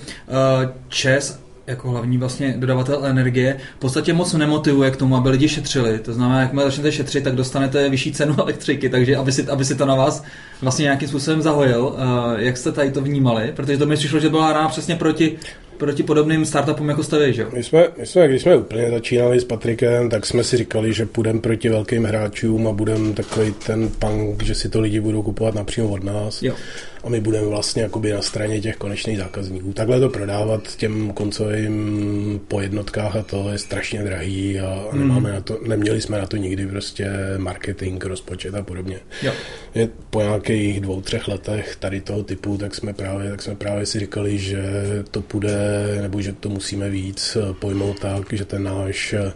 ČES 0.89 1.42
jako 1.67 1.89
hlavní 1.89 2.17
vlastně 2.17 2.53
dodavatel 2.57 3.05
energie 3.05 3.57
v 3.75 3.79
podstatě 3.79 4.13
moc 4.13 4.33
nemotivuje 4.33 4.91
k 4.91 4.97
tomu, 4.97 5.15
aby 5.15 5.29
lidi 5.29 5.49
šetřili. 5.49 5.99
To 5.99 6.13
znamená, 6.13 6.41
jakmile 6.41 6.65
začnete 6.65 6.91
šetřit, 6.91 7.23
tak 7.23 7.35
dostanete 7.35 7.89
vyšší 7.89 8.11
cenu 8.11 8.35
elektriky, 8.39 8.89
takže 8.89 9.17
aby 9.17 9.31
si, 9.31 9.47
aby 9.47 9.65
si 9.65 9.75
to 9.75 9.85
na 9.85 9.95
vás 9.95 10.23
vlastně 10.61 10.83
nějakým 10.83 11.07
způsobem 11.07 11.41
zahojil. 11.41 11.85
Uh, 11.85 12.39
jak 12.39 12.57
jste 12.57 12.71
tady 12.71 12.91
to 12.91 13.01
vnímali? 13.01 13.51
Protože 13.55 13.77
to 13.77 13.85
mi 13.85 13.95
přišlo, 13.95 14.19
že 14.19 14.29
byla 14.29 14.53
rána 14.53 14.67
přesně 14.67 14.95
proti, 14.95 15.37
proti 15.77 16.03
podobným 16.03 16.45
startupům, 16.45 16.89
jako 16.89 17.03
jste 17.03 17.19
vy, 17.19 17.33
že? 17.33 17.47
My 17.53 17.63
jsme, 17.63 17.87
my 17.97 18.05
jsme, 18.05 18.27
když 18.27 18.41
jsme 18.41 18.55
úplně 18.55 18.89
začínali 18.89 19.39
s 19.39 19.43
Patrikem, 19.43 20.09
tak 20.09 20.25
jsme 20.25 20.43
si 20.43 20.57
říkali, 20.57 20.93
že 20.93 21.05
půjdeme 21.05 21.39
proti 21.39 21.69
velkým 21.69 22.03
hráčům 22.03 22.67
a 22.67 22.71
budeme 22.71 23.13
takový 23.13 23.53
ten 23.65 23.89
punk, 23.99 24.43
že 24.43 24.55
si 24.55 24.69
to 24.69 24.81
lidi 24.81 24.99
budou 24.99 25.23
kupovat 25.23 25.55
napřímo 25.55 25.89
od 25.89 26.03
nás. 26.03 26.43
Jo. 26.43 26.55
A 27.03 27.09
my 27.09 27.19
budeme 27.21 27.47
vlastně 27.47 27.83
jakoby 27.83 28.13
na 28.13 28.21
straně 28.21 28.61
těch 28.61 28.77
konečných 28.77 29.17
zákazníků. 29.17 29.73
Takhle 29.73 29.99
to 29.99 30.09
prodávat 30.09 30.75
těm 30.75 31.11
koncovým 31.13 32.41
po 32.47 32.61
jednotkách 32.61 33.15
a 33.15 33.23
to 33.23 33.49
je 33.49 33.57
strašně 33.57 34.03
drahý 34.03 34.59
a 34.59 34.83
Hmm. 34.91 34.99
nemáme 34.99 35.31
na 35.31 35.41
to, 35.41 35.59
neměli 35.67 36.01
jsme 36.01 36.17
na 36.17 36.25
to 36.25 36.37
nikdy 36.37 36.67
prostě 36.67 37.09
marketing, 37.37 38.05
rozpočet 38.05 38.55
a 38.55 38.63
podobně. 38.63 38.99
Jo. 39.23 39.31
Je 39.75 39.89
po 40.09 40.21
nějakých 40.21 40.81
dvou, 40.81 41.01
třech 41.01 41.27
letech 41.27 41.75
tady 41.75 42.01
toho 42.01 42.23
typu, 42.23 42.57
tak 42.57 42.75
jsme 42.75 42.93
právě, 42.93 43.29
tak 43.29 43.41
jsme 43.41 43.55
právě 43.55 43.85
si 43.85 43.99
říkali, 43.99 44.37
že 44.37 44.63
to 45.11 45.21
půjde, 45.21 45.57
nebo 46.01 46.21
že 46.21 46.33
to 46.33 46.49
musíme 46.49 46.89
víc 46.89 47.37
eh, 47.41 47.53
pojmout 47.53 47.99
tak, 47.99 48.33
že 48.33 48.45
ten 48.45 48.63
náš 48.63 49.13
eh, 49.13 49.33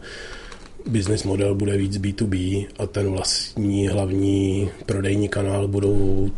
business 0.85 1.23
model 1.23 1.55
bude 1.55 1.77
víc 1.77 1.97
B2B 1.97 2.67
a 2.79 2.85
ten 2.87 3.07
vlastní 3.07 3.87
hlavní 3.87 4.69
prodejní 4.85 5.29
kanál 5.29 5.67
budou 5.67 6.31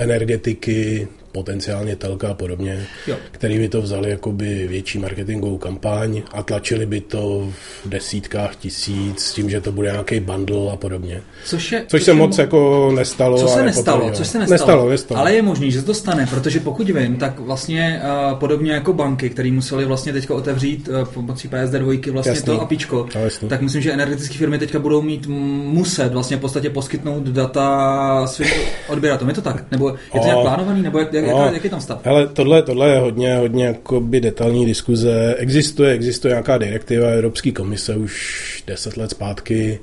energetiky, 0.00 1.08
potenciálně 1.32 1.96
telka 1.96 2.28
a 2.30 2.34
podobně, 2.34 2.86
Jo. 3.06 3.16
který 3.30 3.58
by 3.58 3.68
to 3.68 3.82
vzali 3.82 4.10
jakoby 4.10 4.66
větší 4.68 4.98
marketingovou 4.98 5.58
kampaň 5.58 6.22
a 6.32 6.42
tlačili 6.42 6.86
by 6.86 7.00
to 7.00 7.48
v 7.84 7.88
desítkách 7.88 8.56
tisíc 8.56 9.20
s 9.20 9.32
tím, 9.32 9.50
že 9.50 9.60
to 9.60 9.72
bude 9.72 9.90
nějaký 9.90 10.20
bundle 10.20 10.72
a 10.72 10.76
podobně. 10.76 11.22
Což, 11.44 11.72
je, 11.72 11.84
Což 11.88 12.02
se 12.02 12.10
je 12.10 12.14
moc 12.14 12.36
mo- 12.36 12.40
jako 12.40 12.92
nestalo. 12.96 13.38
Co 13.38 13.48
se 13.48 13.62
nepotvrdilo. 13.62 13.96
nestalo, 13.98 14.10
což 14.12 14.26
se 14.26 14.38
nestalo. 14.38 14.58
Nestalo, 14.58 14.90
nestalo. 14.90 15.20
Ale 15.20 15.34
je 15.34 15.42
možný, 15.42 15.70
že 15.72 15.80
se 15.80 15.86
to 15.86 15.94
stane, 15.94 16.26
protože 16.30 16.60
pokud 16.60 16.90
vím, 16.90 17.16
tak 17.16 17.38
vlastně 17.40 18.02
uh, 18.32 18.38
podobně 18.38 18.72
jako 18.72 18.92
banky, 18.92 19.30
které 19.30 19.52
museli 19.52 19.84
vlastně 19.84 20.12
teďka 20.12 20.34
otevřít 20.34 20.88
uh, 20.88 21.04
pomocí 21.04 21.48
PSD2 21.48 22.12
vlastně 22.12 22.30
Jasný. 22.32 22.46
to 22.46 22.60
APIčko, 22.60 23.06
jasný. 23.14 23.48
tak 23.48 23.60
myslím, 23.60 23.82
že 23.82 23.92
energetické 23.92 24.34
firmy 24.38 24.58
teďka 24.58 24.78
budou 24.78 25.02
mít 25.02 25.26
muset 25.26 26.12
vlastně 26.12 26.36
v 26.36 26.40
podstatě 26.40 26.70
poskytnout 26.70 27.22
data 27.22 28.26
svým 28.26 28.48
odběratelům. 28.88 29.28
Je 29.28 29.34
to 29.34 29.42
tak? 29.42 29.70
Nebo 29.70 29.88
je 29.88 30.20
to 30.20 30.26
nějak 30.26 30.38
plánovaný? 30.40 30.82
Nebo 30.82 30.98
jak, 30.98 31.12
jak, 31.24 31.36
No. 31.36 31.44
jak, 31.44 31.54
jak 31.54 31.64
je 31.64 31.70
tam 31.70 31.80
stav? 31.80 32.00
Hele, 32.04 32.26
tohle, 32.26 32.62
tohle 32.62 32.90
je 32.90 32.98
hodně, 32.98 33.36
hodně 33.36 33.64
jakoby 33.64 34.20
detailní 34.20 34.66
diskuze. 34.66 35.34
Existuje, 35.38 35.92
existuje 35.92 36.32
nějaká 36.32 36.58
direktiva 36.58 37.08
Evropské 37.08 37.52
komise 37.52 37.96
už 37.96 38.64
10 38.66 38.96
let 38.96 39.10
zpátky, 39.10 39.78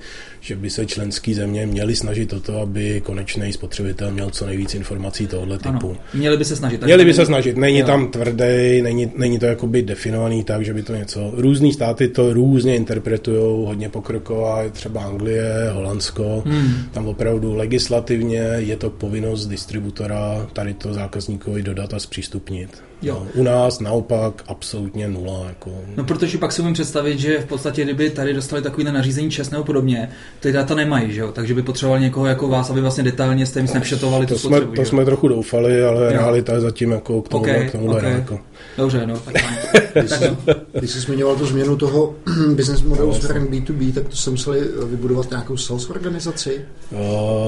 že 0.48 0.56
by 0.56 0.70
se 0.70 0.86
členské 0.86 1.34
země 1.34 1.66
měly 1.66 1.96
snažit 1.96 2.34
o 2.34 2.40
to, 2.40 2.62
aby 2.62 3.02
konečný 3.02 3.54
spotřebitel 3.54 4.12
měl 4.12 4.30
co 4.30 4.46
nejvíc 4.46 4.76
informací 4.76 5.28
tohohle 5.28 5.58
typu. 5.58 5.90
Ano. 5.90 5.98
Měli 6.14 6.38
by 6.38 6.46
se 6.46 6.56
snažit. 6.56 6.84
Měli 6.84 7.06
by 7.06 7.14
se 7.14 7.26
snažit, 7.26 7.58
není 7.58 7.80
Jo. 7.80 7.86
tam 7.86 8.08
tvrdý, 8.08 8.82
není, 8.82 9.12
není 9.16 9.40
to 9.40 9.46
jakoby 9.46 9.82
definovaný 9.82 10.44
tak, 10.44 10.66
že 10.66 10.74
by 10.74 10.84
to 10.84 10.96
něco... 10.96 11.32
Různý 11.34 11.74
státy 11.74 12.08
to 12.08 12.34
různě 12.34 12.76
interpretují, 12.76 13.66
hodně 13.66 13.90
pokroková 13.90 14.62
je 14.62 14.70
třeba 14.70 15.04
Anglie, 15.04 15.70
Holandsko. 15.74 16.44
Hmm. 16.46 16.74
Tam 16.92 17.08
opravdu 17.08 17.56
legislativně 17.56 18.40
je 18.58 18.78
to 18.78 18.90
povinnost 18.90 19.48
distributora 19.48 20.48
tady 20.54 20.74
to 20.74 20.94
zákazníkovi 20.94 21.64
dodat 21.64 21.94
a 21.94 22.00
zpřístupnit. 22.00 22.87
Jo. 23.02 23.14
No, 23.36 23.42
u 23.42 23.44
nás 23.44 23.80
naopak 23.80 24.44
absolutně 24.48 25.08
nula. 25.08 25.46
Jako. 25.48 25.72
No 25.98 26.04
protože 26.04 26.38
pak 26.38 26.52
si 26.52 26.62
umím 26.62 26.74
představit, 26.74 27.20
že 27.20 27.40
v 27.40 27.46
podstatě, 27.46 27.84
kdyby 27.84 28.10
tady 28.10 28.34
dostali 28.34 28.62
takovýhle 28.62 28.94
nařízení 28.94 29.32
čes 29.32 29.50
nebo 29.52 29.64
podobně, 29.64 30.10
ty 30.40 30.52
data 30.52 30.76
nemají, 30.76 31.14
že 31.14 31.22
jo? 31.22 31.32
Takže 31.32 31.54
by 31.54 31.62
potřebovali 31.64 32.02
někoho 32.02 32.26
jako 32.26 32.48
vás, 32.48 32.70
aby 32.70 32.82
vlastně 32.82 33.04
detailně 33.04 33.46
jste 33.46 33.60
jim 33.60 33.68
snapshotovali 33.68 34.26
tu 34.26 34.34
To 34.34 34.40
jsme, 34.40 34.50
spotřebu, 34.50 34.76
to 34.76 34.82
jo? 34.82 34.86
jsme 34.88 35.06
trochu 35.06 35.28
doufali, 35.28 35.84
ale 35.84 36.02
Jo. 36.04 36.10
realita 36.12 36.54
je 36.54 36.62
zatím 36.62 36.92
jako 36.92 37.22
k 37.22 37.30
tomuhle, 37.30 37.58
Ok, 37.58 37.66
k 37.68 37.72
tomuhle 37.72 37.96
ok. 37.96 38.02
daleko. 38.04 38.40
Dobře, 38.78 39.08
no, 39.08 39.20
tak. 39.20 39.36
Když 39.94 40.12
jsi, 40.12 40.38
když 40.74 40.92
jsi 40.92 41.00
zmiňoval 41.00 41.36
tu 41.36 41.46
změnu 41.46 41.78
toho 41.78 42.16
business 42.56 42.82
modelu 42.82 43.10
No, 43.10 43.16
směrem 43.16 43.48
B2B, 43.48 43.94
tak 43.94 44.08
to 44.08 44.16
se 44.16 44.30
museli 44.30 44.62
vybudovat 44.86 45.30
nějakou 45.30 45.58
sales 45.58 45.90
organizaci. 45.90 46.62
Uh, 46.92 47.00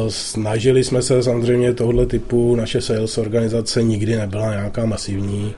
Snažili 0.10 0.84
jsme 0.84 1.02
se 1.02 1.24
samozřejmě 1.24 1.74
tohle 1.74 2.06
typu, 2.06 2.56
naše 2.56 2.82
sales 2.82 3.18
organizace 3.18 3.84
nikdy 3.84 4.16
nebyla 4.16 4.52
nějaká 4.52 4.86
masivní. 4.86 5.54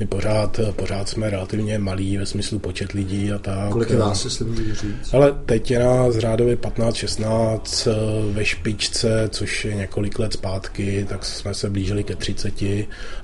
My 0.00 0.06
pořád, 0.06 0.60
pořád 0.76 1.08
jsme 1.08 1.30
relativně 1.30 1.78
malí 1.78 2.16
ve 2.16 2.26
smyslu 2.26 2.58
počet 2.58 2.92
lidí 2.92 3.32
a 3.32 3.38
tak. 3.38 3.70
Kolik 3.70 3.90
je 3.90 3.96
vás, 3.96 4.24
jestli 4.24 4.44
můžu 4.44 4.74
říct? 4.74 5.14
Ale 5.14 5.32
teď 5.46 5.70
je 5.70 5.78
nás 5.78 6.16
řádově 6.16 6.56
15-16 6.56 7.90
eh, 7.90 8.32
ve 8.32 8.44
špičce, 8.44 9.28
což 9.28 9.64
je 9.64 9.74
několik 9.74 10.18
let 10.18 10.32
zpátky, 10.32 11.06
tak 11.08 11.24
jsme 11.24 11.54
se 11.54 11.70
blížili 11.70 12.04
ke 12.04 12.16
30. 12.16 12.54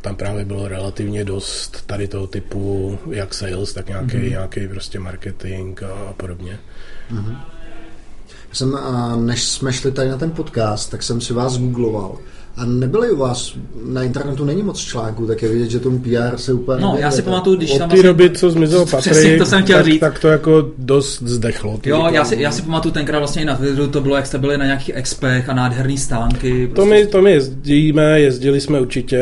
Tam 0.00 0.16
právě 0.16 0.44
bylo 0.44 0.68
relativně 0.68 1.24
dost 1.24 1.86
tady 1.86 2.08
toho 2.08 2.26
typu, 2.26 2.98
jak 3.10 3.34
sales, 3.34 3.72
tak 3.72 3.88
nějaký, 3.88 4.16
mm-hmm. 4.16 4.30
nějaký 4.30 4.68
prostě 4.68 4.98
marketing 4.98 5.82
a 5.82 6.12
podobně. 6.12 6.58
Jsem, 8.52 8.76
a 8.76 9.16
než 9.16 9.44
jsme 9.44 9.72
šli 9.72 9.92
tady 9.92 10.08
na 10.08 10.18
ten 10.18 10.30
podcast, 10.30 10.90
tak 10.90 11.02
jsem 11.02 11.20
si 11.20 11.32
vás 11.32 11.58
googloval. 11.58 12.18
A 12.58 12.64
nebyly 12.64 13.10
u 13.10 13.16
vás, 13.16 13.54
na 13.86 14.02
internetu 14.02 14.44
není 14.44 14.62
moc 14.62 14.78
článků, 14.78 15.26
tak 15.26 15.42
je 15.42 15.48
vidět, 15.48 15.70
že 15.70 15.78
tomu 15.80 15.98
PR 15.98 16.36
se 16.36 16.52
úplně 16.52 16.82
No, 16.82 16.96
já 16.98 17.10
si 17.10 17.22
pamatuju, 17.22 17.56
když 17.56 17.70
Od 17.70 17.78
tam 17.78 17.88
té 17.88 17.94
vlastně... 17.96 18.08
doby, 18.08 18.30
co 18.30 18.50
zmizel 18.50 18.86
Přesně, 18.98 19.12
Patrik, 19.12 19.38
to 19.38 19.44
jsem 19.46 19.62
chtěl 19.62 19.76
tak, 19.78 19.86
říct. 19.86 20.00
tak 20.00 20.18
to 20.18 20.28
jako 20.28 20.70
dost 20.78 21.22
zdechlo. 21.22 21.78
to 21.82 21.88
Jo, 21.88 22.08
já 22.12 22.24
si, 22.24 22.36
já 22.42 22.50
si 22.52 22.62
pamatuju 22.62 22.92
tenkrát 22.92 23.18
vlastně 23.18 23.42
i 23.42 23.44
na 23.44 23.56
Twitteru, 23.56 23.88
to 23.88 24.00
bylo, 24.00 24.16
jak 24.16 24.26
jste 24.26 24.38
byli 24.38 24.58
na 24.58 24.64
nějakých 24.64 24.90
expech 24.94 25.48
a 25.48 25.54
nádherný 25.54 25.98
stánky. 25.98 26.66
To 26.66 26.74
prostě- 26.74 26.90
my, 26.94 27.06
to 27.06 27.22
my 27.22 27.32
jezdíme, 27.32 28.20
jezdili 28.20 28.60
jsme 28.60 28.80
určitě, 28.80 29.20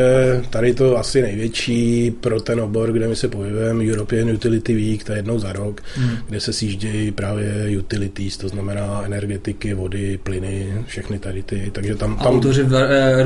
tady 0.49 0.73
to 0.73 0.97
asi 0.97 1.21
největší 1.21 2.11
pro 2.11 2.41
ten 2.41 2.61
obor, 2.61 2.91
kde 2.91 3.07
my 3.07 3.15
se 3.15 3.27
pohybujeme, 3.27 3.83
European 3.85 4.29
Utility 4.29 4.75
Week, 4.75 5.03
to 5.03 5.11
je 5.11 5.17
jednou 5.17 5.39
za 5.39 5.53
rok, 5.53 5.81
hmm. 5.95 6.11
kde 6.29 6.39
se 6.39 6.53
sjíždějí 6.53 7.11
právě 7.11 7.77
utilities, 7.79 8.37
to 8.37 8.47
znamená 8.47 9.01
energetiky, 9.05 9.73
vody, 9.73 10.19
plyny, 10.23 10.73
všechny 10.85 11.19
tady 11.19 11.43
ty, 11.43 11.69
takže 11.71 11.95
tam, 11.95 12.17
A 12.19 12.23
tam 12.23 12.33
autoři 12.33 12.63
v, 12.63 12.73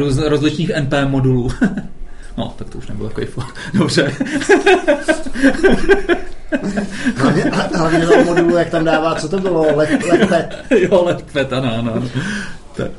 roz, 0.01 0.17
rozličných 0.17 0.71
NP 0.79 0.93
modulů. 1.07 1.49
no, 2.37 2.53
tak 2.57 2.69
to 2.69 2.77
už 2.77 2.87
nebylo 2.87 3.09
takový 3.09 3.27
fo- 3.27 3.51
Dobře. 3.73 4.13
Hlavně, 7.15 7.43
hlavně 7.75 7.99
na 7.99 8.23
modulu, 8.23 8.57
jak 8.57 8.69
tam 8.69 8.83
dává, 8.85 9.15
co 9.15 9.29
to 9.29 9.39
bylo, 9.39 9.75
let, 9.75 9.89
let, 10.11 10.29
let. 10.31 10.55
jo, 10.71 11.03
letpet, 11.05 11.53
ano, 11.53 11.71
ano. 11.79 12.03
Tak. 12.75 12.91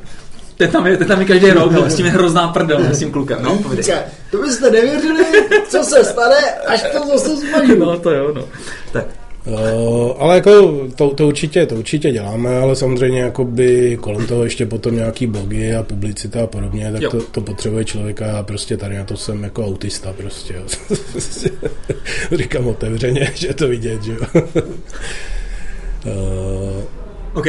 Ten 0.57 0.71
tam 0.71 0.87
je, 0.87 0.97
ten 0.97 1.07
tam 1.07 1.19
je 1.19 1.25
každý 1.25 1.51
rok, 1.51 1.73
ale 1.73 1.89
s 1.89 1.95
tím 1.95 2.05
je 2.05 2.11
hrozná 2.11 2.47
prdel, 2.47 2.79
s 2.83 2.99
tím 2.99 3.11
klukem. 3.11 3.39
No, 3.43 3.57
povědej. 3.57 3.95
To 4.31 4.37
byste 4.37 4.71
nevěřili, 4.71 5.25
co 5.69 5.83
se 5.83 6.03
stane, 6.03 6.35
až 6.67 6.83
to 6.91 7.07
zase 7.07 7.35
zmaží. 7.35 7.75
No, 7.79 7.99
to 7.99 8.11
jo, 8.11 8.33
no. 8.35 8.45
Tak, 8.91 9.05
Uh, 9.45 10.11
ale 10.17 10.35
jako 10.35 10.85
to, 10.95 11.09
to, 11.09 11.27
určitě, 11.27 11.65
to 11.65 11.75
určitě 11.75 12.11
děláme, 12.11 12.57
ale 12.57 12.75
samozřejmě 12.75 13.21
jakoby 13.21 13.97
kolem 14.01 14.27
toho 14.27 14.43
ještě 14.43 14.65
potom 14.65 14.95
nějaký 14.95 15.27
blogy 15.27 15.75
a 15.75 15.83
publicita 15.83 16.43
a 16.43 16.47
podobně, 16.47 16.91
tak 16.91 17.11
to, 17.11 17.21
to, 17.21 17.41
potřebuje 17.41 17.85
člověka. 17.85 18.25
Já 18.25 18.43
prostě 18.43 18.77
tady 18.77 18.97
na 18.97 19.03
to 19.03 19.17
jsem 19.17 19.43
jako 19.43 19.65
autista 19.65 20.13
prostě. 20.13 20.53
Jo. 20.53 20.63
Říkám 22.31 22.67
otevřeně, 22.67 23.31
že 23.35 23.53
to 23.53 23.67
vidět, 23.67 24.03
že 24.03 24.11
jo. 24.11 24.19
uh, 26.05 26.83
OK. 27.33 27.47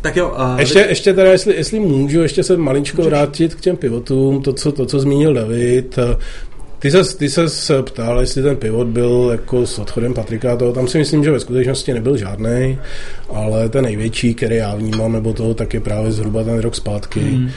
Tak 0.00 0.16
jo. 0.16 0.28
Uh, 0.28 0.60
ještě, 0.60 0.82
vy... 0.82 0.88
ještě 0.88 1.14
teda, 1.14 1.32
jestli, 1.32 1.56
jestli 1.56 1.80
můžu, 1.80 2.22
ještě 2.22 2.42
se 2.42 2.56
maličko 2.56 3.02
vrátit 3.02 3.54
k 3.54 3.60
těm 3.60 3.76
pivotům, 3.76 4.42
to, 4.42 4.52
co, 4.52 4.72
to, 4.72 4.86
co 4.86 5.00
zmínil 5.00 5.34
David. 5.34 5.98
Ty 6.84 6.90
se, 6.90 7.16
ty 7.16 7.30
se 7.30 7.82
ptal, 7.82 8.20
jestli 8.20 8.42
ten 8.42 8.56
pivot 8.56 8.86
byl 8.86 9.28
jako 9.32 9.66
s 9.66 9.78
odchodem 9.78 10.14
Patrika, 10.14 10.56
toho, 10.56 10.72
tam 10.72 10.88
si 10.88 10.98
myslím, 10.98 11.24
že 11.24 11.30
ve 11.30 11.40
skutečnosti 11.40 11.94
nebyl 11.94 12.16
žádný, 12.16 12.78
ale 13.28 13.68
ten 13.68 13.84
největší, 13.84 14.34
který 14.34 14.56
já 14.56 14.74
vnímám, 14.74 15.12
nebo 15.12 15.32
toho, 15.32 15.54
tak 15.54 15.74
je 15.74 15.80
právě 15.80 16.12
zhruba 16.12 16.44
ten 16.44 16.58
rok 16.58 16.74
zpátky. 16.74 17.20
Mm. 17.20 17.50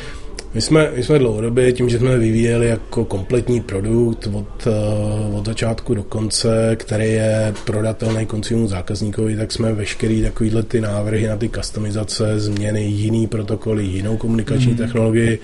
My 0.53 0.61
jsme, 0.61 0.91
my 0.95 1.03
jsme 1.03 1.19
dlouhodobě 1.19 1.73
tím, 1.73 1.89
že 1.89 1.99
jsme 1.99 2.17
vyvíjeli 2.17 2.67
jako 2.67 3.05
kompletní 3.05 3.61
produkt 3.61 4.27
od, 4.33 4.67
eh, 4.67 5.37
od 5.37 5.45
začátku 5.45 5.93
do 5.93 6.03
konce, 6.03 6.75
který 6.75 7.05
je 7.05 7.53
prodatelný 7.65 8.25
koncovnímu 8.25 8.67
zákazníkovi, 8.67 9.35
tak 9.35 9.51
jsme 9.51 9.73
veškerý 9.73 10.21
takovýhle 10.21 10.63
ty 10.63 10.81
návrhy 10.81 11.27
na 11.27 11.37
ty 11.37 11.49
customizace, 11.49 12.39
změny, 12.39 12.83
jiný 12.83 13.27
protokoly, 13.27 13.83
jinou 13.83 14.17
komunikační 14.17 14.71
mm. 14.71 14.77
technologii, 14.77 15.39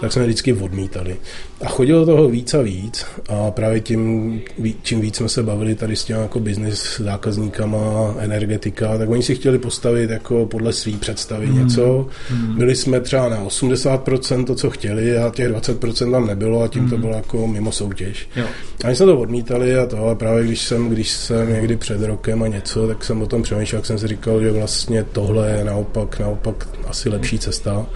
tak 0.00 0.12
jsme 0.12 0.22
vždycky 0.22 0.52
odmítali. 0.52 1.16
A 1.60 1.68
chodilo 1.68 2.06
toho 2.06 2.28
víc 2.28 2.54
a 2.54 2.62
víc 2.62 3.06
a 3.28 3.50
právě 3.50 3.80
tím, 3.80 4.40
čím 4.82 5.00
víc 5.00 5.16
jsme 5.16 5.28
se 5.28 5.42
bavili 5.42 5.74
tady 5.74 5.96
s 5.96 6.04
těmi 6.04 6.20
jako 6.20 6.40
business 6.40 7.00
zákazníkama, 7.00 8.14
energetika, 8.18 8.98
tak 8.98 9.08
oni 9.08 9.22
si 9.22 9.34
chtěli 9.34 9.58
postavit 9.58 10.10
jako 10.10 10.46
podle 10.46 10.72
svý 10.72 10.96
představy 10.96 11.46
mm. 11.46 11.58
něco. 11.58 12.08
Mm. 12.30 12.56
Byli 12.56 12.76
jsme 12.76 13.00
třeba 13.00 13.28
na 13.28 13.44
80% 13.44 14.35
to, 14.44 14.54
co 14.54 14.70
chtěli 14.70 15.18
a 15.18 15.30
těch 15.30 15.48
20% 15.48 16.10
tam 16.10 16.26
nebylo 16.26 16.62
a 16.62 16.68
tím 16.68 16.82
mm. 16.82 16.90
to 16.90 16.98
bylo 16.98 17.14
jako 17.14 17.46
mimo 17.46 17.72
soutěž. 17.72 18.28
Jo. 18.36 18.46
A 18.84 18.88
my 18.88 18.96
jsme 18.96 19.06
to 19.06 19.18
odmítali 19.18 19.78
a 19.78 19.86
to, 19.86 19.98
ale 19.98 20.14
právě 20.14 20.44
když 20.44 20.62
jsem, 20.62 20.88
když 20.88 21.10
jsem 21.10 21.52
někdy 21.52 21.76
před 21.76 22.02
rokem 22.02 22.42
a 22.42 22.46
něco, 22.46 22.88
tak 22.88 23.04
jsem 23.04 23.22
o 23.22 23.26
tom 23.26 23.42
přemýšlel, 23.42 23.78
jak 23.78 23.86
jsem 23.86 23.98
si 23.98 24.06
říkal, 24.06 24.42
že 24.42 24.50
vlastně 24.50 25.04
tohle 25.04 25.50
je 25.50 25.64
naopak, 25.64 26.18
naopak 26.18 26.68
asi 26.86 27.08
lepší 27.08 27.38
cesta. 27.38 27.86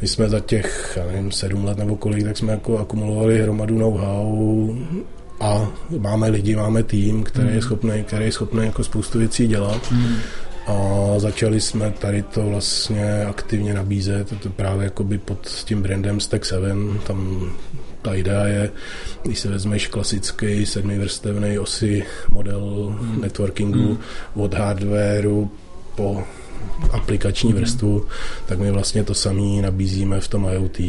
My 0.00 0.08
jsme 0.08 0.28
za 0.28 0.40
těch, 0.40 0.92
já 0.96 1.06
nevím, 1.06 1.32
sedm 1.32 1.64
let 1.64 1.78
nebo 1.78 1.96
kolik, 1.96 2.24
tak 2.24 2.38
jsme 2.38 2.52
jako 2.52 2.78
akumulovali 2.78 3.42
hromadu 3.42 3.78
know-how 3.78 4.74
a 5.40 5.68
máme 5.98 6.28
lidi, 6.28 6.56
máme 6.56 6.82
tým, 6.82 7.22
který 7.22 7.46
je 7.46 7.52
hmm. 7.52 7.62
schopný, 7.62 8.04
který 8.06 8.24
je 8.24 8.32
schopný 8.32 8.64
jako 8.64 8.84
spoustu 8.84 9.18
věcí 9.18 9.46
dělat. 9.46 9.92
Mm. 9.92 10.16
A 10.66 11.14
začali 11.18 11.60
jsme 11.60 11.90
tady 11.90 12.22
to 12.22 12.46
vlastně 12.46 13.24
aktivně 13.24 13.74
nabízet, 13.74 14.40
to 14.40 14.50
právě 14.50 14.84
jakoby 14.84 15.18
pod 15.18 15.46
tím 15.64 15.82
brandem 15.82 16.20
Stack 16.20 16.44
7, 16.44 17.00
tam 17.06 17.50
ta 18.02 18.14
idea 18.14 18.46
je, 18.46 18.70
když 19.22 19.38
se 19.38 19.48
vezmeš 19.48 19.86
klasický 19.86 20.66
sedmivrstevný 20.66 21.58
osy 21.58 22.04
model 22.30 22.96
mm. 23.00 23.20
networkingu 23.20 23.78
mm. 23.78 23.98
od 24.34 24.54
hardwareu 24.54 25.50
po 25.94 26.24
aplikační 26.90 27.52
vrstvu, 27.52 28.06
tak 28.46 28.58
my 28.58 28.70
vlastně 28.70 29.04
to 29.04 29.14
samé 29.14 29.62
nabízíme 29.62 30.20
v 30.20 30.28
tom 30.28 30.48
IoT. 30.52 30.80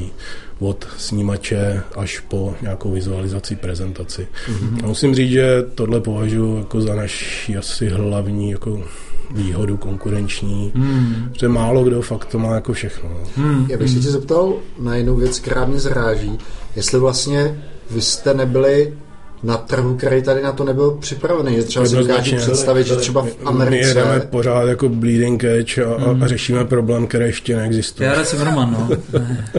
Od 0.59 0.87
snímače 0.97 1.81
až 1.95 2.19
po 2.19 2.55
nějakou 2.61 2.91
vizualizaci, 2.91 3.55
prezentaci. 3.55 4.27
Mm-hmm. 4.47 4.83
A 4.83 4.87
musím 4.87 5.15
říct, 5.15 5.31
že 5.31 5.63
tohle 5.75 6.01
považuji 6.01 6.57
jako 6.57 6.81
za 6.81 6.95
naši 6.95 7.57
asi 7.57 7.89
hlavní 7.89 8.51
jako 8.51 8.83
výhodu 9.33 9.77
konkurenční, 9.77 10.71
mm. 10.75 11.29
protože 11.33 11.47
málo 11.47 11.83
kdo 11.83 12.01
fakt 12.01 12.25
to 12.25 12.39
má 12.39 12.55
jako 12.55 12.73
všechno. 12.73 13.09
Mm. 13.37 13.65
Já 13.69 13.77
bych 13.77 13.89
se 13.89 13.99
tě 13.99 14.11
zeptal 14.11 14.53
na 14.79 14.95
jednu 14.95 15.15
věc, 15.15 15.39
která 15.39 15.65
mě 15.65 15.79
zráží. 15.79 16.37
Jestli 16.75 16.99
vlastně 16.99 17.63
vy 17.91 18.01
jste 18.01 18.33
nebyli 18.33 18.93
na 19.43 19.57
trhu, 19.57 19.95
který 19.95 20.21
tady 20.21 20.41
na 20.41 20.51
to 20.51 20.63
nebyl 20.63 20.91
připravený. 20.91 21.55
Je 21.55 21.63
třeba 21.63 21.85
si 21.85 21.95
dokážu 21.95 22.35
představit, 22.35 22.87
že 22.87 22.95
třeba 22.95 23.21
v 23.21 23.35
Americe... 23.45 23.93
My 23.93 23.99
jedeme 23.99 24.19
pořád 24.19 24.63
jako 24.63 24.89
bleeding 24.89 25.43
edge 25.43 25.85
a, 25.85 26.13
mm. 26.13 26.23
a 26.23 26.27
řešíme 26.27 26.65
problém, 26.65 27.07
který 27.07 27.25
ještě 27.25 27.55
neexistuje. 27.55 28.09
Já 28.09 28.25
jsem 28.25 28.41
Roman, 28.41 28.71
no. 28.71 28.97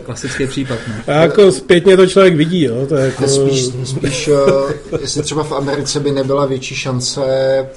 Klasický 0.01 0.47
případ, 0.47 0.79
no. 0.89 1.15
A 1.15 1.21
jako 1.21 1.53
zpětně 1.53 1.97
to 1.97 2.07
člověk 2.07 2.37
vidí, 2.37 2.63
jo. 2.63 2.87
To 2.87 2.97
je 2.97 3.05
jako... 3.05 3.29
Spíš, 3.29 3.69
spíš 3.85 4.29
uh, 4.29 4.71
jestli 5.01 5.23
třeba 5.23 5.45
v 5.45 5.53
Americe 5.53 6.01
by 6.01 6.11
nebyla 6.11 6.47
větší 6.47 6.75
šance 6.75 7.21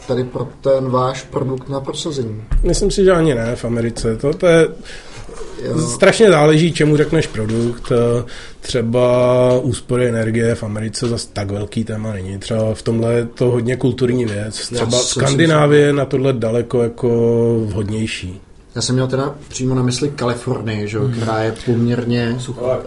tady 0.08 0.24
pro 0.24 0.48
ten 0.62 0.90
váš 0.90 1.24
produkt 1.24 1.70
na 1.70 1.80
prosazení. 1.80 2.44
Myslím 2.64 2.92
si, 2.92 3.04
že 3.04 3.12
ani 3.12 3.36
ne 3.36 3.56
v 3.56 3.66
Americe. 3.66 4.18
To, 4.18 4.34
to 4.34 4.48
je. 4.48 4.68
Strašně 5.94 6.30
záleží, 6.30 6.72
čemu 6.72 6.98
řekneš 6.98 7.28
produkt. 7.28 7.92
Třeba 8.62 9.60
úspory 9.60 10.08
energie 10.08 10.56
v 10.56 10.64
Americe 10.64 11.08
zase 11.08 11.28
tak 11.34 11.52
velký 11.52 11.84
téma 11.84 12.14
není. 12.14 12.38
Třeba 12.38 12.74
v 12.74 12.82
tomhle 12.82 13.14
je 13.14 13.26
to 13.26 13.46
hodně 13.46 13.76
kulturní 13.76 14.26
věc. 14.26 14.70
Třeba 14.70 14.92
Skandinávie 14.92 15.94
na 15.94 16.06
tohle 16.06 16.34
daleko 16.34 16.84
jako 16.84 17.10
vhodnější. 17.66 18.42
Já 18.78 18.82
jsem 18.82 18.96
měl 18.96 19.08
teda 19.08 19.36
přímo 19.48 19.76
na 19.76 19.82
mysli 19.82 20.10
Kalifornii, 20.10 20.88
že, 20.88 21.00
mm. 21.00 21.12
která 21.12 21.40
je 21.40 21.54
poměrně 21.66 22.36
suchá. 22.40 22.80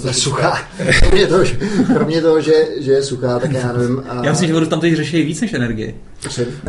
To 0.00 0.06
je 0.08 0.14
suchá. 0.14 0.58
kromě 1.00 1.26
toho, 1.26 1.44
že, 1.44 1.56
kromě 1.86 2.22
toho 2.22 2.40
že, 2.40 2.52
že, 2.80 2.92
je 2.92 3.02
suchá, 3.02 3.38
tak 3.38 3.52
já 3.52 3.72
nevím. 3.72 4.02
A... 4.08 4.24
Já 4.24 4.30
myslím, 4.30 4.48
že 4.48 4.54
vodu 4.54 4.66
tam 4.66 4.80
teď 4.80 4.94
řeší 4.94 5.22
víc 5.22 5.40
než 5.40 5.52
energie. 5.52 5.94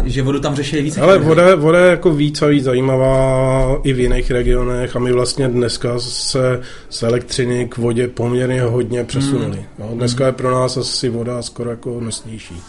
Že 0.04 0.22
vodu 0.22 0.40
tam 0.40 0.56
řeší 0.56 0.82
víc 0.82 0.98
Ale 0.98 1.18
voda, 1.18 1.56
voda 1.56 1.80
je 1.80 1.92
jako 1.92 2.14
víc 2.14 2.42
a 2.42 2.48
víc 2.48 2.64
zajímavá 2.64 3.80
i 3.84 3.94
v 3.94 4.00
jiných 4.00 4.32
regionech 4.32 4.96
a 4.96 5.00
my 5.00 5.12
vlastně 5.12 5.48
dneska 5.48 6.00
se 6.00 6.62
z 6.90 7.04
elektřiny 7.04 7.68
k 7.68 7.78
vodě 7.78 8.08
poměrně 8.08 8.62
hodně 8.62 9.04
přesunuli. 9.04 9.58
Mm. 9.58 9.66
No, 9.80 9.90
dneska 9.94 10.26
je 10.26 10.32
pro 10.32 10.52
nás 10.52 10.78
asi 10.78 11.10
voda 11.10 11.42
skoro 11.42 11.70
jako 11.70 12.00
nosnější. 12.00 12.62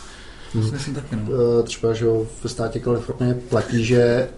Mm. 0.55 0.71
Třeba, 1.65 1.93
že 1.93 2.07
ve 2.43 2.51
státě 2.51 2.79
Kalifornie 2.79 3.35
platí, 3.35 3.85
že 3.85 4.29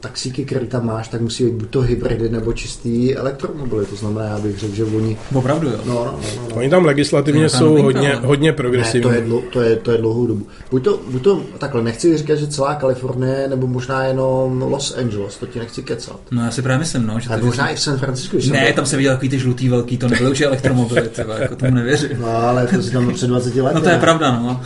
taxíky, 0.00 0.44
které 0.44 0.66
tam 0.66 0.86
máš, 0.86 1.08
tak 1.08 1.20
musí 1.20 1.44
být 1.44 1.54
buď 1.54 1.70
to 1.70 1.80
hybridy 1.80 2.28
nebo 2.28 2.52
čistý 2.52 3.14
elektromobily. 3.16 3.86
To 3.86 3.96
znamená, 3.96 4.26
já 4.26 4.38
bych 4.38 4.58
řekl, 4.58 4.74
že 4.74 4.84
oni... 4.84 5.16
Opravdu, 5.34 5.68
jo? 5.68 5.78
No, 5.86 5.94
no, 5.94 6.04
no, 6.04 6.12
no, 6.36 6.48
no. 6.50 6.56
Oni 6.56 6.70
tam 6.70 6.84
legislativně 6.84 7.42
no, 7.42 7.48
jsou 7.48 7.82
hodně, 7.82 8.18
no. 8.22 8.28
hodně 8.28 8.52
progresivní. 8.52 9.10
Ne, 9.10 9.16
to, 9.16 9.20
je 9.22 9.26
dlo, 9.26 9.42
to, 9.52 9.60
je, 9.60 9.76
to 9.76 9.90
je 9.90 9.98
dlouhou 9.98 10.26
dobu. 10.26 10.46
Buď 10.70 10.84
to, 10.84 11.00
buď 11.10 11.22
to, 11.22 11.42
takhle, 11.58 11.82
nechci 11.82 12.16
říkat, 12.16 12.34
že 12.34 12.46
celá 12.46 12.74
Kalifornie, 12.74 13.48
nebo 13.48 13.66
možná 13.66 14.04
jenom 14.04 14.62
Los 14.62 14.96
Angeles, 14.98 15.36
to 15.36 15.46
ti 15.46 15.58
nechci 15.58 15.82
kecat. 15.82 16.20
No 16.30 16.44
já 16.44 16.50
si 16.50 16.62
právě 16.62 16.78
myslím, 16.78 17.06
no. 17.06 17.20
Že 17.20 17.28
to 17.28 17.46
možná 17.46 17.68
i 17.68 17.76
v 17.76 17.80
San 17.80 17.98
Francisco. 17.98 18.36
Ne, 18.36 18.64
byl... 18.64 18.72
tam 18.74 18.86
se 18.86 18.96
viděl 18.96 19.12
takový 19.12 19.28
ty 19.28 19.38
žlutý 19.38 19.68
velký, 19.68 19.98
to 19.98 20.08
nebylo 20.08 20.30
už 20.30 20.40
elektromobily, 20.40 21.08
třeba, 21.08 21.38
jako 21.38 21.56
tomu 21.56 21.74
nevěřím. 21.74 22.16
No 22.20 22.36
ale 22.36 22.66
to 22.66 22.82
si 22.82 22.90
tam 22.90 23.14
před 23.14 23.26
20 23.26 23.54
lety. 23.54 23.74
No 23.74 23.80
to 23.80 23.88
je 23.88 23.98
pravda, 23.98 24.30
no. 24.30 24.60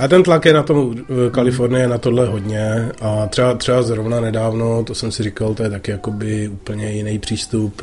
a 0.00 0.08
ten 0.08 0.22
tlak 0.22 0.44
je 0.44 0.52
na 0.52 0.62
tom 0.62 0.94
Kalifornie 1.30 1.88
na 1.88 1.98
tohle 1.98 2.26
hodně 2.26 2.88
a 3.00 3.26
třeba, 3.26 3.54
třeba 3.54 3.82
zrovna 3.82 4.20
nedávno, 4.34 4.84
to 4.84 4.94
jsem 4.94 5.12
si 5.12 5.22
říkal, 5.22 5.54
to 5.54 5.62
je 5.62 5.70
taky 5.70 5.90
jakoby 5.90 6.48
úplně 6.48 6.92
jiný 6.92 7.18
přístup. 7.18 7.82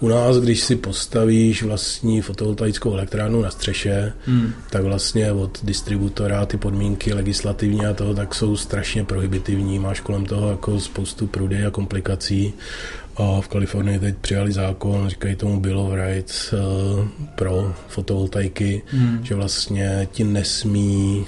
U 0.00 0.08
nás, 0.08 0.36
když 0.36 0.60
si 0.60 0.76
postavíš 0.76 1.62
vlastní 1.62 2.20
fotovoltaickou 2.20 2.92
elektrárnu 2.92 3.42
na 3.42 3.50
střeše, 3.50 4.12
hmm. 4.26 4.52
tak 4.70 4.82
vlastně 4.82 5.32
od 5.32 5.58
distributora 5.62 6.46
ty 6.46 6.56
podmínky 6.56 7.14
legislativní 7.14 7.86
a 7.86 7.94
toho 7.94 8.14
tak 8.14 8.34
jsou 8.34 8.56
strašně 8.56 9.04
prohibitivní. 9.04 9.78
Máš 9.78 10.00
kolem 10.00 10.26
toho 10.26 10.50
jako 10.50 10.80
spoustu 10.80 11.26
prudy 11.26 11.66
a 11.66 11.70
komplikací. 11.70 12.54
A 13.16 13.40
v 13.40 13.48
Kalifornii 13.48 13.98
teď 13.98 14.14
přijali 14.16 14.52
zákon, 14.52 15.08
říkají 15.08 15.36
tomu 15.36 15.60
Bill 15.60 15.80
of 15.80 15.92
Rights 15.94 16.52
uh, 16.52 16.58
pro 17.34 17.74
fotovoltaiky, 17.88 18.82
hmm. 18.86 19.18
že 19.22 19.34
vlastně 19.34 20.08
ti 20.12 20.24
nesmí 20.24 21.26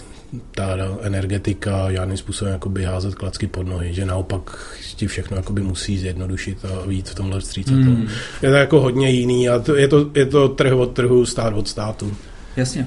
ta 0.55 0.77
energetika 1.01 1.93
žádným 1.93 2.17
způsobem 2.17 2.53
jakoby 2.53 2.85
házet 2.85 3.15
klacky 3.15 3.47
pod 3.47 3.67
nohy, 3.67 3.95
že 3.95 4.05
naopak 4.05 4.75
ti 4.97 5.07
všechno 5.07 5.37
jakoby 5.37 5.63
musí 5.63 5.99
zjednodušit 5.99 6.65
a 6.65 6.87
víc 6.87 7.11
v 7.11 7.15
tomhle 7.15 7.41
stříce. 7.41 7.73
Mm. 7.73 8.09
Je 8.43 8.51
to 8.51 8.57
jako 8.57 8.81
hodně 8.81 9.11
jiný 9.11 9.49
a 9.49 9.59
to, 9.59 9.77
je, 9.77 9.89
to, 9.89 10.11
je 10.15 10.27
to 10.27 10.49
trh 10.49 10.73
od 10.73 10.93
trhu, 10.93 11.27
stát 11.27 11.55
od 11.55 11.69
státu. 11.69 12.17
Jasně. 12.57 12.87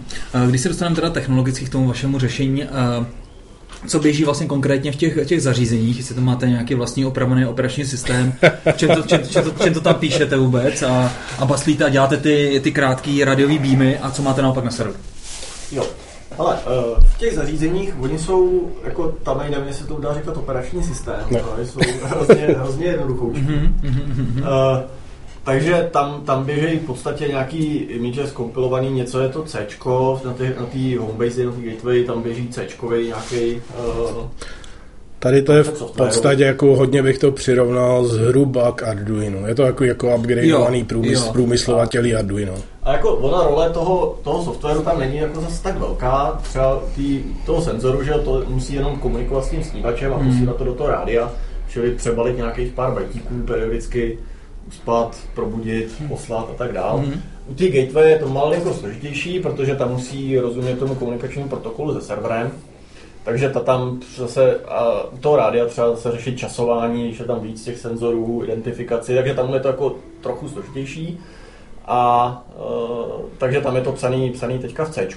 Když 0.50 0.62
se 0.62 0.70
dostaneme 0.70 0.96
teda 0.96 1.10
technologicky 1.10 1.66
k 1.66 1.70
tomu 1.70 1.88
vašemu 1.88 2.20
řešení, 2.20 2.64
co 3.88 4.00
běží 4.00 4.24
vlastně 4.24 4.48
konkrétně 4.48 4.91
v 4.91 4.96
těch, 4.96 5.28
těch 5.28 5.41
zařízeních, 5.41 5.98
jestli 5.98 6.16
to 6.16 6.22
máte 6.22 6.50
nějaký 6.50 6.76
vlastní 6.76 7.06
opravený 7.06 7.46
operační 7.46 7.86
systém, 7.86 8.34
čem 8.76 8.89
to, 8.96 9.02
čem, 9.02 9.22
čem 9.30 9.44
to, 9.44 9.64
čem 9.64 9.74
to 9.74 9.82
tam 9.82 9.96
píšete 9.96 10.38
vůbec 10.38 10.84
a, 10.84 11.14
a 11.39 11.46
baslíte 11.46 11.86
a 11.86 11.89
děláte 11.89 12.18
ty, 12.18 12.60
ty 12.64 12.72
krátké 12.72 13.26
radiové 13.26 13.60
býmy 13.60 13.98
a 14.00 14.12
co 14.12 14.22
máte 14.22 14.41
naopak 14.41 14.64
na 14.64 14.72
serveru. 14.72 15.00
Jo, 15.72 15.88
ale 16.38 16.56
uh, 16.56 17.04
v 17.04 17.18
těch 17.18 17.36
zařízeních, 17.36 17.94
oni 18.02 18.20
jsou, 18.20 18.72
jako 18.84 19.08
tam 19.24 19.42
nevím, 19.50 19.74
se 19.74 19.88
to 19.88 20.00
dá 20.00 20.14
říkat 20.14 20.38
operační 20.38 20.84
systém, 20.84 21.26
no. 21.32 21.40
jsou 21.66 21.80
hrozně, 22.04 22.36
hrozně 22.36 22.86
jednoduchoučky. 22.86 23.42
uh, 23.42 24.46
takže 25.44 25.90
tam, 25.92 26.22
tam 26.26 26.46
běží 26.46 26.80
v 26.80 26.86
podstatě 26.86 27.28
nějaký 27.28 27.76
image 27.76 28.30
skompilovaný, 28.30 28.90
něco 28.92 29.20
je 29.20 29.30
to 29.30 29.44
C, 29.44 29.68
na 30.26 30.34
té 30.34 30.56
na 30.60 30.66
tý 30.66 30.98
homebase, 30.98 31.46
na 31.46 31.52
té 31.52 31.62
gateway, 31.62 32.04
tam 32.04 32.22
běží 32.22 32.48
C 32.48 32.68
nějaký 33.04 33.62
uh, 34.16 34.28
Tady 35.24 35.42
to 35.42 35.54
je 35.54 35.64
v 35.64 35.92
podstatě 35.98 36.44
jako 36.44 36.76
hodně 36.76 37.04
bych 37.04 37.18
to 37.18 37.32
přirovnal 37.32 38.06
zhruba 38.06 38.72
k 38.72 38.84
Arduino. 38.84 39.48
Je 39.48 39.56
to 39.56 39.64
jako, 39.64 39.84
jako 39.84 40.16
upgradeovaný 40.16 40.84
průmysl, 40.84 41.32
průmyslovatelí 41.32 42.16
Arduino. 42.16 42.54
A 42.84 42.92
jako 42.92 43.16
ona 43.16 43.44
role 43.44 43.70
toho, 43.70 44.20
toho 44.24 44.44
softwaru 44.44 44.82
tam 44.82 45.00
není 45.00 45.18
jako 45.18 45.42
zase 45.42 45.64
tak 45.64 45.78
velká, 45.78 46.40
třeba 46.42 46.80
tý, 46.96 47.24
toho 47.46 47.62
senzoru, 47.62 48.04
že 48.04 48.14
to 48.14 48.44
musí 48.48 48.74
jenom 48.74 49.00
komunikovat 49.00 49.46
s 49.46 49.50
tím 49.50 49.64
snívačem 49.64 50.14
a 50.14 50.18
hmm. 50.18 50.32
posílat 50.32 50.58
to 50.58 50.64
do 50.64 50.74
toho 50.74 50.90
rádia, 50.90 51.32
čili 51.70 51.92
přebalit 51.92 52.38
nějakých 52.38 52.74
pár 52.74 52.94
bajtíků 52.94 53.34
periodicky, 53.48 54.20
uspat, 54.68 55.18
probudit, 55.36 56.00
hmm. 56.00 56.10
poslat 56.10 56.50
a 56.50 56.54
tak 56.58 56.72
dále. 56.72 57.02
Hmm. 57.02 57.22
U 57.48 57.54
té 57.54 57.68
gateway 57.68 58.10
je 58.10 58.20
to 58.20 58.28
malinko 58.30 58.74
složitější, 58.74 59.40
protože 59.40 59.76
tam 59.76 59.92
musí 59.92 60.40
rozumět 60.40 60.80
tomu 60.80 60.96
komunikačnímu 60.96 61.50
protokolu 61.50 61.94
se 61.94 62.02
serverem, 62.02 62.52
takže 63.24 63.50
ta 63.50 63.60
tam 63.60 64.00
zase, 64.18 64.60
a 64.68 65.04
u 65.04 65.18
toho 65.18 65.36
rádia 65.36 65.66
třeba 65.66 65.90
zase 65.90 66.12
řešit 66.12 66.38
časování, 66.38 67.16
je 67.20 67.26
tam 67.26 67.40
víc 67.40 67.64
těch 67.64 67.78
senzorů, 67.78 68.44
identifikaci, 68.44 69.16
takže 69.16 69.34
tam 69.34 69.54
je 69.54 69.60
to 69.60 69.68
jako 69.68 69.96
trochu 70.22 70.50
složitější. 70.50 71.20
A 71.86 72.44
e, 72.50 72.64
takže 73.38 73.62
tam 73.62 73.76
je 73.76 73.82
to 73.82 73.92
psaný, 73.92 74.32
psaný 74.32 74.60
teďka 74.60 74.86
v 74.86 74.90
C. 74.90 75.08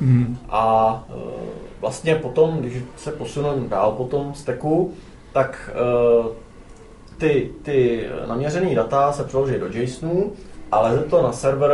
Mm. 0.00 0.38
A 0.48 1.04
e, 1.10 1.14
vlastně 1.80 2.14
potom, 2.14 2.58
když 2.58 2.74
se 2.96 3.12
posunu 3.12 3.68
dál 3.68 3.92
po 3.92 4.04
tom 4.04 4.34
steku, 4.34 4.92
tak 5.32 5.70
e, 5.74 6.44
ty, 7.18 7.50
ty 7.62 8.06
naměřené 8.28 8.74
data 8.74 9.12
se 9.12 9.24
přeloží 9.24 9.54
do 9.58 9.66
JSONu 9.66 10.32
a 10.72 10.80
leze 10.80 11.02
to 11.02 11.22
na 11.22 11.32
server 11.32 11.72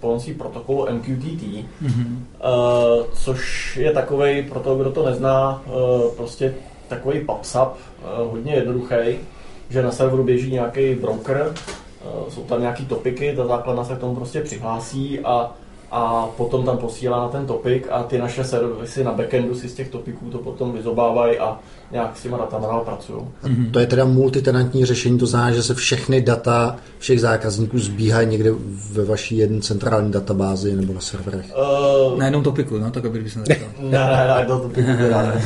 pomocí 0.00 0.34
protokolu 0.34 0.86
MQTT, 0.92 1.42
mm-hmm. 1.42 2.16
uh, 2.44 3.06
což 3.12 3.76
je 3.76 3.92
takový, 3.92 4.42
pro 4.42 4.60
toho, 4.60 4.76
kdo 4.76 4.90
to 4.90 5.06
nezná, 5.06 5.62
uh, 5.66 6.14
prostě 6.16 6.54
takový 6.88 7.20
PubSub, 7.20 7.68
uh, 7.68 8.30
hodně 8.30 8.54
jednoduchý, 8.54 9.18
že 9.70 9.82
na 9.82 9.90
serveru 9.90 10.24
běží 10.24 10.52
nějaký 10.52 10.94
broker, 10.94 11.54
jsou 12.28 12.42
tam 12.42 12.60
nějaký 12.60 12.86
topiky, 12.86 13.36
ta 13.36 13.46
základna 13.46 13.84
se 13.84 13.94
k 13.94 13.98
tomu 13.98 14.14
prostě 14.14 14.40
přihlásí 14.40 15.20
a 15.20 15.54
a 15.90 16.26
potom 16.36 16.64
tam 16.64 16.78
posílá 16.78 17.20
na 17.20 17.28
ten 17.28 17.46
topik 17.46 17.86
a 17.90 18.02
ty 18.02 18.18
naše 18.18 18.44
servisy 18.44 19.04
na 19.04 19.12
backendu 19.12 19.54
si 19.54 19.68
z 19.68 19.74
těch 19.74 19.88
topiků 19.88 20.30
to 20.30 20.38
potom 20.38 20.72
vyzobávají 20.72 21.38
a 21.38 21.58
nějak 21.90 22.16
s 22.16 22.22
těma 22.22 22.38
datama 22.38 22.66
dál 22.66 22.80
pracují. 22.80 23.18
Mm-hmm. 23.44 23.70
To 23.70 23.78
je 23.78 23.86
teda 23.86 24.04
multitenantní 24.04 24.84
řešení, 24.84 25.18
to 25.18 25.26
znamená, 25.26 25.52
že 25.52 25.62
se 25.62 25.74
všechny 25.74 26.20
data 26.20 26.76
všech 26.98 27.20
zákazníků 27.20 27.78
zbíhají 27.78 28.28
někde 28.28 28.50
ve 28.92 29.04
vaší 29.04 29.36
jedné 29.36 29.60
centrální 29.60 30.12
databázi 30.12 30.76
nebo 30.76 30.92
na 30.92 31.00
serverech. 31.00 31.46
Uh, 32.10 32.18
na 32.18 32.24
jednom 32.24 32.42
topiku, 32.42 32.78
no, 32.78 32.90
tak 32.90 33.04
aby 33.04 33.30
se 33.30 33.38
ne, 33.38 33.44
ne, 33.80 33.98
ne, 33.98 34.34
ne, 34.38 34.46
to 34.46 34.58
topiku 34.58 34.88
ne. 34.88 35.42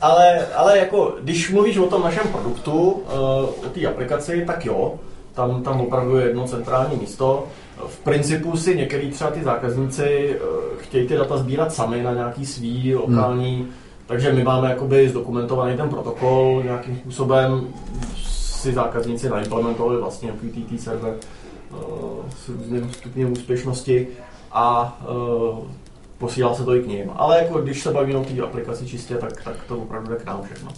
ale, 0.00 0.46
ale 0.46 0.78
jako, 0.78 1.14
když 1.22 1.50
mluvíš 1.50 1.78
o 1.78 1.86
tom 1.86 2.02
našem 2.02 2.28
produktu, 2.32 2.72
uh, 2.72 3.02
o 3.42 3.68
té 3.74 3.86
aplikaci, 3.86 4.44
tak 4.46 4.66
jo, 4.66 4.94
tam, 5.34 5.62
tam 5.62 5.80
opravdu 5.80 6.16
je 6.16 6.26
jedno 6.26 6.44
centrální 6.44 6.96
místo. 6.96 7.44
V 7.86 7.98
principu 7.98 8.56
si 8.56 8.76
některý 8.76 9.10
třeba 9.10 9.30
ty 9.30 9.42
zákazníci 9.42 10.36
uh, 10.40 10.78
chtějí 10.78 11.08
ty 11.08 11.16
data 11.16 11.36
sbírat 11.36 11.72
sami 11.72 12.02
na 12.02 12.14
nějaký 12.14 12.46
svý 12.46 12.94
lokální 12.94 13.56
hmm 13.56 13.72
takže 14.06 14.32
my 14.32 14.42
máme 14.42 14.70
jakoby 14.70 15.08
zdokumentovaný 15.08 15.76
ten 15.76 15.88
protokol 15.88 16.62
nějakým 16.64 16.96
způsobem, 16.96 17.68
si 18.16 18.72
zákazníci 18.72 19.28
naimplementovali 19.28 20.00
vlastně 20.00 20.32
QTT 20.32 20.80
server 20.80 21.14
uh, 21.70 21.78
s 22.36 22.48
různým 22.48 22.92
stupněm 22.92 23.32
úspěšnosti 23.32 24.08
a 24.52 24.98
uh, 25.10 25.58
posílá 26.18 26.54
se 26.54 26.64
to 26.64 26.76
i 26.76 26.82
k 26.82 26.86
ním. 26.86 27.10
Ale 27.16 27.38
jako 27.38 27.60
když 27.60 27.82
se 27.82 27.90
bavíme 27.90 28.18
o 28.18 28.24
té 28.24 28.40
aplikaci 28.42 28.86
čistě, 28.86 29.14
tak, 29.14 29.42
tak 29.44 29.56
to 29.68 29.78
opravdu 29.78 30.10
jde 30.10 30.16
k 30.16 30.24
nám 30.24 30.42
všechno. 30.42 30.70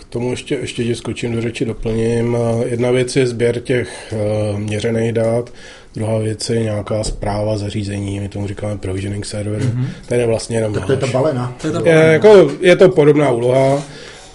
K 0.00 0.04
tomu 0.04 0.30
ještě, 0.30 0.54
ještě 0.54 0.84
tě 0.84 0.94
skočím 0.94 1.32
do 1.32 1.42
řeči, 1.42 1.64
doplním. 1.64 2.36
Jedna 2.64 2.90
věc 2.90 3.16
je 3.16 3.26
sběr 3.26 3.60
těch 3.60 4.14
uh, 4.52 4.58
měřených 4.58 5.12
dat, 5.12 5.52
druhá 5.94 6.18
věc 6.18 6.50
je 6.50 6.62
nějaká 6.62 7.04
zpráva 7.04 7.58
zařízení, 7.58 8.20
my 8.20 8.28
tomu 8.28 8.46
říkáme 8.48 8.78
provisioning 8.78 9.26
server, 9.26 9.62
mm-hmm. 9.62 9.86
ten 10.06 10.20
je 10.20 10.26
vlastně 10.26 10.56
jenom 10.56 10.72
Tak 10.72 10.86
to 10.86 10.92
je 10.92 10.98
ta 10.98 11.06
balena. 11.06 11.56
To 11.60 11.66
je, 11.66 11.72
ta 11.72 11.80
balena. 11.80 12.02
Je, 12.02 12.12
jako, 12.12 12.50
je 12.60 12.76
to 12.76 12.88
podobná 12.88 13.30
úloha, 13.30 13.82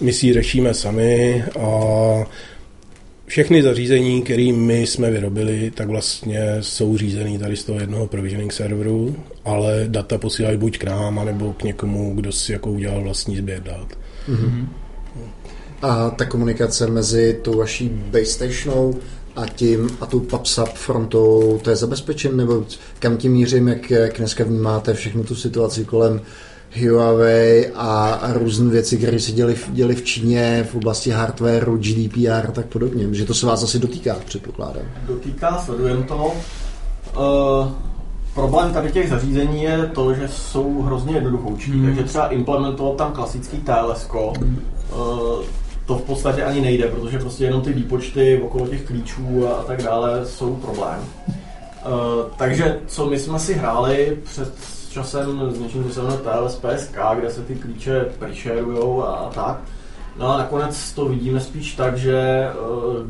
my 0.00 0.12
si 0.12 0.26
ji 0.26 0.32
řešíme 0.32 0.74
sami 0.74 1.44
a 1.60 1.70
všechny 3.26 3.62
zařízení, 3.62 4.22
které 4.22 4.52
my 4.52 4.86
jsme 4.86 5.10
vyrobili, 5.10 5.70
tak 5.70 5.88
vlastně 5.88 6.40
jsou 6.60 6.96
řízený 6.96 7.38
tady 7.38 7.56
z 7.56 7.64
toho 7.64 7.80
jednoho 7.80 8.06
provisioning 8.06 8.52
serveru, 8.52 9.16
ale 9.44 9.84
data 9.88 10.18
posílají 10.18 10.56
buď 10.56 10.78
k 10.78 10.84
nám, 10.84 11.18
anebo 11.18 11.52
k 11.52 11.62
někomu, 11.62 12.14
kdo 12.14 12.32
si 12.32 12.52
jako 12.52 12.70
udělal 12.70 13.02
vlastní 13.02 13.36
sběr 13.36 13.62
dat. 13.62 13.86
Mm-hmm. 14.28 14.66
A 15.84 16.10
ta 16.10 16.24
komunikace 16.24 16.86
mezi 16.86 17.40
tou 17.42 17.58
vaší 17.58 17.88
base 17.88 18.24
stationou 18.24 18.94
a 19.36 19.46
tím 19.46 19.90
a 20.00 20.06
tou 20.06 20.20
PubSub 20.20 20.68
frontou, 20.68 21.60
to 21.64 21.70
je 21.70 21.76
zabezpečen, 21.76 22.36
nebo 22.36 22.64
kam 22.98 23.16
tím 23.16 23.32
mířím, 23.32 23.68
jak, 23.68 23.90
jak 23.90 24.18
dneska 24.18 24.44
vnímáte 24.44 24.94
všechnu 24.94 25.24
tu 25.24 25.34
situaci 25.34 25.84
kolem 25.84 26.20
Huawei 26.82 27.70
a, 27.74 28.20
různé 28.32 28.70
věci, 28.70 28.96
které 28.96 29.20
se 29.20 29.32
děly, 29.32 29.56
děly 29.68 29.94
v 29.94 30.04
Číně 30.04 30.68
v 30.70 30.74
oblasti 30.74 31.10
hardwareu, 31.10 31.76
GDPR 31.76 32.48
a 32.48 32.52
tak 32.52 32.66
podobně. 32.66 33.14
Že 33.14 33.24
to 33.24 33.34
se 33.34 33.46
vás 33.46 33.62
asi 33.62 33.78
dotýká, 33.78 34.16
předpokládám. 34.26 34.84
Dotýká, 35.06 35.58
sledujeme 35.58 36.02
to. 36.02 36.34
Uh, 37.16 37.68
problém 38.34 38.72
tady 38.72 38.92
těch 38.92 39.08
zařízení 39.08 39.62
je 39.62 39.90
to, 39.94 40.14
že 40.14 40.28
jsou 40.28 40.82
hrozně 40.82 41.14
jednoduchoučí. 41.14 41.70
Hmm. 41.70 41.86
Takže 41.86 42.04
třeba 42.04 42.28
implementovat 42.28 42.96
tam 42.96 43.12
klasický 43.12 43.56
TLS, 43.56 44.08
hmm. 44.38 44.62
uh, 44.92 45.44
to 45.86 45.98
v 45.98 46.02
podstatě 46.02 46.44
ani 46.44 46.60
nejde, 46.60 46.88
protože 46.88 47.18
prostě 47.18 47.44
jenom 47.44 47.62
ty 47.62 47.72
výpočty 47.72 48.40
okolo 48.44 48.68
těch 48.68 48.84
klíčů 48.84 49.48
a, 49.48 49.54
a 49.54 49.62
tak 49.62 49.82
dále 49.82 50.26
jsou 50.26 50.56
problém. 50.56 50.98
Uh, 50.98 51.92
takže 52.36 52.80
co 52.86 53.06
my 53.06 53.18
jsme 53.18 53.38
si 53.38 53.54
hráli 53.54 54.18
před 54.24 54.54
časem 54.90 55.52
s 55.52 55.58
něčím, 55.58 55.84
co 55.84 55.94
se 55.94 56.02
jmenuje 56.02 56.18
TLS 56.18 56.56
PSK, 56.56 56.96
kde 57.18 57.30
se 57.30 57.42
ty 57.42 57.54
klíče 57.54 58.06
presharujou 58.18 59.02
a, 59.02 59.14
a 59.14 59.30
tak. 59.30 59.60
No 60.18 60.34
a 60.34 60.38
nakonec 60.38 60.92
to 60.92 61.04
vidíme 61.04 61.40
spíš 61.40 61.74
tak, 61.74 61.96
že 61.96 62.48
uh, 62.70 63.06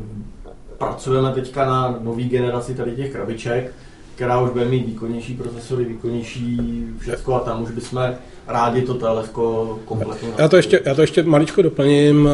pracujeme 0.77 1.33
teďka 1.33 1.65
na 1.65 1.95
nový 2.01 2.29
generaci 2.29 2.75
tady 2.75 2.91
těch 2.91 3.11
krabiček, 3.11 3.71
která 4.15 4.41
už 4.41 4.49
bude 4.49 4.65
mít 4.65 4.85
výkonnější 4.85 5.35
procesory, 5.35 5.85
výkonnější 5.85 6.85
všechno 6.99 7.35
a 7.35 7.39
tam 7.39 7.63
už 7.63 7.71
bychom 7.71 8.13
rádi 8.47 8.81
to 8.81 8.93
telesko 8.93 9.79
kompletně. 9.85 10.29
Já 10.37 10.47
to, 10.47 10.55
ještě, 10.55 10.81
já 10.85 10.95
to 10.95 11.01
ještě 11.01 11.23
maličko 11.23 11.61
doplním. 11.61 12.29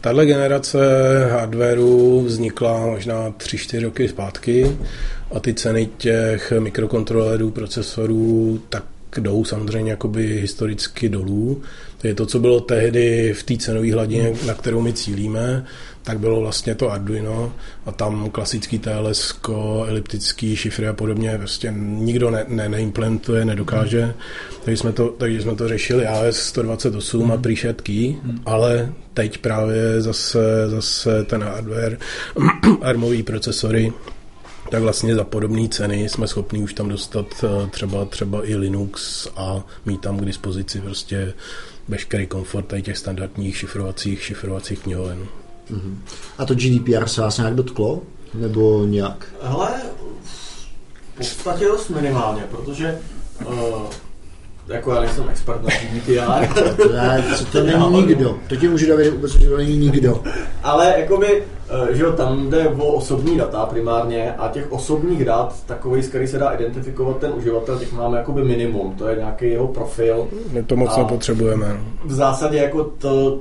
Tahle 0.00 0.26
generace 0.26 0.78
hardwareu 1.30 2.20
vznikla 2.26 2.86
možná 2.86 3.30
3-4 3.30 3.84
roky 3.84 4.08
zpátky 4.08 4.76
a 5.34 5.40
ty 5.40 5.54
ceny 5.54 5.88
těch 5.98 6.52
mikrokontrolerů, 6.58 7.50
procesorů, 7.50 8.60
tak 8.68 8.84
jdou 9.18 9.44
samozřejmě 9.44 9.90
jakoby 9.90 10.40
historicky 10.40 11.08
dolů. 11.08 11.62
To 12.00 12.06
je 12.06 12.14
to, 12.14 12.26
co 12.26 12.38
bylo 12.38 12.60
tehdy 12.60 13.34
v 13.38 13.42
té 13.42 13.56
cenové 13.56 13.92
hladině, 13.92 14.32
na 14.46 14.54
kterou 14.54 14.80
my 14.80 14.92
cílíme, 14.92 15.64
tak 16.06 16.18
bylo 16.18 16.40
vlastně 16.40 16.74
to 16.74 16.92
Arduino 16.92 17.52
a 17.86 17.92
tam 17.92 18.30
klasický 18.30 18.78
TLS, 18.78 19.40
eliptický 19.86 20.56
šifry 20.56 20.88
a 20.88 20.92
podobně 20.92 21.38
prostě 21.38 21.74
nikdo 21.76 22.30
ne, 22.30 22.44
ne, 22.48 22.68
neimplementuje, 22.68 23.44
nedokáže. 23.44 24.02
Hmm. 24.02 24.12
Takže 24.64 24.76
jsme 24.76 24.92
to, 24.92 25.08
takže 25.08 25.42
jsme 25.42 25.56
to 25.56 25.68
řešili 25.68 26.06
AS 26.06 26.36
128 26.36 27.22
hmm. 27.22 27.32
a 27.32 27.36
preset 27.36 27.80
key, 27.80 28.16
hmm. 28.22 28.40
ale 28.46 28.92
teď 29.14 29.38
právě 29.38 30.00
zase, 30.02 30.38
zase 30.66 31.24
ten 31.24 31.42
hardware, 31.42 31.98
armový 32.82 33.22
procesory, 33.22 33.92
tak 34.70 34.82
vlastně 34.82 35.14
za 35.14 35.24
podobné 35.24 35.68
ceny 35.68 36.08
jsme 36.08 36.28
schopni 36.28 36.58
už 36.58 36.74
tam 36.74 36.88
dostat 36.88 37.44
eh, 37.44 37.66
třeba, 37.70 38.04
třeba 38.04 38.48
i 38.48 38.54
Linux 38.54 39.28
a 39.36 39.64
mít 39.86 40.00
tam 40.00 40.18
k 40.18 40.24
dispozici 40.24 40.80
prostě 40.80 41.34
veškerý 41.88 42.26
komfort 42.26 42.66
tady 42.66 42.82
těch 42.82 42.98
standardních 42.98 43.56
šifrovacích, 43.56 44.22
šifrovacích 44.22 44.78
knihoven. 44.78 45.26
Uh-huh. 45.70 45.96
A 46.38 46.44
to 46.44 46.54
GDPR 46.54 47.08
se 47.08 47.20
vás 47.20 47.38
nějak 47.38 47.54
dotklo? 47.54 48.00
Nebo 48.34 48.84
nějak? 48.84 49.26
Hele, 49.42 49.68
v 51.14 51.16
podstatě 51.16 51.64
dost 51.64 51.88
minimálně, 51.88 52.42
protože 52.50 52.98
uh, 53.46 53.82
jako 54.68 54.92
já 54.92 55.00
nejsem 55.00 55.28
expert 55.28 55.62
na 55.62 55.68
GDPR. 55.68 56.54
to, 57.38 57.44
to 57.52 57.62
není 57.62 57.90
nikdo. 58.06 58.38
To 58.48 58.56
ti 58.56 58.68
můžu 58.68 58.88
David 58.88 59.14
vůbec, 59.14 59.32
že 59.32 59.48
to 59.48 59.56
není 59.56 59.76
nikdo. 59.78 60.22
Ale 60.62 60.94
jakoby, 60.98 61.44
eh, 61.68 61.96
že 61.96 62.02
jo, 62.02 62.12
tam 62.12 62.50
jde 62.50 62.68
o 62.68 62.86
osobní 62.86 63.36
data 63.36 63.66
primárně 63.66 64.34
a 64.34 64.48
těch 64.48 64.72
osobních 64.72 65.24
dat, 65.24 65.66
takový, 65.66 66.02
z 66.02 66.08
který 66.08 66.26
se 66.26 66.38
dá 66.38 66.50
identifikovat 66.50 67.18
ten 67.18 67.32
uživatel, 67.36 67.78
těch 67.78 67.92
máme 67.92 68.18
jakoby 68.18 68.44
minimum. 68.44 68.94
To 68.94 69.08
je 69.08 69.16
nějaký 69.16 69.50
jeho 69.50 69.68
profil. 69.68 70.28
My 70.52 70.62
to 70.62 70.76
moc 70.76 70.96
nepotřebujeme. 70.96 71.80
V 72.04 72.12
zásadě 72.12 72.56
jako 72.56 72.84
to, 72.84 73.38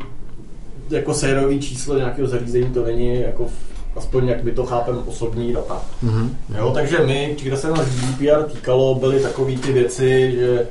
jako 0.90 1.14
sériový 1.14 1.60
číslo 1.60 1.98
nějakého 1.98 2.28
zařízení, 2.28 2.70
to 2.74 2.86
není 2.86 3.22
jako 3.22 3.48
aspoň 3.96 4.28
jak 4.28 4.44
my 4.44 4.52
to 4.52 4.66
chápeme, 4.66 4.98
osobní 5.06 5.54
data. 5.54 5.82
Mm-hmm. 6.06 6.30
Jo, 6.58 6.72
takže 6.74 7.00
my, 7.06 7.36
kde 7.44 7.58
se 7.58 7.70
nás 7.70 7.88
GDPR 7.88 8.44
týkalo, 8.44 8.96
byly 8.96 9.20
takové 9.20 9.52
ty 9.52 9.74
věci, 9.74 10.32
že 10.36 10.68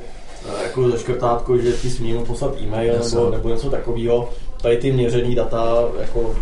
eh, 0.49 0.63
jako 0.63 0.89
zaškrtátko, 0.89 1.57
že 1.57 1.71
ti 1.71 1.89
smíme 1.89 2.25
poslat 2.25 2.55
e-mail 2.61 2.93
nebo, 3.03 3.29
nebo 3.29 3.49
něco 3.49 3.69
takového. 3.69 4.29
Tady 4.61 4.77
ty 4.77 4.91
měření 4.91 5.35
data 5.35 5.83
jako 6.01 6.35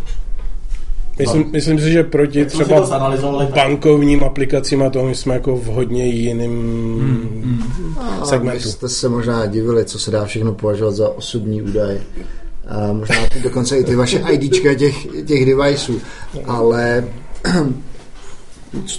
Myslím, 1.20 1.42
no. 1.42 1.50
myslím 1.52 1.80
si, 1.80 1.92
že 1.92 2.04
proti 2.04 2.46
třeba 2.46 3.06
bankovním 3.56 4.24
aplikacím 4.24 4.84
a 4.84 4.90
toho 4.90 5.06
my 5.06 5.16
jsme 5.16 5.34
jako 5.34 5.56
v 5.56 5.66
hodně 5.66 6.06
jiným 6.06 6.52
hmm, 7.00 7.42
hmm. 7.44 8.26
segmentu. 8.26 8.68
A 8.68 8.72
jste 8.72 8.90
se 8.90 9.10
možná 9.10 9.46
divili, 9.46 9.86
co 9.86 10.00
se 10.00 10.12
dá 10.12 10.26
všechno 10.26 10.54
považovat 10.54 10.92
za 10.92 11.10
osobní 11.10 11.62
údaj. 11.62 12.00
A 12.68 12.94
možná 12.94 13.16
dokonce 13.44 13.78
i 13.78 13.84
ty 13.84 13.96
vaše 13.96 14.24
IDčka 14.32 14.74
těch, 14.74 15.08
těch 15.26 15.46
deviceů. 15.46 16.02
Ale 16.46 17.08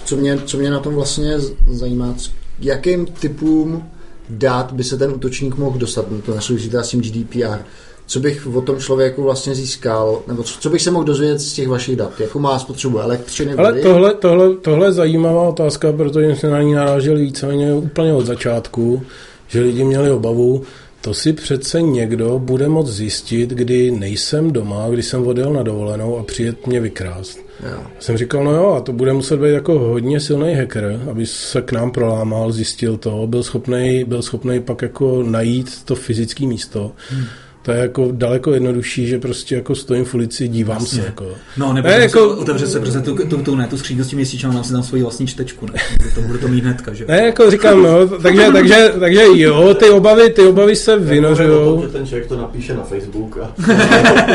co 0.04 0.16
mě, 0.16 0.38
co 0.44 0.58
mě 0.58 0.70
na 0.70 0.80
tom 0.80 0.94
vlastně 0.94 1.32
zajímá, 1.70 2.14
jakým 2.60 3.06
typům 3.06 3.84
dát 4.30 4.72
by 4.72 4.84
se 4.84 4.96
ten 4.96 5.10
útočník 5.10 5.56
mohl 5.56 5.78
dostat, 5.78 6.06
to 6.26 6.34
nesouvisí 6.34 6.70
s 6.72 6.88
tím 6.88 7.00
GDPR, 7.00 7.58
co 8.06 8.20
bych 8.20 8.46
o 8.54 8.60
tom 8.60 8.78
člověku 8.78 9.22
vlastně 9.22 9.54
získal, 9.54 10.22
nebo 10.28 10.42
co, 10.42 10.60
co 10.60 10.70
bych 10.70 10.82
se 10.82 10.90
mohl 10.90 11.04
dozvědět 11.04 11.38
z 11.38 11.52
těch 11.52 11.68
vašich 11.68 11.96
dat, 11.96 12.20
jakou 12.20 12.38
má 12.38 12.58
spotřebu 12.58 12.98
elektřiny, 12.98 13.54
Ale 13.54 13.70
vody? 13.70 13.82
tohle, 13.82 14.14
tohle, 14.14 14.54
tohle 14.56 14.86
je 14.86 14.92
zajímavá 14.92 15.42
otázka, 15.42 15.92
protože 15.92 16.36
jsme 16.36 16.50
na 16.50 16.62
ní 16.62 16.72
naráželi 16.72 17.22
víceméně 17.22 17.74
úplně 17.74 18.12
od 18.12 18.26
začátku, 18.26 19.02
že 19.48 19.60
lidi 19.60 19.84
měli 19.84 20.10
obavu, 20.10 20.62
to 21.04 21.14
si 21.14 21.32
přece 21.32 21.82
někdo 21.82 22.38
bude 22.38 22.68
moct 22.68 22.92
zjistit, 22.92 23.50
kdy 23.50 23.90
nejsem 23.90 24.50
doma, 24.52 24.88
když 24.88 25.06
jsem 25.06 25.26
odjel 25.26 25.52
na 25.52 25.62
dovolenou 25.62 26.18
a 26.18 26.22
přijet 26.22 26.66
mě 26.66 26.80
vykrást. 26.80 27.38
Jo. 27.70 27.82
Jsem 27.98 28.16
říkal, 28.16 28.44
no 28.44 28.52
jo, 28.52 28.72
a 28.72 28.80
to 28.80 28.92
bude 28.92 29.12
muset 29.12 29.36
být 29.36 29.50
jako 29.50 29.78
hodně 29.78 30.20
silný 30.20 30.54
hacker, 30.54 31.00
aby 31.10 31.26
se 31.26 31.62
k 31.62 31.72
nám 31.72 31.90
prolámal, 31.90 32.52
zjistil 32.52 32.96
to, 32.96 33.26
byl 33.26 33.42
schopný 33.42 34.04
byl 34.04 34.22
schopný 34.22 34.60
pak 34.60 34.82
jako 34.82 35.22
najít 35.22 35.84
to 35.84 35.94
fyzické 35.94 36.46
místo. 36.46 36.92
Hmm 37.08 37.24
to 37.64 37.72
je 37.72 37.78
jako 37.78 38.08
daleko 38.12 38.54
jednodušší, 38.54 39.06
že 39.06 39.18
prostě 39.18 39.54
jako 39.54 39.74
stojím 39.74 40.04
v 40.04 40.14
ulici, 40.14 40.48
dívám 40.48 40.76
Jasně. 40.80 41.00
se. 41.00 41.06
Jako. 41.06 41.26
No, 41.56 41.72
nebo 41.72 41.88
ne, 41.88 41.94
jako... 41.94 42.28
otevře 42.28 42.66
se 42.66 42.80
prostě 42.80 43.00
tu, 43.00 43.16
tu, 43.16 43.42
tu, 43.42 43.56
ne, 43.56 43.66
tu 43.66 43.78
skříň 43.78 44.00
s 44.00 44.08
tím 44.08 44.16
měsíčem 44.16 44.50
a 44.50 44.54
nám 44.54 44.64
si 44.64 44.72
tam 44.72 44.82
svoji 44.82 45.02
vlastní 45.02 45.26
čtečku, 45.26 45.66
ne? 45.66 45.72
Bude 45.98 46.10
to, 46.10 46.20
bude 46.20 46.38
to 46.38 46.48
mít 46.48 46.64
hnedka, 46.64 46.94
že? 46.94 47.04
Ne, 47.08 47.24
jako 47.24 47.50
říkám, 47.50 47.82
no, 47.82 48.08
takže, 48.22 48.52
takže, 48.52 48.92
takže 49.00 49.22
jo, 49.34 49.74
ty 49.74 49.90
obavy, 49.90 50.30
ty 50.30 50.42
obavy 50.42 50.76
se 50.76 50.96
vynořují. 50.96 51.82
ten 51.92 52.06
člověk 52.06 52.26
to 52.26 52.36
napíše 52.36 52.74
na 52.74 52.82
Facebook. 52.82 53.38
A... 53.38 53.54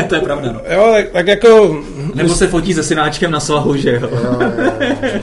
to 0.08 0.14
je 0.14 0.20
pravda, 0.20 0.52
no. 0.52 0.60
Jo, 0.74 0.92
tak, 0.96 1.08
tak 1.08 1.26
jako... 1.26 1.82
Nebo 2.14 2.34
se 2.34 2.46
fotí 2.46 2.74
se 2.74 2.82
synáčkem 2.82 3.30
na 3.30 3.40
svahu, 3.40 3.76
že 3.76 4.00
jo. 4.02 4.10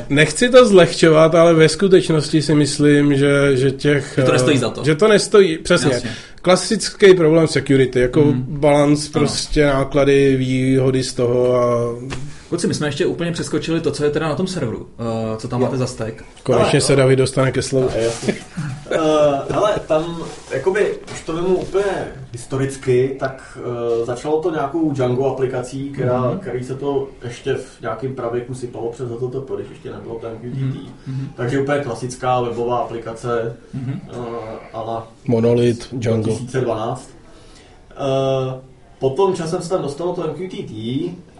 Nechci 0.09 0.49
to 0.49 0.67
zlehčovat, 0.67 1.35
ale 1.35 1.53
ve 1.53 1.69
skutečnosti 1.69 2.41
si 2.41 2.55
myslím, 2.55 3.15
že, 3.15 3.57
že 3.57 3.71
těch... 3.71 4.13
Že 4.17 4.23
to 4.23 4.31
nestojí 4.31 4.57
za 4.57 4.69
to. 4.69 4.83
Že 4.83 4.95
to 4.95 5.07
nestojí, 5.07 5.57
přesně. 5.57 5.93
Jasně 5.93 6.09
klasický 6.41 7.13
problém 7.13 7.47
security, 7.47 7.99
jako 7.99 8.21
mm. 8.21 8.45
balans 8.47 9.09
prostě 9.09 9.65
ano. 9.65 9.79
náklady, 9.79 10.35
výhody 10.35 11.03
z 11.03 11.13
toho 11.13 11.55
a 11.55 11.95
Kluci, 12.49 12.67
my 12.67 12.73
jsme 12.73 12.88
ještě 12.88 13.05
úplně 13.05 13.31
přeskočili 13.31 13.81
to, 13.81 13.91
co 13.91 14.03
je 14.03 14.09
teda 14.09 14.27
na 14.27 14.35
tom 14.35 14.47
serveru. 14.47 14.79
Uh, 14.79 15.38
co 15.38 15.47
tam 15.47 15.61
jo. 15.61 15.65
máte 15.65 15.77
za 15.77 15.88
stack? 15.88 16.23
Konečně 16.43 16.81
se 16.81 16.95
David 16.95 17.19
dostane 17.19 17.51
ke 17.51 17.61
slovu. 17.61 17.89
Uh, 18.91 19.55
hele, 19.55 19.79
tam, 19.88 20.17
jakoby, 20.51 20.99
už 21.11 21.21
to 21.21 21.33
vemu 21.33 21.57
úplně 21.57 22.07
historicky, 22.31 23.15
tak 23.19 23.57
uh, 23.99 24.05
začalo 24.05 24.41
to 24.41 24.51
nějakou 24.51 24.91
Django 24.91 25.25
aplikací, 25.25 25.89
která, 25.89 26.21
mm-hmm. 26.21 26.39
který 26.39 26.63
se 26.63 26.75
to 26.75 27.07
ještě 27.23 27.53
v 27.53 27.81
nějakém 27.81 28.15
pravěku 28.15 28.53
sypalo 28.53 28.91
přes 28.91 29.09
HTTP, 29.09 29.51
když 29.55 29.69
ještě 29.69 29.91
nebylo 29.91 30.19
ten 30.19 30.38
QTT. 30.38 30.77
Mm-hmm. 31.09 31.27
Takže 31.35 31.61
úplně 31.61 31.79
klasická 31.79 32.41
webová 32.41 32.77
aplikace, 32.77 33.57
mm-hmm. 33.75 33.99
uh, 34.17 34.25
ale 34.73 35.01
Monolith 35.27 35.93
Django. 35.93 36.27
2012. 36.27 37.09
Uh, 37.99 38.53
potom 38.99 39.35
časem 39.35 39.61
se 39.61 39.69
tam 39.69 39.81
dostalo 39.81 40.13
to 40.13 40.27
MQTT, 40.27 40.71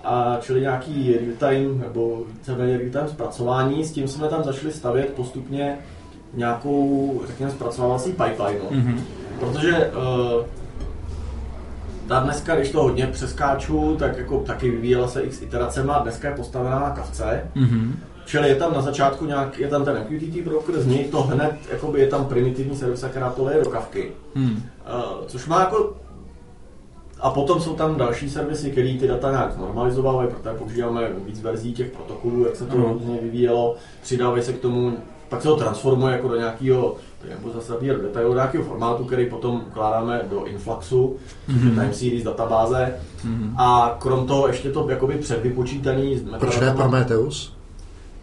a 0.08 0.38
čili 0.42 0.62
nějaký 0.62 1.18
real-time 1.18 1.80
nebo 1.80 2.24
víceméně 2.34 2.78
real-time 2.78 3.08
zpracování. 3.08 3.86
S 3.86 3.92
tím 3.92 4.08
jsme 4.08 4.28
tam 4.28 4.44
začali 4.44 4.74
stavět 4.74 5.14
postupně 5.16 5.78
nějakou, 6.38 7.22
řekněme, 7.28 7.52
zpracovávací 7.52 8.12
pipeline. 8.12 8.60
Mm-hmm. 8.72 9.00
Protože 9.40 9.92
uh, 9.92 10.46
ta 12.08 12.20
dneska, 12.20 12.56
když 12.56 12.72
to 12.72 12.84
hodně 12.84 13.08
přeskáču, 13.08 13.96
tak 14.00 14.18
jako 14.18 14.40
taky 14.40 14.70
vyvíjela 14.70 15.08
se 15.08 15.22
x 15.22 15.42
iteracema 15.42 15.94
a 15.94 16.04
dneska 16.04 16.30
je 16.30 16.36
postavená 16.36 16.80
na 16.80 16.90
kavce. 16.90 17.44
Mm-hmm. 17.56 17.92
Čili 18.26 18.50
je 18.50 18.56
tam 18.56 18.74
na 18.74 18.82
začátku 18.82 19.26
nějak, 19.26 19.60
je 19.60 19.68
tam 19.68 19.86
ten 19.86 19.98
MQTT 20.00 20.44
broker, 20.44 20.80
z 20.80 20.88
něj 20.88 21.06
to 21.06 21.22
hned, 21.22 21.56
jakoby 21.72 22.00
je 22.00 22.08
tam 22.08 22.26
primitivní 22.26 22.76
servis, 22.76 23.04
která 23.04 23.30
to 23.30 23.44
leje 23.44 23.64
do 23.64 23.70
kavky. 23.70 24.12
Mm. 24.36 24.52
Uh, 24.52 24.60
což 25.28 25.48
má 25.48 25.60
jako 25.60 25.96
a 27.20 27.30
potom 27.30 27.62
jsou 27.62 27.76
tam 27.76 27.96
další 27.96 28.30
servisy, 28.30 28.72
které 28.72 28.98
ty 29.00 29.08
data 29.08 29.32
nějak 29.32 29.58
normalizovávají, 29.58 30.30
protože 30.30 30.58
používáme 30.58 31.10
víc 31.26 31.42
verzí 31.42 31.74
těch 31.74 31.92
protokolů, 31.92 32.46
jak 32.46 32.56
se 32.56 32.66
to 32.66 32.78
různě 32.78 33.18
vyvíjelo, 33.22 33.76
přidávají 34.02 34.44
se 34.44 34.54
k 34.54 34.60
tomu, 34.60 34.98
pak 35.30 35.42
se 35.42 35.48
to 35.48 35.56
transformuje 35.56 36.14
jako 36.14 36.28
do 36.28 36.36
nějakého, 36.36 36.96
nebo 37.30 37.50
zase 37.54 37.68
zabírat 37.68 38.02
detailu, 38.02 38.30
do 38.30 38.36
nějakého 38.36 38.64
formátu, 38.64 39.06
který 39.06 39.30
potom 39.30 39.64
ukládáme 39.68 40.22
do 40.30 40.46
Influxu, 40.46 41.16
mm-hmm. 41.50 41.76
time 41.76 41.94
series 41.94 42.24
databáze. 42.24 42.96
Mm-hmm. 43.26 43.54
A 43.58 43.98
krom 44.00 44.28
toho 44.28 44.48
ještě 44.48 44.72
to 44.72 44.90
jakoby 44.90 45.16
předvypočítaný. 45.16 46.28
Proč 46.40 46.60
ne 46.60 46.74
Prometheus? 46.74 47.54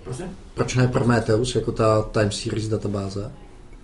Prosím? 0.04 0.26
Proč 0.54 0.74
ne 0.74 0.88
Prometheus 0.88 1.54
jako 1.54 1.72
ta 1.72 2.02
time 2.02 2.30
series 2.30 2.68
databáze? 2.68 3.30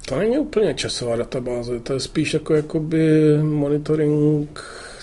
To 0.09 0.19
není 0.19 0.39
úplně 0.39 0.75
časová 0.75 1.17
databáze, 1.17 1.81
to 1.81 1.93
je 1.93 2.01
spíš 2.01 2.35
jako 2.35 2.55
jakoby 2.55 3.39
monitoring 3.43 4.61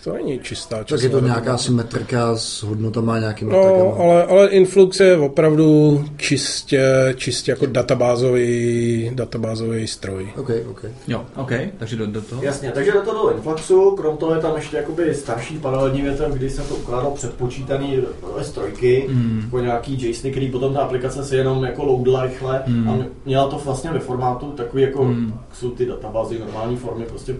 to 0.08 0.14
není 0.14 0.40
čistá 0.40 0.84
časová. 0.84 0.98
Tak 0.98 1.04
je 1.04 1.10
to 1.10 1.26
nějaká 1.26 1.58
symetrika 1.58 2.36
s 2.36 2.64
hodnotama 2.64 3.20
nějakým 3.20 3.50
No, 3.50 3.96
ale, 4.00 4.24
ale 4.24 4.48
Influx 4.48 5.00
je 5.00 5.18
opravdu 5.18 6.06
čistě, 6.18 7.14
čistě 7.18 7.52
jako 7.52 7.66
databázový, 7.66 9.12
databázový 9.14 9.88
stroj. 9.88 10.30
OK, 10.38 10.50
OK. 10.70 10.86
Jo, 11.08 11.26
OK, 11.36 11.52
takže 11.78 11.96
do, 11.96 12.08
do 12.08 12.22
toho. 12.22 12.44
Jasně, 12.44 12.72
takže 12.72 12.92
do 12.92 13.02
toho 13.02 13.36
Influxu, 13.36 13.92
krom 13.92 14.18
toho 14.18 14.36
je 14.36 14.42
tam 14.42 14.56
ještě 14.56 14.78
jakoby 14.78 15.16
starší 15.16 15.60
paralelní 15.60 16.02
větev, 16.02 16.34
kdy 16.34 16.50
se 16.50 16.62
to 16.62 16.76
ukládal 16.76 17.12
předpočítaný 17.12 18.04
strojky, 18.42 19.06
mm. 19.10 19.42
jako 19.44 19.60
nějaký 19.60 20.10
JSON, 20.10 20.32
který 20.32 20.52
potom 20.52 20.74
ta 20.74 20.82
aplikace 20.82 21.24
se 21.24 21.36
jenom 21.36 21.64
jako 21.64 21.84
loadila 21.84 22.24
rychle 22.24 22.64
mm. 22.68 22.90
a 22.90 22.98
měla 23.26 23.48
to 23.48 23.62
vlastně 23.66 23.92
ve 23.92 24.00
formátu 24.00 24.52
takový 24.52 24.84
jako 24.84 25.04
mm. 25.04 25.40
jsou 25.54 25.70
ty 25.70 25.86
databázy 25.86 26.40
normální 26.40 26.78
formy, 26.78 27.06
prostě 27.06 27.36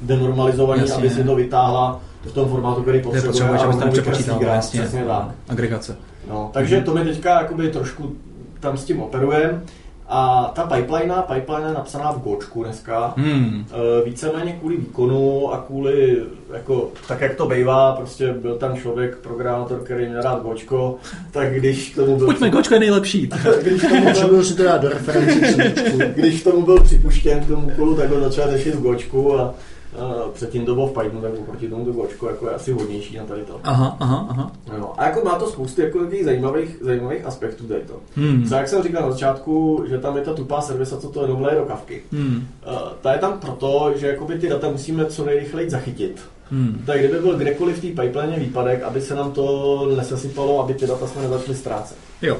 denormalizovaný, 0.00 0.80
Jasně. 0.80 0.96
aby 0.96 1.10
si 1.10 1.24
to 1.24 1.34
vytáhla 1.34 2.00
v 2.24 2.32
tom 2.32 2.48
formátu, 2.48 2.82
který 2.82 3.02
potřebuje. 3.02 3.32
Potřebuje, 3.32 3.58
aby 3.58 3.76
tam 3.76 3.90
přepočítal, 3.90 4.42
jasně. 4.42 4.80
Přesně 4.80 5.04
tak. 5.04 5.28
Agregace. 5.48 5.96
No, 6.28 6.50
takže 6.52 6.80
mm-hmm. 6.80 6.84
to 6.84 6.94
mi 6.94 7.04
teďka 7.04 7.40
jakoby 7.40 7.68
trošku 7.68 8.12
tam 8.60 8.78
s 8.78 8.84
tím 8.84 9.02
operujeme. 9.02 9.62
A 10.10 10.52
ta 10.54 10.66
pipeline, 10.66 11.14
pipeline 11.34 11.68
je 11.68 11.74
napsaná 11.74 12.12
v 12.12 12.22
Gočku 12.22 12.64
dneska. 12.64 13.14
Hmm. 13.16 13.66
E, 13.70 14.04
víceméně 14.04 14.52
kvůli 14.52 14.76
výkonu 14.76 15.52
a 15.52 15.58
kvůli, 15.58 16.22
jako, 16.52 16.88
tak 17.08 17.20
jak 17.20 17.34
to 17.34 17.46
bývá, 17.46 17.92
prostě 17.92 18.32
byl 18.32 18.56
tam 18.56 18.76
člověk, 18.76 19.16
programátor, 19.16 19.80
který 19.84 20.06
měl 20.06 20.22
rád 20.22 20.42
Gočko, 20.42 20.96
tak 21.30 21.54
když 21.54 21.90
k 21.90 21.94
tomu 21.96 22.16
byl... 22.16 22.26
Pojďme, 22.26 22.50
Gočko 22.50 22.74
je 22.74 22.80
nejlepší. 22.80 23.30
když 23.62 23.82
tomu 23.82 24.28
byl, 24.28 24.44
si 24.44 24.54
to 24.54 24.62
dát 24.62 24.80
do 24.80 24.88
referenci 24.88 25.72
Když 26.16 26.42
tomu 26.42 26.62
byl 26.62 26.82
připuštěn 26.82 27.40
k 27.40 27.48
tomu 27.48 27.66
úkolu, 27.66 27.96
tak 27.96 28.10
ho 28.10 28.20
začal 28.20 28.50
řešit 28.50 28.74
v 28.74 28.82
Gočku 28.82 29.38
a 29.38 29.54
Uh, 29.96 30.30
předtím 30.32 30.66
to 30.66 30.74
bylo 30.74 30.86
v 30.86 30.92
Pythonu, 30.92 31.20
tak 31.20 31.32
oproti 31.40 31.68
tomu 31.68 31.84
to 31.84 31.92
Gočko 31.92 32.28
jako 32.28 32.48
je 32.48 32.54
asi 32.54 32.72
hodnější 32.72 33.16
na 33.16 33.24
tady 33.24 33.42
to. 33.42 33.60
Aha, 33.64 33.96
aha, 34.00 34.26
aha. 34.30 34.52
No, 34.78 35.00
a 35.00 35.04
jako 35.04 35.24
má 35.24 35.38
to 35.38 35.46
spoustu 35.46 35.80
jako 35.80 35.98
zajímavých, 36.24 36.76
zajímavých 36.80 37.24
aspektů 37.24 37.66
tady 37.66 37.80
to. 37.80 37.94
Hmm. 38.16 38.48
Co 38.48 38.54
jak 38.54 38.68
jsem 38.68 38.82
říkal 38.82 39.02
na 39.02 39.10
začátku, 39.10 39.84
že 39.88 39.98
tam 39.98 40.16
je 40.16 40.22
ta 40.22 40.34
tupá 40.34 40.60
servisa, 40.60 40.96
co 40.96 41.08
to 41.08 41.22
jenom 41.22 41.46
do 41.54 41.64
kavky. 41.64 42.02
Hmm. 42.12 42.48
Uh, 42.66 42.78
ta 43.00 43.12
je 43.12 43.18
tam 43.18 43.40
proto, 43.40 43.92
že 43.96 44.08
jakoby 44.08 44.38
ty 44.38 44.48
data 44.48 44.70
musíme 44.70 45.06
co 45.06 45.24
nejrychleji 45.24 45.70
zachytit. 45.70 46.20
Hmm. 46.50 46.82
Tak 46.86 46.98
kdyby 46.98 47.18
byl 47.18 47.36
kdekoliv 47.36 47.76
v 47.76 47.80
té 47.80 48.02
pipeline 48.02 48.38
výpadek, 48.38 48.82
aby 48.82 49.00
se 49.00 49.14
nám 49.14 49.32
to 49.32 49.88
nesesypalo, 49.96 50.62
aby 50.62 50.74
ty 50.74 50.86
data 50.86 51.06
jsme 51.06 51.22
nezačali 51.22 51.56
ztrácet. 51.56 51.96
Jo. 52.22 52.36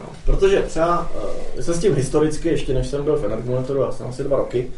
No, 0.00 0.08
protože 0.24 0.62
třeba, 0.62 1.10
uh, 1.54 1.60
jsem 1.60 1.74
s 1.74 1.78
tím 1.78 1.94
historicky, 1.94 2.48
ještě 2.48 2.74
než 2.74 2.86
jsem 2.86 3.04
byl 3.04 3.16
v 3.16 3.24
Energomonitoru, 3.24 3.80
já 3.80 3.92
jsem 3.92 4.06
asi 4.06 4.24
dva 4.24 4.36
roky, 4.36 4.70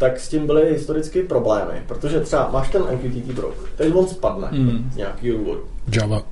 tak 0.00 0.20
s 0.20 0.28
tím 0.28 0.46
byly 0.46 0.72
historicky 0.72 1.22
problémy, 1.22 1.82
protože 1.86 2.20
třeba 2.20 2.50
máš 2.52 2.70
ten 2.70 2.82
MQTT 2.82 3.32
brok, 3.34 3.54
teď 3.76 3.94
on 3.94 4.08
spadne 4.08 4.48
mm. 4.50 4.90
z 4.92 4.96
nějakého 4.96 5.38
důvodu. 5.38 5.60
Java. 5.96 6.22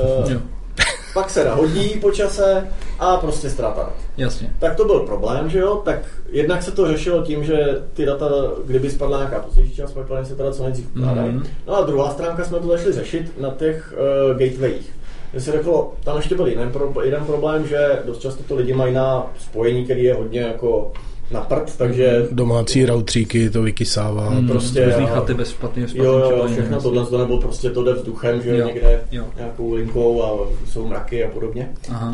Uh, 0.00 0.32
pak 1.14 1.30
se 1.30 1.44
nahodí 1.44 1.88
po 1.88 2.10
čase 2.10 2.68
a 2.98 3.16
prostě 3.16 3.50
ztráta. 3.50 3.92
Jasně. 4.16 4.54
Tak 4.58 4.76
to 4.76 4.84
byl 4.84 5.00
problém, 5.00 5.50
že 5.50 5.58
jo? 5.58 5.82
Tak 5.84 5.98
jednak 6.28 6.62
se 6.62 6.70
to 6.70 6.86
řešilo 6.86 7.22
tím, 7.22 7.44
že 7.44 7.82
ty 7.94 8.06
data, 8.06 8.26
kdyby 8.64 8.90
spadla 8.90 9.18
nějaká 9.18 9.38
pozdější 9.38 9.74
část 9.74 9.92
pipeline, 9.92 10.26
se 10.26 10.34
teda 10.34 10.52
co 10.52 10.62
nejdřív 10.62 10.96
ukládají. 10.96 11.32
Mm. 11.32 11.42
No 11.66 11.76
a 11.76 11.86
druhá 11.86 12.10
stránka 12.10 12.44
jsme 12.44 12.60
to 12.60 12.66
začali 12.66 12.92
řešit 12.92 13.40
na 13.40 13.50
těch 13.50 13.94
uh, 14.32 14.38
gatewayích. 14.38 14.94
Mně 15.32 15.40
se 15.40 15.52
řeklo, 15.52 15.92
tam 16.04 16.16
ještě 16.16 16.34
byl 16.34 16.46
jeden, 16.46 16.72
pro, 16.72 17.02
jeden 17.04 17.24
problém, 17.24 17.66
že 17.66 18.02
dost 18.04 18.18
často 18.18 18.42
to 18.42 18.54
lidi 18.54 18.74
mají 18.74 18.94
na 18.94 19.26
spojení, 19.38 19.84
který 19.84 20.04
je 20.04 20.14
hodně 20.14 20.40
jako 20.40 20.92
na 21.30 21.40
prd, 21.40 21.76
takže... 21.78 22.26
Domácí 22.32 22.86
routříky 22.86 23.50
to 23.50 23.62
vykysává. 23.62 24.28
Hmm, 24.30 24.48
prostě, 24.48 24.84
různý 24.84 25.04
a- 25.04 25.14
chaty 25.14 25.34
bez 25.34 25.50
špatný, 25.50 25.82
špatný 25.82 26.04
Jo, 26.04 26.12
jo, 26.18 26.46
všechno 26.52 26.82
tohle, 26.82 27.06
to 27.06 27.18
nebo 27.18 27.40
prostě 27.40 27.70
to 27.70 27.84
jde 27.84 27.92
vzduchem, 27.92 28.42
že 28.42 28.56
jo, 28.58 28.66
někde 28.66 29.00
jo. 29.12 29.24
nějakou 29.36 29.74
linkou 29.74 30.22
a 30.22 30.46
jsou 30.70 30.86
mraky 30.88 31.24
a 31.24 31.28
podobně. 31.30 31.70
Aha. 31.90 32.10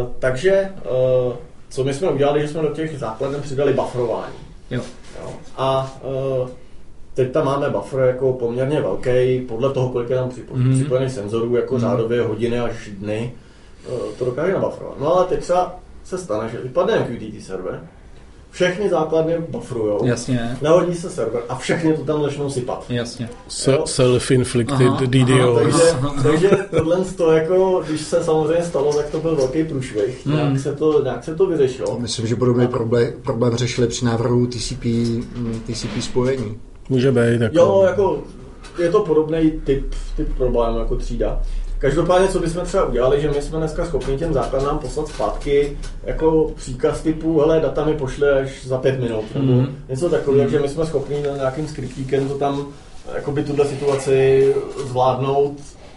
Uh, 0.00 0.06
takže, 0.18 0.68
uh, 1.26 1.32
co 1.68 1.84
my 1.84 1.94
jsme 1.94 2.08
udělali, 2.10 2.40
že 2.40 2.48
jsme 2.48 2.62
do 2.62 2.68
těch 2.68 2.98
základen 2.98 3.42
přidali 3.42 3.72
buffrování. 3.72 4.34
Jo. 4.70 4.80
Jo. 5.22 5.30
A 5.56 5.96
uh, 6.42 6.48
teď 7.14 7.32
tam 7.32 7.44
máme 7.44 7.70
buffer 7.70 8.00
jako 8.00 8.32
poměrně 8.32 8.80
velký, 8.80 9.40
podle 9.48 9.72
toho, 9.72 9.88
kolik 9.88 10.10
je 10.10 10.16
tam 10.16 10.28
připo- 10.28 10.54
Mhm. 10.56 10.74
připojených 10.74 11.12
senzorů, 11.12 11.56
jako 11.56 11.74
Mhm. 11.74 11.80
řádově 11.80 12.22
hodiny 12.22 12.58
až 12.60 12.88
dny, 12.98 13.32
uh, 13.92 13.98
to 14.18 14.24
dokáže 14.24 14.52
nabufferovat. 14.52 15.00
No 15.00 15.16
ale 15.16 15.26
teď 15.26 15.40
třeba 15.40 15.76
se 16.04 16.18
stane, 16.18 16.48
že 16.48 16.58
vypadne 16.58 16.98
MQTT 16.98 17.40
server, 17.42 17.80
všechny 18.52 18.88
základny 18.88 19.38
bufferujou, 19.48 20.06
Jasně, 20.06 20.56
nahodí 20.62 20.94
se 20.94 21.10
server 21.10 21.42
a 21.48 21.54
všechny 21.56 21.92
to 21.96 22.04
tam 22.04 22.22
začnou 22.22 22.50
sypat. 22.50 22.84
jasně. 22.88 23.28
Se- 23.48 23.78
Self-inflicted 23.84 24.88
Aha, 24.88 25.00
DDoS. 25.06 25.94
Takže, 26.22 26.22
takže 26.22 26.50
tohle 26.70 27.04
to 27.16 27.30
jako, 27.32 27.82
když 27.88 28.00
se 28.00 28.24
samozřejmě 28.24 28.64
stalo, 28.64 28.92
tak 28.94 29.10
to 29.10 29.18
byl 29.20 29.36
velký 29.36 29.64
průšvih. 29.64 30.26
Mm. 30.26 30.34
Nějak, 30.34 30.58
se 30.60 30.72
to, 30.74 31.02
nějak 31.04 31.24
se 31.24 31.34
to 31.34 31.46
vyřešilo. 31.46 31.98
Myslím, 31.98 32.26
že 32.26 32.36
podobný 32.36 32.66
problém, 32.66 33.12
problém 33.22 33.56
řešili 33.56 33.86
při 33.86 34.04
návrhu 34.04 34.46
TCP, 34.46 34.84
mm, 35.36 35.60
TCP 35.66 36.02
spojení. 36.02 36.58
Může 36.88 37.12
být. 37.12 37.40
Jako, 37.40 37.56
Jo, 37.58 37.82
jako 37.86 38.22
je 38.78 38.90
to 38.90 39.00
podobný 39.00 39.50
typ, 39.64 39.94
typ 40.16 40.36
problému 40.36 40.78
jako 40.78 40.96
třída. 40.96 41.42
Každopádně, 41.82 42.28
co 42.28 42.38
bychom 42.38 42.62
třeba 42.64 42.84
udělali, 42.84 43.20
že 43.20 43.30
my 43.30 43.42
jsme 43.42 43.58
dneska 43.58 43.84
schopni 43.86 44.18
těm 44.18 44.32
základnám 44.32 44.78
poslat 44.78 45.08
zpátky 45.08 45.78
jako 46.04 46.50
příkaz 46.56 47.00
typu, 47.00 47.40
hele, 47.40 47.60
data 47.60 47.84
mi 47.84 47.94
pošle 47.94 48.40
až 48.40 48.66
za 48.66 48.78
pět 48.78 49.00
minut, 49.00 49.24
nebo 49.34 49.52
Mhm. 49.52 49.76
něco 49.88 50.10
takového, 50.10 50.42
takže 50.44 50.58
my 50.60 50.68
jsme 50.68 50.86
schopni 50.86 51.16
nějakým 51.36 51.68
skriptíkem 51.68 52.28
to 52.28 52.34
tam, 52.34 52.66
jakoby 53.14 53.42
tuhle 53.44 53.64
situaci 53.66 54.54
zvládnout, 54.86 55.52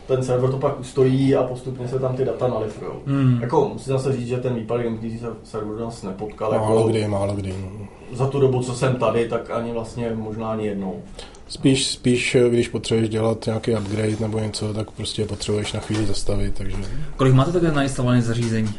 ten 0.07 0.23
server 0.23 0.51
to 0.51 0.57
pak 0.57 0.79
ustojí 0.79 1.35
a 1.35 1.43
postupně 1.43 1.87
se 1.87 1.99
tam 1.99 2.15
ty 2.15 2.25
data 2.25 2.47
nalifrujou. 2.47 2.93
Hmm. 3.05 3.37
Jako 3.41 3.69
musím 3.73 3.93
zase 3.93 4.13
říct, 4.13 4.27
že 4.27 4.37
ten 4.37 4.55
výpadek 4.55 4.89
MTC 4.89 5.23
serveru 5.43 5.79
nás 5.79 6.03
nepotkal 6.03 6.51
Málo 6.51 6.75
jako 6.77 6.89
kdy, 6.89 7.07
málo 7.07 7.33
kdy. 7.33 7.53
no. 7.61 7.87
za 8.13 8.27
tu 8.27 8.39
dobu, 8.39 8.63
co 8.63 8.73
jsem 8.73 8.95
tady, 8.95 9.29
tak 9.29 9.51
ani 9.51 9.71
vlastně 9.71 10.11
možná 10.15 10.51
ani 10.51 10.65
jednou. 10.67 11.01
Spíš, 11.47 11.87
spíš, 11.87 12.37
když 12.49 12.67
potřebuješ 12.67 13.09
dělat 13.09 13.45
nějaký 13.45 13.71
upgrade 13.71 14.15
nebo 14.19 14.39
něco, 14.39 14.73
tak 14.73 14.91
prostě 14.91 15.25
potřebuješ 15.25 15.73
na 15.73 15.79
chvíli 15.79 16.05
zastavit, 16.05 16.55
takže... 16.55 16.77
Kolik 17.17 17.33
máte 17.33 17.51
takhle 17.51 17.71
nainstalované 17.71 18.21
zařízení? 18.21 18.73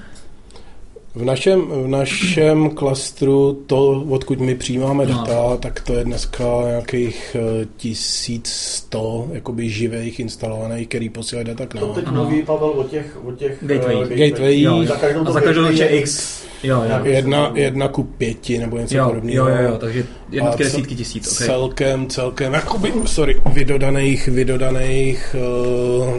V 1.17 1.25
našem, 1.25 1.61
v 1.71 1.89
našem 1.89 2.71
klastru, 2.71 3.63
to, 3.67 4.05
odkud 4.09 4.41
my 4.41 4.55
přijímáme 4.55 5.07
No. 5.07 5.15
data, 5.15 5.57
tak 5.57 5.81
to 5.81 5.93
je 5.95 6.05
dneska 6.05 6.45
nějakých 6.67 7.37
eh, 7.63 7.67
1100 7.77 9.29
jakoby 9.33 9.69
živých 9.71 10.21
instalovaných, 10.21 10.89
který 10.89 11.09
posílají 11.09 11.47
data 11.47 11.67
k 11.67 11.73
To 11.81 11.87
nám. 11.87 11.95
teď 11.95 12.05
Ano. 12.07 12.25
mluví 12.25 12.43
Pavel 12.43 12.69
o 12.69 12.85
těch, 12.85 13.19
o 13.25 13.33
těch 13.33 13.59
Gateway. 13.61 13.97
eh, 14.11 14.29
Gateway. 14.31 14.61
Jo, 14.63 14.77
jo. 14.77 14.87
Za 14.87 14.97
každou 14.97 15.21
A 15.21 15.25
to 15.25 15.33
za 15.33 15.41
každou 15.41 15.63
gateway 15.63 15.93
je 15.93 15.99
X. 16.01 16.43
Jo, 16.63 16.83
jo. 16.91 17.05
Jedna, 17.05 17.53
jedna 17.55 17.89
ku 17.89 18.03
pěti 18.03 18.59
nebo 18.59 18.79
něco 18.79 18.97
Jo, 18.97 19.03
jo, 19.05 19.09
podobného. 19.09 19.49
jo, 19.49 19.57
jo, 19.63 19.77
takže 19.79 20.05
jednotky 20.31 20.65
desítky 20.65 20.95
tisíc, 20.95 21.33
ok. 21.41 21.47
Celkem, 21.47 22.07
celkem, 22.07 22.53
jakoby, 22.55 22.93
sorry, 23.07 23.41
vydodaných, 23.53 24.29
vydodaných 24.29 25.37
uh, 25.39 26.15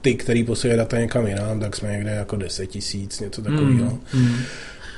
ty, 0.00 0.14
který 0.14 0.44
posílají 0.44 0.78
data 0.78 0.98
někam 0.98 1.26
jinam, 1.26 1.60
tak 1.60 1.76
jsme 1.76 1.92
někde 1.92 2.10
jako 2.10 2.36
10 2.36 2.66
tisíc, 2.66 3.20
něco 3.20 3.42
takového. 3.42 3.98
Mm, 4.14 4.22
mm. 4.22 4.36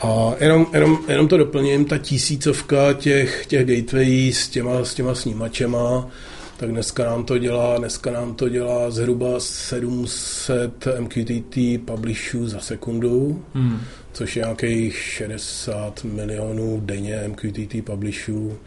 A 0.02 0.34
jenom, 0.40 0.66
jenom, 0.72 0.98
jenom 1.08 1.28
to 1.28 1.36
doplním, 1.36 1.84
ta 1.84 1.98
tisícovka 1.98 2.92
těch, 2.92 3.46
těch 3.46 3.66
gateway 3.66 4.32
s 4.32 4.48
těma, 4.48 4.84
s 4.84 4.94
těma 4.94 5.14
snímačema, 5.14 6.08
tak 6.56 6.70
dneska 6.70 7.04
nám 7.04 7.24
to 7.24 7.38
dělá, 7.38 7.78
dneska 7.78 8.10
nám 8.10 8.34
to 8.34 8.48
dělá 8.48 8.90
zhruba 8.90 9.40
700 9.40 10.88
MQTT 10.98 11.58
publishů 11.84 12.48
za 12.48 12.60
sekundu, 12.60 13.44
Mm. 13.54 13.80
což 14.12 14.36
je 14.36 14.42
nějakých 14.42 14.96
60 14.96 16.04
milionů 16.04 16.80
denně 16.84 17.20
MQTT 17.28 17.82
publishů, 17.84 18.58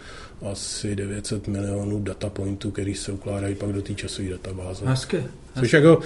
asi 0.52 0.96
900 0.96 1.48
milionů 1.48 2.00
data 2.00 2.30
pointů, 2.30 2.72
který 2.72 2.96
se 2.96 3.12
ukládají 3.12 3.56
pak 3.56 3.70
do 3.70 3.82
té 3.82 3.94
časové 3.94 4.30
databáze. 4.30 4.86
Hezky. 4.86 5.24
Což 5.60 5.74
jako 5.74 6.00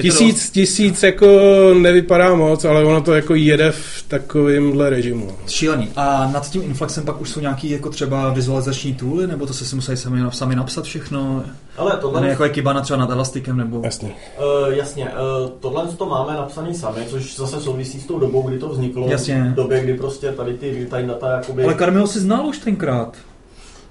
tisíc, 0.00 0.50
tisíc 0.50 1.02
jako 1.02 1.26
nevypadá 1.74 2.34
moc, 2.34 2.64
ale 2.64 2.84
ono 2.84 3.00
to 3.00 3.14
jako 3.14 3.34
jede 3.34 3.70
v 3.70 4.04
takovémhle 4.08 4.90
režimu. 4.90 5.30
Šílený. 5.46 5.90
A 5.96 6.30
nad 6.32 6.50
tím 6.50 6.62
Influxem 6.62 7.04
pak 7.04 7.20
už 7.20 7.30
jsou 7.30 7.40
nějaký 7.40 7.70
jako 7.70 7.90
třeba 7.90 8.30
vizualizační 8.30 8.94
tooly, 8.94 9.26
nebo 9.26 9.46
to 9.46 9.54
se 9.54 9.64
si 9.64 9.74
museli 9.74 9.96
sami, 9.96 10.20
sami 10.30 10.56
napsat 10.56 10.84
všechno? 10.84 11.44
Ale 11.76 11.90
Ne, 11.90 11.98
tohle, 12.00 12.28
jako 12.28 12.44
je 12.44 12.50
Kibana 12.50 12.80
třeba 12.80 12.98
nad 12.98 13.10
Elastikem, 13.10 13.56
nebo... 13.56 13.80
Jasně. 13.84 14.14
uh, 14.38 14.72
jasně, 14.72 15.04
uh, 15.04 15.50
tohle 15.60 15.86
to 15.86 16.06
máme 16.06 16.34
napsaný 16.34 16.74
sami, 16.74 17.00
což 17.06 17.36
zase 17.36 17.60
souvisí 17.60 18.00
s 18.00 18.06
tou 18.06 18.18
dobou, 18.18 18.42
kdy 18.42 18.58
to 18.58 18.68
vzniklo. 18.68 19.08
Jasně. 19.08 19.48
V 19.52 19.54
době, 19.54 19.80
kdy 19.80 19.94
prostě 19.94 20.32
tady 20.32 20.54
ty 20.54 20.74
real-time 20.74 21.06
data 21.06 21.30
jakoby... 21.30 21.64
Ale 21.64 21.74
Karmil 21.74 22.06
si 22.06 22.20
znal 22.20 22.46
už 22.46 22.58
tenkrát. 22.58 23.16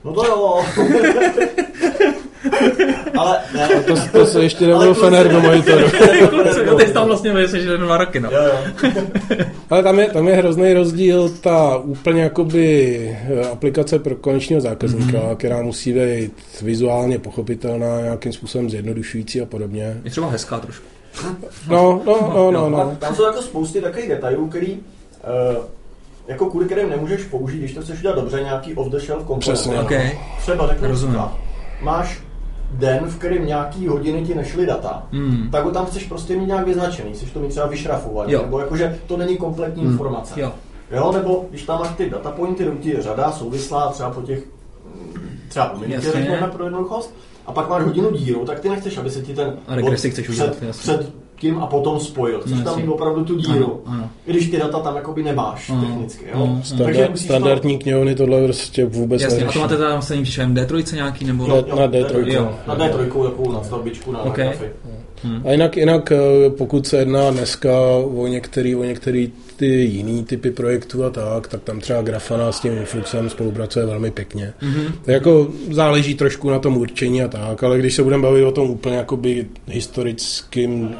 No 0.03 0.13
to 0.13 0.25
jo. 0.25 0.65
Ale 3.18 3.39
ne. 3.53 3.70
To, 3.88 3.95
to 4.11 4.26
se 4.26 4.43
ještě 4.43 4.68
nebyl 4.68 4.93
Fener 4.93 5.32
do 5.32 5.41
monitoru. 5.41 5.86
Jo, 6.66 6.78
teď 6.78 6.93
tam 6.93 7.07
vlastně 7.07 7.34
vyjsi, 7.34 7.61
že 7.61 7.78
dva 7.78 7.97
roky, 7.97 8.20
no. 8.20 8.30
Jo, 8.32 8.39
jo. 8.43 8.91
Ale 9.70 9.84
tam 9.84 9.99
je, 9.99 10.09
tam 10.09 10.28
je 10.28 10.36
hrozný 10.36 10.74
rozdíl 10.74 11.30
ta 11.30 11.78
úplně 11.78 12.22
jakoby 12.22 12.97
eh, 13.30 13.49
aplikace 13.49 13.99
pro 13.99 14.16
konečního 14.16 14.61
zákazníka, 14.61 15.18
mm-hmm. 15.18 15.36
která 15.36 15.61
musí 15.61 15.93
být 15.93 16.61
vizuálně 16.61 17.20
pochopitelná, 17.20 18.01
nějakým 18.01 18.34
způsobem 18.34 18.70
zjednodušující 18.70 19.41
a 19.41 19.45
podobně. 19.45 20.01
Je 20.03 20.11
třeba 20.11 20.30
hezká 20.30 20.59
trošku. 20.59 20.86
No, 21.70 22.01
no, 22.05 22.32
no, 22.36 22.51
no, 22.51 22.70
no. 22.70 22.97
tam 22.99 23.16
jsou 23.16 23.24
jako 23.24 23.41
spousty 23.41 23.82
takových 23.82 24.09
detailů, 24.09 24.47
který 24.47 24.74
uh, 24.74 25.64
jako 26.28 26.45
kvůli 26.45 26.66
kterým 26.66 26.89
nemůžeš 26.89 27.24
použít, 27.24 27.57
když 27.57 27.74
to 27.74 27.82
chceš 27.82 27.99
udělat 27.99 28.16
dobře, 28.16 28.41
nějaký 28.43 28.76
off-the-shelf 28.76 29.24
komponent. 29.24 29.39
Přesně. 29.39 29.80
OK. 29.80 29.91
Třeba 30.41 30.68
řeknu 30.68 30.88
Rozumím. 30.88 31.16
příklad. 31.16 31.38
Máš 31.82 32.22
den, 32.74 32.99
v 33.05 33.17
kterém 33.17 33.45
nějaký 33.45 33.88
hodiny 33.88 34.26
ti 34.26 34.36
nešly 34.36 34.65
data, 34.65 35.07
Hmm. 35.11 35.49
tak 35.51 35.63
ho 35.63 35.71
tam 35.71 35.86
chceš 35.86 36.03
prostě 36.03 36.36
mít 36.36 36.45
nějak 36.45 36.65
vyznačený, 36.65 37.13
chceš 37.13 37.32
to 37.32 37.39
mít 37.39 37.49
třeba 37.49 37.65
vyšrafovaný, 37.67 38.32
Jo. 38.34 38.41
nebo 38.41 38.59
jakože 38.59 38.99
to 39.07 39.17
není 39.17 39.38
kompletní 39.38 39.84
Hmm. 39.84 39.91
informace. 39.91 40.41
Jo. 40.41 40.51
Jo, 40.91 41.11
nebo 41.11 41.45
když 41.49 41.63
tam 41.63 41.80
máš 41.80 41.89
ty 41.97 42.09
data 42.09 42.32
pointy, 42.32 42.67
ti 42.82 42.95
řada 43.01 43.32
souvislá 43.32 43.91
třeba 43.91 44.09
po 44.09 44.21
těch 44.21 44.39
třeba 45.47 45.65
po 45.65 45.78
minutě, 45.80 46.01
řekněme 46.11 46.47
pro 46.47 46.63
jednoduchost, 46.63 47.15
a 47.45 47.51
pak 47.51 47.69
máš 47.69 47.84
hodinu 47.84 48.11
díru, 48.11 48.45
tak 48.45 48.59
ty 48.59 48.69
nechceš, 48.69 48.97
aby 48.97 49.09
se 49.09 49.21
ti 49.21 49.34
ten 49.34 49.57
regresi 49.67 50.11
chceš 50.11 50.26
před, 50.28 50.34
udělat, 50.34 50.61
jasně. 50.61 50.93
před 50.93 51.13
tím 51.43 51.57
a 51.59 51.67
potom 51.67 51.99
spojil. 51.99 52.39
Chceš 52.41 52.57
No, 52.57 52.63
tam 52.63 52.81
mít 52.81 52.87
opravdu 52.87 53.25
tu 53.25 53.35
díru. 53.35 53.81
Ano, 53.85 53.97
ano. 53.97 54.09
I 54.27 54.31
když 54.31 54.49
ty 54.49 54.57
data 54.57 54.79
tam 54.79 54.95
jakoby 54.95 55.23
nemáš 55.23 55.69
Ano, 55.69 55.81
technicky. 55.81 56.25
Jo? 56.25 56.43
ano, 56.43 56.61
Standard, 56.63 57.09
musíš 57.09 57.25
standardní 57.25 57.77
knihovny 57.79 58.15
tohle 58.15 58.43
prostě 58.43 58.85
vůbec 58.85 59.21
Jasně, 59.21 59.37
a 59.37 59.39
neřeší. 59.39 59.53
to 59.53 59.59
máte 59.59 59.77
tam 59.77 60.01
stejný 60.01 60.23
přišel 60.23 60.45
D3 60.47 60.95
nějaký, 60.95 61.25
nebo... 61.25 61.47
Ne. 61.47 61.53
Jo, 61.55 61.65
na 61.75 61.87
D3. 61.87 62.27
Jo. 62.27 62.55
Na 62.67 62.77
D3 62.77 62.97
takovou 63.23 63.51
nadstavbičku 63.51 64.11
na, 64.11 64.19
Ok. 64.21 64.37
na 64.37 64.43
grafy. 64.43 64.65
A 65.45 65.51
jinak, 65.51 65.77
jinak, 65.77 66.11
eh, 66.11 66.49
pokud 66.49 66.87
se 66.87 66.97
jedná 66.97 67.31
dneska 67.31 67.71
o 68.15 68.27
některý, 68.27 68.75
o 68.75 68.83
některý 68.83 69.31
ty 69.55 69.65
jiný 69.65 70.23
typy 70.23 70.51
projektů 70.51 71.03
a 71.03 71.09
tak, 71.09 71.47
tak 71.47 71.61
tam 71.63 71.79
třeba 71.79 72.01
Grafana 72.01 72.51
s 72.51 72.59
tím 72.59 72.73
Influxem 72.77 73.29
spolupracuje 73.29 73.85
velmi 73.85 74.11
pěkně. 74.11 74.53
Mhm. 74.61 74.83
To 75.05 75.11
jako 75.11 75.47
záleží 75.71 76.15
trošku 76.15 76.49
na 76.49 76.59
tom 76.59 76.77
určení 76.77 77.23
a 77.23 77.27
tak, 77.27 77.63
ale 77.63 77.79
když 77.79 77.93
se 77.93 78.03
budeme 78.03 78.23
bavit 78.23 78.43
o 78.45 78.51
tom 78.51 78.69
úplně 78.69 78.95
jakoby 78.95 79.45
historickým 79.67 80.95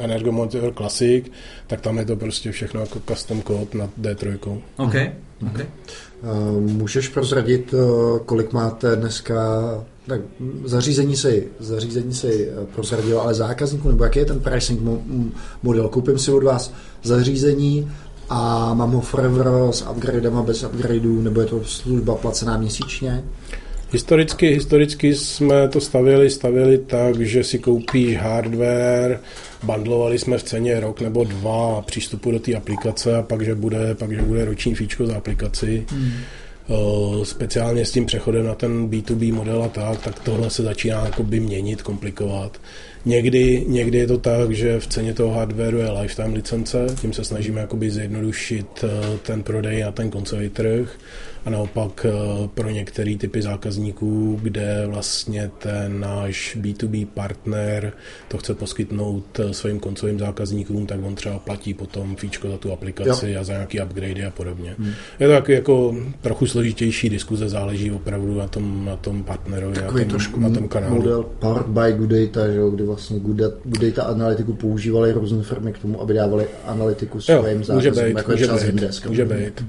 Energo 0.00 0.32
Monitor 0.32 0.74
Classic, 0.74 1.24
tak 1.66 1.80
tam 1.80 1.98
je 1.98 2.04
to 2.04 2.16
prostě 2.16 2.52
všechno 2.52 2.80
jako 2.80 3.00
custom 3.08 3.42
code 3.42 3.78
na 3.78 3.88
D3. 4.00 4.38
OK, 4.76 4.94
OK. 5.46 5.60
Eh, 5.60 5.66
Můžeš 6.60 7.08
prozradit, 7.08 7.74
eh, 7.74 8.18
kolik 8.26 8.52
máte 8.52 8.96
dneska 8.96 9.34
tak 10.06 10.20
zařízení 10.64 11.16
si, 11.16 11.48
zařízení 11.58 12.14
si 12.14 12.50
eh, 12.50 12.66
prozradil, 12.74 13.20
ale 13.20 13.34
zákazníků, 13.34 13.88
nebo 13.88 14.04
jaký 14.04 14.18
je 14.18 14.24
ten 14.24 14.40
pricing 14.40 14.80
model? 15.62 15.88
Koupím 15.88 16.18
si 16.18 16.32
od 16.32 16.42
vás 16.42 16.72
zařízení 17.02 17.92
a 18.28 18.74
mám 18.74 18.92
ho 18.92 19.00
forever 19.00 19.46
s 19.70 19.88
upgradem 19.90 20.36
a 20.36 20.42
bez 20.42 20.64
upgradeů, 20.64 21.22
nebo 21.22 21.40
je 21.40 21.46
to 21.46 21.64
služba 21.64 22.14
placená 22.14 22.58
měsíčně? 22.58 23.24
Historicky, 23.92 24.46
historicky 24.46 25.14
jsme 25.14 25.68
to 25.68 25.80
stavili, 25.80 26.30
stavili 26.30 26.78
tak, 26.78 27.20
že 27.20 27.44
si 27.44 27.58
koupíš 27.58 28.16
hardware, 28.16 29.20
bandlovali 29.62 30.18
jsme 30.18 30.38
v 30.38 30.42
ceně 30.42 30.80
rok 30.80 31.00
nebo 31.00 31.24
dva 31.24 31.82
přístupu 31.82 32.30
do 32.30 32.38
té 32.38 32.54
aplikace 32.54 33.16
a 33.16 33.22
pak, 33.22 33.42
že 33.42 33.54
bude, 33.54 33.94
pak, 33.94 34.12
že 34.12 34.22
bude 34.22 34.44
roční 34.44 34.74
fíčko 34.74 35.06
za 35.06 35.16
aplikaci. 35.16 35.84
Hmm. 35.90 36.12
uh, 36.68 37.24
speciálně 37.24 37.84
s 37.84 37.92
tím 37.92 38.06
přechodem 38.06 38.46
na 38.46 38.54
ten 38.54 38.88
B2B 38.88 39.34
model 39.34 39.62
a 39.62 39.68
tak, 39.68 40.02
tak 40.02 40.18
tohle 40.18 40.50
se 40.50 40.62
začíná 40.62 41.04
jakoby 41.04 41.40
měnit, 41.40 41.82
komplikovat. 41.82 42.60
Někdy, 43.04 43.64
někdy 43.68 43.98
je 43.98 44.06
to 44.06 44.18
tak, 44.18 44.52
že 44.52 44.80
v 44.80 44.86
ceně 44.86 45.14
toho 45.14 45.34
hardwareu 45.34 45.78
je 45.78 45.90
lifetime 45.90 46.34
licence, 46.34 46.86
tím 47.00 47.12
se 47.12 47.24
snažíme 47.24 47.60
jakoby 47.60 47.90
zjednodušit 47.90 48.84
ten 49.22 49.42
prodej 49.42 49.82
na 49.82 49.92
ten 49.92 50.10
koncový 50.10 50.48
trh 50.48 50.98
a 51.44 51.50
naopak 51.50 52.06
eh, 52.08 52.48
pro 52.54 52.70
některé 52.70 53.16
typy 53.16 53.42
zákazníků, 53.42 54.40
kde 54.42 54.86
vlastně 54.86 55.50
ten 55.58 56.00
náš 56.00 56.58
B2B 56.60 57.06
partner 57.06 57.92
to 58.28 58.38
chce 58.38 58.54
poskytnout 58.54 59.40
eh, 59.40 59.54
svým 59.54 59.80
koncovým 59.80 60.18
zákazníkům, 60.18 60.86
tak 60.86 61.00
on 61.02 61.14
třeba 61.14 61.38
platí 61.38 61.74
potom 61.74 62.16
fíčko 62.16 62.50
za 62.50 62.56
tu 62.56 62.72
aplikaci 62.72 63.30
jo. 63.30 63.40
a 63.40 63.44
za 63.44 63.52
nějaký 63.52 63.80
upgrade 63.80 64.26
a 64.26 64.30
podobně. 64.30 64.74
Hmm. 64.78 64.92
Je 65.20 65.26
to 65.26 65.32
taky 65.32 65.52
jako 65.52 65.96
trochu 66.20 66.46
složitější 66.46 67.08
diskuze, 67.08 67.48
záleží 67.48 67.90
opravdu 67.90 68.38
na 68.38 68.48
tom, 68.48 68.84
na 68.84 68.96
tom 68.96 69.24
partnerovi 69.24 69.74
Takový 69.74 70.00
a 70.00 70.04
tom, 70.04 70.10
trošku 70.10 70.40
na 70.40 70.50
tom 70.50 70.68
kanálu. 70.68 70.94
model 70.94 71.22
powered 71.38 71.66
by 71.66 71.92
Good 71.92 72.10
Data, 72.10 72.48
že 72.52 72.58
jo, 72.58 72.70
kdy 72.70 72.84
vlastně 72.84 73.20
Good 73.20 73.36
Data, 73.36 73.56
Good 73.64 73.82
Data 73.82 74.02
analytiku 74.02 74.52
používali 74.52 75.12
různé 75.12 75.42
firmy 75.42 75.72
k 75.72 75.78
tomu, 75.78 76.00
aby 76.00 76.14
dávali 76.14 76.46
analytiku 76.66 77.20
svým 77.20 77.64
zákazníkům, 77.64 78.16
jako 78.16 78.32
může 78.32 78.52
být, 78.52 79.06
může 79.06 79.24
být. 79.24 79.64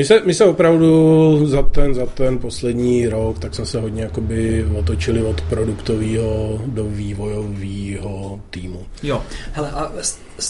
My 0.00 0.04
se, 0.04 0.20
my 0.24 0.34
se 0.34 0.44
opravdu 0.44 1.46
za 1.46 1.62
ten, 1.62 1.94
za 1.94 2.06
ten 2.06 2.38
poslední 2.38 3.08
rok, 3.08 3.38
tak 3.38 3.54
jsme 3.54 3.66
se 3.66 3.80
hodně 3.80 4.02
jakoby 4.02 4.64
otočili 4.78 5.22
od 5.22 5.40
produktového 5.40 6.62
do 6.66 6.84
vývojového 6.84 8.40
týmu. 8.50 8.86
Jo, 9.02 9.22
hele, 9.52 9.70
a 9.70 9.92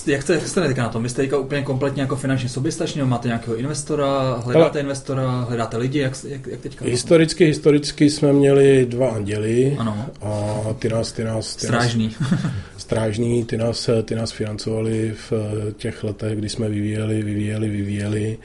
jak 0.06 0.22
jste, 0.22 0.34
jak 0.34 0.48
jste 0.48 0.60
teďka 0.60 0.82
na 0.82 0.88
tom? 0.88 1.02
Vy 1.02 1.08
jste 1.08 1.22
teďka 1.22 1.38
úplně 1.38 1.62
kompletně 1.62 2.02
jako 2.02 2.16
finančně 2.16 2.48
soběstační, 2.48 3.02
máte 3.02 3.28
nějakého 3.28 3.56
investora, 3.56 4.34
hledáte 4.44 4.78
hele, 4.78 4.80
investora, 4.80 5.40
hledáte 5.40 5.76
lidi, 5.76 5.98
jak, 5.98 6.12
jak, 6.28 6.46
jak 6.46 6.60
teďka? 6.60 6.84
Historicky, 6.84 7.44
historicky 7.44 8.10
jsme 8.10 8.32
měli 8.32 8.86
dva 8.86 9.10
anděli 9.10 9.76
ano. 9.78 10.06
a 10.22 10.74
ty 10.78 10.88
nás, 10.88 11.12
ty 11.12 11.24
nás, 11.24 11.56
ty 11.56 11.66
Strážný. 11.66 12.16
Nás, 12.20 12.40
strážný, 12.76 13.44
ty 13.44 13.56
nás, 13.56 13.90
ty 14.04 14.14
nás 14.14 14.32
financovali 14.32 15.14
v 15.30 15.32
těch 15.76 16.04
letech, 16.04 16.38
kdy 16.38 16.48
jsme 16.48 16.68
vyvíjeli, 16.68 17.22
vyvíjeli, 17.22 17.68
vyvíjeli. 17.68 18.38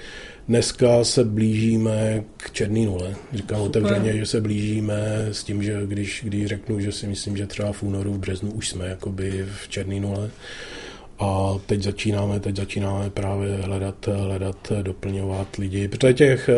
Dneska 0.47 1.03
se 1.03 1.23
blížíme 1.23 2.23
k 2.37 2.51
černý 2.51 2.85
nule. 2.85 3.15
Říkám 3.33 3.63
Super. 3.63 3.83
otevřeně, 3.83 4.17
že 4.17 4.25
se 4.25 4.41
blížíme 4.41 5.27
s 5.31 5.43
tím, 5.43 5.63
že 5.63 5.81
když, 5.85 6.21
když 6.25 6.45
řeknu, 6.45 6.79
že 6.79 6.91
si 6.91 7.07
myslím, 7.07 7.37
že 7.37 7.47
třeba 7.47 7.71
v 7.71 7.83
únoru, 7.83 8.13
v 8.13 8.19
březnu 8.19 8.51
už 8.51 8.69
jsme 8.69 8.87
jakoby 8.87 9.45
v 9.63 9.67
černý 9.67 9.99
nule. 9.99 10.29
A 11.19 11.53
teď 11.65 11.83
začínáme, 11.83 12.39
teď 12.39 12.55
začínáme 12.55 13.09
právě 13.09 13.57
hledat, 13.57 14.07
hledat, 14.07 14.71
doplňovat 14.81 15.55
lidi, 15.55 15.87
protože 15.87 16.13
těch 16.13 16.49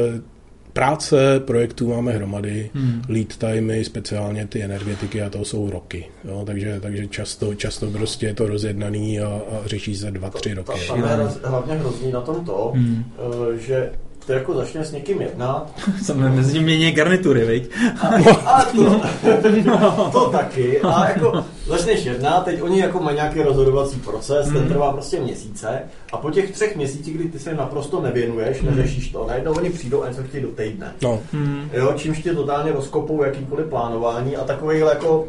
práce 0.78 1.40
projektů 1.40 1.90
máme 1.90 2.12
hromady, 2.12 2.70
hmm. 2.74 3.02
lead 3.10 3.38
timey, 3.38 3.84
speciálně 3.84 4.48
ty 4.48 4.64
energetiky 4.64 5.22
a 5.22 5.30
to 5.30 5.46
jsou 5.46 5.70
roky. 5.70 6.06
Jo? 6.24 6.44
Takže, 6.46 6.80
takže 6.80 7.08
často, 7.08 7.56
často 7.56 7.92
prostě 7.92 8.26
je 8.26 8.34
to 8.34 8.48
rozjednaný 8.48 9.20
a, 9.20 9.28
a 9.28 9.68
řeší 9.68 9.96
se 9.96 10.12
dva, 10.12 10.30
tři 10.30 10.54
roky. 10.54 10.88
Tam 10.88 11.00
je 11.00 11.28
hlavně 11.44 11.74
hrozný 11.74 12.12
na 12.12 12.22
tom 12.22 12.46
to, 12.46 12.72
hmm. 12.76 13.04
Eh, 13.18 13.58
že 13.60 13.92
to 14.26 14.34
jako 14.34 14.54
začne 14.54 14.86
s 14.86 14.92
někým 14.92 15.22
jednat. 15.22 15.80
Samozřejmě 16.04 16.30
mezi 16.30 16.54
nimi 16.54 16.66
mění 16.66 16.92
garnitury, 16.92 17.46
viď? 17.46 17.72
A, 18.02 18.08
a 18.46 18.66
to, 18.66 18.84
no. 19.66 20.10
to 20.12 20.30
taky. 20.30 20.82
A 20.82 21.10
jako 21.10 21.46
začneš 21.68 22.06
jednat, 22.06 22.46
teď 22.46 22.62
oni 22.62 22.80
jako 22.80 23.00
mají 23.00 23.16
nějaký 23.16 23.42
rozhodovací 23.42 24.00
proces, 24.00 24.48
mm. 24.48 24.54
ten 24.54 24.62
hmm. 24.62 24.72
trvá 24.72 24.94
prostě 24.94 25.20
měsíce. 25.20 25.82
A 26.14 26.18
po 26.18 26.32
těch 26.32 26.52
třech 26.52 26.76
měsících, 26.76 27.16
kdy 27.16 27.30
ty 27.30 27.40
se 27.40 27.56
naprosto 27.56 28.02
nevěnuješ, 28.02 28.62
mm. 28.62 28.68
neřešíš 28.70 29.12
to, 29.12 29.26
najednou 29.28 29.54
oni 29.54 29.70
přijdou 29.70 30.04
a 30.04 30.10
něco 30.10 30.24
chtějí 30.24 30.44
do 30.44 30.50
týdne. 30.50 30.94
No. 31.02 31.20
Mm. 31.34 31.70
Jo, 31.74 31.94
čímž 31.96 32.22
tě 32.22 32.34
totálně 32.34 32.72
rozkopou 32.72 33.24
jakýkoliv 33.24 33.68
plánování 33.68 34.36
a 34.36 34.44
takovýhle 34.44 34.90
jako 34.94 35.28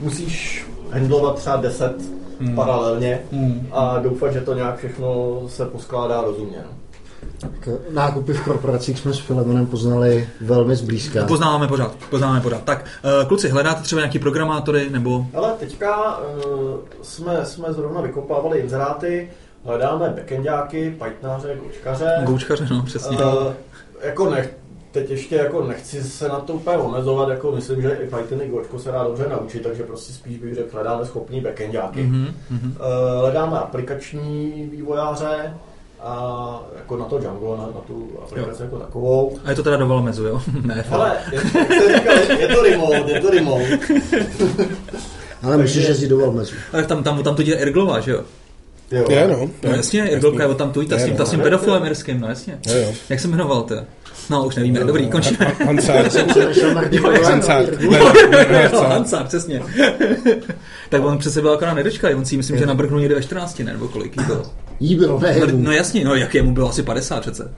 musíš 0.00 0.66
handlovat 0.90 1.36
třeba 1.36 1.56
10 1.56 1.96
mm. 2.40 2.54
paralelně 2.54 3.20
mm. 3.32 3.68
a 3.72 3.98
doufat, 3.98 4.32
že 4.32 4.40
to 4.40 4.54
nějak 4.54 4.78
všechno 4.78 5.40
se 5.48 5.66
poskládá 5.66 6.20
rozumně. 6.20 6.58
No. 6.64 6.77
Tak 7.40 7.68
nákupy 7.90 8.32
v 8.32 8.44
korporacích 8.44 8.98
jsme 8.98 9.12
s 9.12 9.18
Filemonem 9.18 9.66
poznali 9.66 10.28
velmi 10.40 10.76
zblízka. 10.76 11.26
Poznáváme 11.26 11.68
pořád, 11.68 11.94
poznáváme 12.10 12.40
pořád. 12.40 12.62
Tak, 12.64 12.84
uh, 13.20 13.28
kluci, 13.28 13.48
hledáte 13.48 13.82
třeba 13.82 14.00
nějaký 14.00 14.18
programátory 14.18 14.90
nebo... 14.90 15.26
Ale 15.34 15.52
teďka 15.58 16.18
uh, 16.18 16.24
jsme, 17.02 17.44
jsme 17.44 17.72
zrovna 17.72 18.00
vykopávali 18.00 18.58
inzeráty, 18.58 19.30
hledáme 19.64 20.08
backendáky, 20.08 20.96
Pythonáře, 21.04 21.56
goučkaře. 21.62 22.16
Goučkaře, 22.24 22.66
no, 22.70 22.82
přesně. 22.82 23.16
Uh, 23.16 23.52
jako 24.02 24.30
nech, 24.30 24.54
teď 24.92 25.10
ještě 25.10 25.36
jako 25.36 25.64
nechci 25.64 26.02
se 26.02 26.28
na 26.28 26.40
to 26.40 26.52
úplně 26.52 26.76
omezovat, 26.76 27.28
jako 27.28 27.52
myslím, 27.52 27.82
že 27.82 27.90
i 27.90 28.06
Python 28.06 28.42
i 28.42 28.48
Gočko 28.48 28.78
se 28.78 28.90
dá 28.90 29.04
dobře 29.04 29.26
naučit, 29.30 29.62
takže 29.62 29.82
prostě 29.82 30.12
spíš 30.12 30.38
bych 30.38 30.54
řekl, 30.54 30.68
hledáme 30.72 31.04
schopný 31.04 31.40
backendáky. 31.40 32.04
Mm-hmm. 32.04 32.32
Uh, 32.50 33.20
hledáme 33.20 33.58
aplikační 33.58 34.68
vývojáře, 34.72 35.54
a 36.00 36.62
jako 36.76 36.96
na 36.96 37.04
to 37.04 37.18
Django, 37.18 37.56
na, 37.56 37.62
na 37.62 37.80
tu 37.86 38.08
aplikaci 38.22 38.62
jo. 38.62 38.64
jako 38.64 38.78
takovou. 38.78 39.38
A 39.44 39.50
je 39.50 39.56
to 39.56 39.62
teda 39.62 39.76
do 39.76 39.86
Valmezu, 39.88 40.24
jo? 40.24 40.42
ne, 40.62 40.84
Ale 40.90 41.16
je, 41.32 41.40
říkal, 41.94 42.14
je 42.38 42.48
to 42.48 42.62
remote, 42.62 43.12
je 43.12 43.20
to 43.20 43.30
remote. 43.30 43.64
Ale 45.42 45.56
musíš 45.56 45.88
jezdit 45.88 46.08
do 46.08 46.18
Valmezu. 46.18 46.54
Ale 46.72 46.84
tam, 46.84 47.02
tam, 47.02 47.22
tam 47.22 47.34
to 47.34 47.42
dělá 47.42 47.60
Erglová, 47.60 48.00
že 48.00 48.10
jo? 48.10 48.24
Jo. 48.90 49.04
Je, 49.10 49.28
no. 49.28 49.50
No 49.62 49.70
jasně, 49.70 50.02
Erglovka 50.02 50.42
je 50.42 50.54
tam 50.54 50.72
tu, 50.72 50.84
ta 50.84 50.98
s 50.98 51.04
tím, 51.04 51.16
ta 51.16 51.24
s 51.24 51.30
tím 51.30 51.40
pedofilem 51.40 51.86
irským, 51.86 52.20
no 52.20 52.28
jasně. 52.28 52.58
Je, 52.66 52.82
jo. 52.82 52.92
Jak 53.08 53.20
se 53.20 53.28
jmenoval 53.28 53.62
to? 53.62 53.74
No, 54.30 54.44
už 54.44 54.56
nevíme, 54.56 54.84
dobrý, 54.84 55.08
končíme. 55.08 55.52
Hansár. 55.66 56.10
Hansár. 57.24 57.64
Hansár, 58.88 59.26
přesně. 59.26 59.62
tak 60.88 61.04
on 61.04 61.18
přece 61.18 61.40
byl 61.40 61.52
akorát 61.52 61.74
nedočkal, 61.74 62.16
on 62.16 62.24
si 62.24 62.36
myslím, 62.36 62.58
že 62.58 62.66
nabrknul 62.66 63.00
někde 63.00 63.14
ve 63.14 63.22
14, 63.22 63.58
ne, 63.58 63.72
nebo 63.72 63.88
kolik 63.88 64.16
jí 64.16 64.24
bylo. 64.24 64.42
Jí 64.80 64.96
bylo, 64.96 65.20
ne, 65.20 65.36
no, 65.40 65.46
no 65.52 65.72
jasně, 65.72 66.04
no 66.04 66.14
jak 66.14 66.34
jemu 66.34 66.52
bylo 66.52 66.68
asi 66.68 66.82
50 66.82 67.20
přece. 67.20 67.50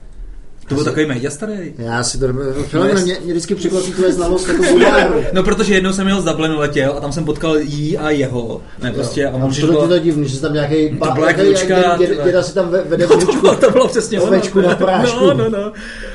To 0.71 0.75
byl 0.75 0.83
takový 0.83 1.05
média 1.05 1.31
starý. 1.31 1.73
Já 1.77 2.03
si 2.03 2.19
to 2.19 2.27
film, 2.63 2.87
no, 2.87 2.93
mě, 2.93 3.03
mě, 3.03 3.19
vždycky 3.25 3.55
překvapí 3.55 3.91
tvoje 3.91 4.13
znalost 4.13 4.47
jako 4.47 4.63
bulváru. 4.63 5.23
No 5.33 5.43
protože 5.43 5.73
jednou 5.73 5.93
jsem 5.93 6.07
jel 6.07 6.21
z 6.21 6.25
Dublinu 6.25 6.59
letěl 6.59 6.93
a 6.97 6.99
tam 6.99 7.11
jsem 7.11 7.25
potkal 7.25 7.57
jí 7.57 7.97
a 7.97 8.09
jeho. 8.09 8.61
Ne, 8.83 8.91
prostě. 8.91 9.27
A 9.27 9.37
můžeš 9.37 9.65
to 9.65 9.71
bylo 9.71 9.99
divný, 9.99 10.27
že 10.27 10.41
tam 10.41 10.53
nějaký 10.53 10.89
to 10.89 11.11
byla 11.11 11.33
klučka, 11.33 11.97
děda 12.23 12.43
si 12.43 12.53
tam 12.53 12.69
vede 12.69 13.07
no, 13.07 13.17
to, 13.25 13.41
bylo, 13.41 13.55
to 13.55 13.71
bylo 13.71 13.87
přesně 13.87 14.21
ono. 14.21 14.27
Ovečku 14.27 14.61
na 14.61 14.75
prášku. 14.75 15.25
No, 15.25 15.33
no, 15.33 15.49
no. 15.49 15.71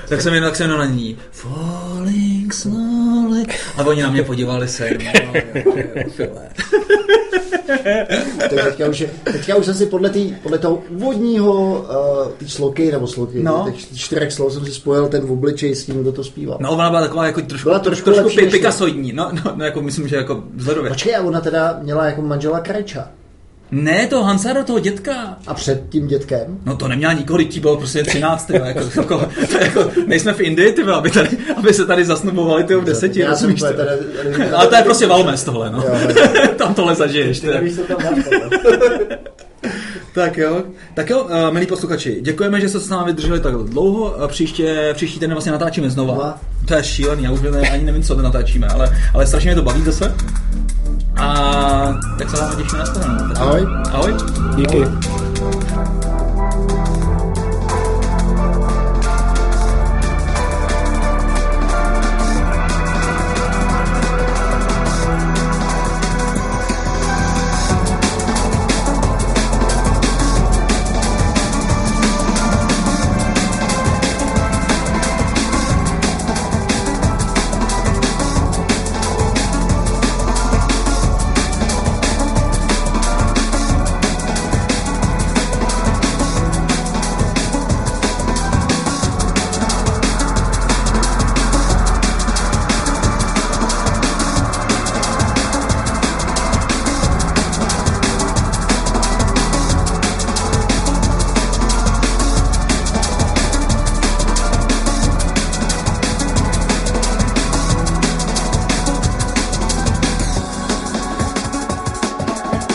Tak 0.09 0.22
jsem 0.22 0.34
jen 0.34 0.44
tak 0.44 0.57
jsem 0.57 0.70
na 0.70 0.84
ní. 0.84 1.18
Falling 1.30 2.54
slowly. 2.54 3.44
A 3.76 3.84
oni 3.84 4.02
na 4.02 4.11
mě 4.11 4.22
podívali 4.22 4.68
se. 4.68 4.90
tak 8.38 8.64
teďka 8.64 8.88
už, 8.88 9.04
teďka 9.24 9.57
už 9.57 9.64
jsem 9.64 9.74
si 9.74 9.86
podle, 9.86 10.11
tý, 10.11 10.34
podle 10.42 10.59
toho 10.59 10.82
úvodního 10.90 11.80
uh, 11.80 12.32
ty 12.32 12.48
sloky, 12.48 12.92
nebo 12.92 13.07
sloky, 13.07 13.42
no. 13.42 13.64
těch 13.70 13.98
čtyřech 13.98 14.32
slov 14.32 14.52
jsem 14.52 14.64
si 14.64 14.72
spojil 14.72 15.09
ten 15.09 15.26
v 15.26 15.32
obličej 15.32 15.74
s 15.74 15.86
tím, 15.86 16.00
kdo 16.00 16.12
to 16.12 16.24
zpíval. 16.24 16.59
No, 16.61 16.70
ona 16.70 16.90
byla 16.90 17.02
taková 17.02 17.26
jako 17.26 17.40
trošku, 17.40 17.68
byla 17.68 17.78
trošku, 17.78 18.11
trošku 18.12 18.50
pikasoidní. 18.50 19.12
No, 19.12 19.30
no, 19.44 19.54
no, 19.57 19.64
jako 19.64 19.82
myslím, 19.82 20.09
že 20.09 20.16
jako 20.16 20.42
vzhledově. 20.54 20.90
Počkej, 20.90 21.16
a 21.16 21.22
ona 21.22 21.40
teda 21.40 21.78
měla 21.82 22.07
jako 22.07 22.22
manžela 22.22 22.61
Krajča. 22.61 23.09
Ne, 23.71 24.07
toho 24.07 24.23
Hansara, 24.23 24.64
toho 24.64 24.79
dětka. 24.79 25.37
A 25.47 25.55
před 25.55 25.83
tím 25.89 26.07
dětkem? 26.07 26.59
No 26.67 26.77
to 26.77 26.89
neměla 26.89 27.12
nikoho, 27.12 27.43
ti 27.43 27.61
bylo 27.61 27.77
prostě 27.77 28.03
13, 28.03 28.47
tyba, 28.47 28.67
jako, 28.67 28.81
jako, 28.97 29.29
jako, 29.61 29.91
nejsme 30.07 30.33
v 30.33 30.41
Indii, 30.41 30.73
tyba, 30.73 30.95
aby, 30.95 31.11
tady, 31.11 31.29
aby 31.57 31.75
se 31.75 31.87
tady 31.87 32.05
zasnubovali 32.05 32.64
ty 32.64 32.75
v 32.75 32.85
deseti. 32.85 33.21
Já 33.21 33.35
jsem 33.35 33.57
tady, 33.57 33.77
tady, 33.77 34.51
Ale 34.51 34.67
to 34.67 34.77
je 34.77 34.83
prostě 34.83 35.07
Valmes 35.07 35.45
tohle, 35.45 35.71
no. 35.71 35.79
Jo, 35.79 35.95
tam 36.57 36.75
tohle 36.75 36.95
zažiješ. 36.95 37.41
Ty 37.41 37.49
tak 40.14 40.37
jo, 40.37 40.62
tak 40.95 41.11
jo, 41.11 41.23
uh, 41.25 41.31
milí 41.51 41.67
posluchači, 41.67 42.19
děkujeme, 42.21 42.61
že 42.61 42.69
jste 42.69 42.81
se 42.81 42.87
s 42.87 42.89
námi 42.89 43.07
vydrželi 43.07 43.41
tak 43.41 43.55
dlouho. 43.55 44.14
Příště, 44.27 44.91
příští 44.95 45.21
den 45.21 45.33
vlastně 45.33 45.53
natáčíme 45.53 45.91
znova. 45.91 46.41
To 46.69 46.75
je 46.75 46.85
šílený, 46.85 47.25
já 47.25 47.31
už 47.31 47.41
ne, 47.41 47.61
ani 47.61 47.85
nevím, 47.85 48.03
co 48.03 48.23
natáčíme, 48.23 48.67
ale, 48.67 48.99
ale 49.14 49.27
strašně 49.27 49.49
mě 49.49 49.55
to 49.55 49.62
baví 49.62 49.83
zase. 49.83 50.14
A 51.17 51.99
tak 52.19 52.31
se 52.31 52.37
vám 52.37 52.57
těšíme 52.57 52.79
na 52.79 52.87
stranu. 52.87 53.19
Ahoj. 53.41 53.67
Ahoj. 53.93 54.14
Díky. 54.57 54.85
Ahoj. 54.85 55.95